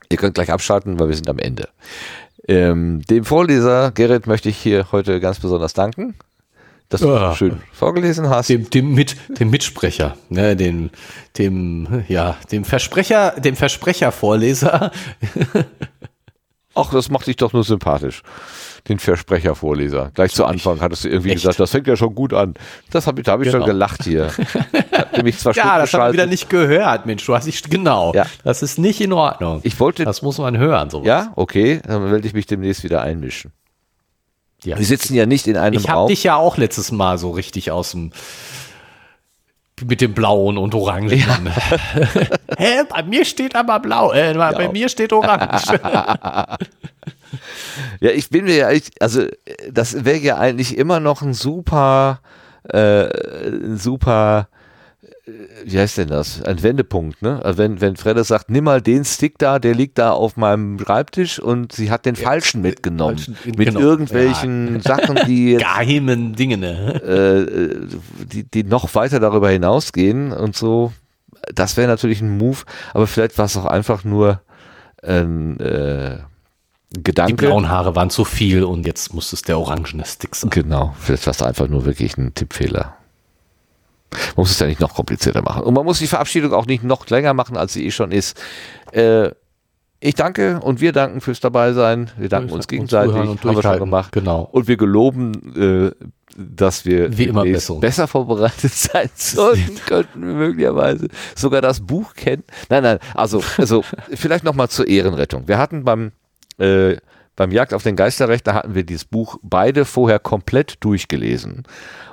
[0.09, 1.69] ihr könnt gleich abschalten, weil wir sind am Ende.
[2.49, 6.15] Ähm, dem Vorleser Gerrit möchte ich hier heute ganz besonders danken,
[6.93, 7.35] dass du Ja.
[7.35, 8.49] schön vorgelesen hast.
[8.49, 10.91] dem, dem, Mit, dem Mitsprecher, ne, dem,
[11.39, 14.91] dem, ja, dem Versprecher, dem Versprechervorleser.
[16.75, 18.23] Ach, das macht dich doch nur sympathisch.
[18.89, 20.11] Den Versprechervorleser.
[20.15, 21.43] Gleich zu Anfang hattest du irgendwie Echt?
[21.43, 22.55] gesagt, das fängt ja schon gut an.
[22.91, 23.73] Das hab ich, da habe ich schon Genau.
[23.73, 24.31] gelacht hier.
[25.17, 27.25] Nämlich zwei Ja, das haben wir wieder nicht gehört, Mensch.
[27.27, 28.13] Du hast dich, genau.
[28.15, 28.25] Ja.
[28.43, 29.61] Das ist nicht in Ordnung.
[29.65, 31.07] Ich wollte, das muss man hören, sowas.
[31.07, 33.53] ja, okay, dann werde ich mich demnächst wieder einmischen.
[34.65, 34.79] Ja.
[34.79, 36.09] Wir sitzen ja nicht in einem Ich habe Raum.
[36.09, 38.13] dich ja auch letztes Mal so richtig aus dem
[39.85, 41.11] mit dem blauen und orangen.
[42.59, 45.81] Hä, bei mir steht aber blau, äh, bei mir steht orange.
[48.01, 49.25] Ja, ich bin mir ja, also
[49.71, 52.21] das wäre ja eigentlich immer noch ein super,
[52.65, 54.49] äh, ein super,
[55.65, 56.43] wie heißt denn das?
[56.43, 57.41] Ein Wendepunkt, ne?
[57.45, 60.81] Also wenn, wenn Fredde sagt, nimm mal den Stick da, der liegt da auf meinem
[60.81, 63.19] Schreibtisch und sie hat den falschen mitgenommen.
[63.19, 63.81] falschen, mit genau.
[63.81, 66.95] irgendwelchen Sachen, die jetzt, Geheimen Dinge, ne?
[67.03, 67.87] äh,
[68.25, 70.93] die, die noch weiter darüber hinausgehen und so.
[71.55, 72.59] Das wäre natürlich ein Move,
[72.93, 74.41] aber vielleicht war es auch einfach nur
[75.05, 76.19] ein äh,
[76.97, 77.47] Die Gedanke.
[77.47, 80.51] blauen Haare waren zu viel und jetzt muss es der orangene Stick sein.
[80.51, 82.97] Genau, vielleicht war es einfach nur wirklich ein Tippfehler.
[84.13, 85.63] Man muss es ja nicht noch komplizierter machen.
[85.65, 88.41] Und man muss die Verabschiedung auch nicht noch länger machen, als sie eh schon ist.
[88.93, 89.31] Äh,
[90.05, 92.11] ich danke und wir danken fürs Dabeisein.
[92.19, 93.15] Wir danken uns gegenseitig.
[93.15, 94.11] und haben wir schon gemacht.
[94.11, 94.49] Genau.
[94.51, 96.07] Und wir geloben, äh,
[96.37, 101.07] dass wir Wie immer besser vorbereitet sein sollten, könnten wir möglicherweise
[101.37, 102.43] sogar das Buch kennen.
[102.69, 105.47] Nein, nein, also, also vielleicht nochmal zur Ehrenrettung.
[105.47, 106.11] Wir hatten beim,
[106.59, 106.97] äh,
[107.37, 111.63] beim Jagd auf den Geisterrechter hatten wir dieses Buch beide vorher komplett durchgelesen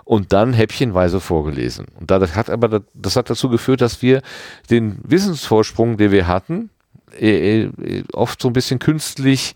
[0.10, 1.86] und dann häppchenweise vorgelesen.
[2.00, 4.24] Und das hat aber das hat dazu geführt, dass wir
[4.72, 6.72] den Wissensvorsprung, den wir hatten,
[7.20, 9.54] äh, äh, oft so ein bisschen künstlich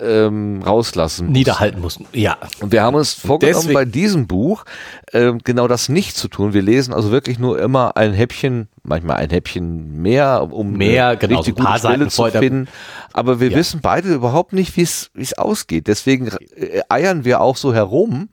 [0.00, 1.32] ähm, rauslassen mussten.
[1.32, 2.06] Niederhalten mussten.
[2.12, 2.36] Ja.
[2.60, 4.64] Und wir haben uns vorgenommen, deswegen- bei diesem Buch
[5.12, 6.52] ähm, genau das nicht zu tun.
[6.52, 11.38] Wir lesen also wirklich nur immer ein Häppchen, manchmal ein Häppchen mehr, um Mehr, genau,
[11.40, 12.68] richtig so gute Stelle zu finden.
[13.12, 13.56] Aber wir Ja.
[13.58, 15.88] wissen beide überhaupt nicht, wie es wie es ausgeht.
[15.88, 18.28] Deswegen äh, eiern wir auch so herum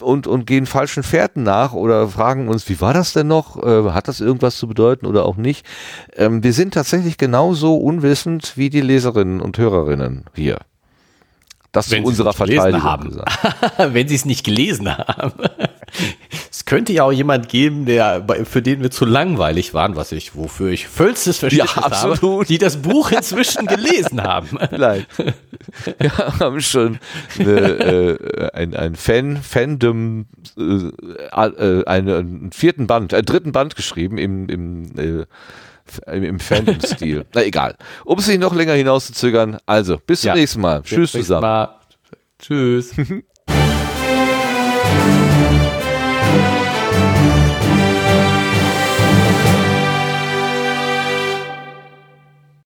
[0.00, 3.62] und, und gehen falschen Fährten nach oder fragen uns, wie war das denn noch?
[3.62, 5.66] Äh, hat das irgendwas zu bedeuten oder auch nicht?
[6.16, 10.58] Ähm, wir sind tatsächlich genauso unwissend wie die Leserinnen und Hörerinnen hier.
[11.72, 13.08] Das Wenn zu unserer Verteidigung haben.
[13.08, 13.38] gesagt.
[13.78, 15.32] Wenn sie es nicht gelesen haben.
[16.50, 20.34] Es könnte ja auch jemand geben, der, für den wir zu langweilig waren, was ich,
[20.34, 22.48] wofür ich vollstes Verständnis Ja, habe, absolut.
[22.48, 24.58] die das Buch inzwischen gelesen haben.
[24.70, 25.06] Vielleicht.
[25.98, 26.98] Wir haben schon
[27.38, 30.26] eine, äh, ein, ein Fan, Fandom,
[30.58, 30.90] äh,
[31.30, 35.24] äh, einen, vierten Band, einen dritten Band geschrieben im, im, äh,
[36.12, 37.24] im, Fandom-Stil.
[37.34, 37.76] Na egal.
[38.04, 40.34] Um es nicht noch länger hinauszuzögern, also bis zum Ja.
[40.34, 40.82] nächsten Mal.
[40.82, 41.42] Tschüss zusammen.
[41.42, 41.68] Mal.
[42.40, 42.92] Tschüss.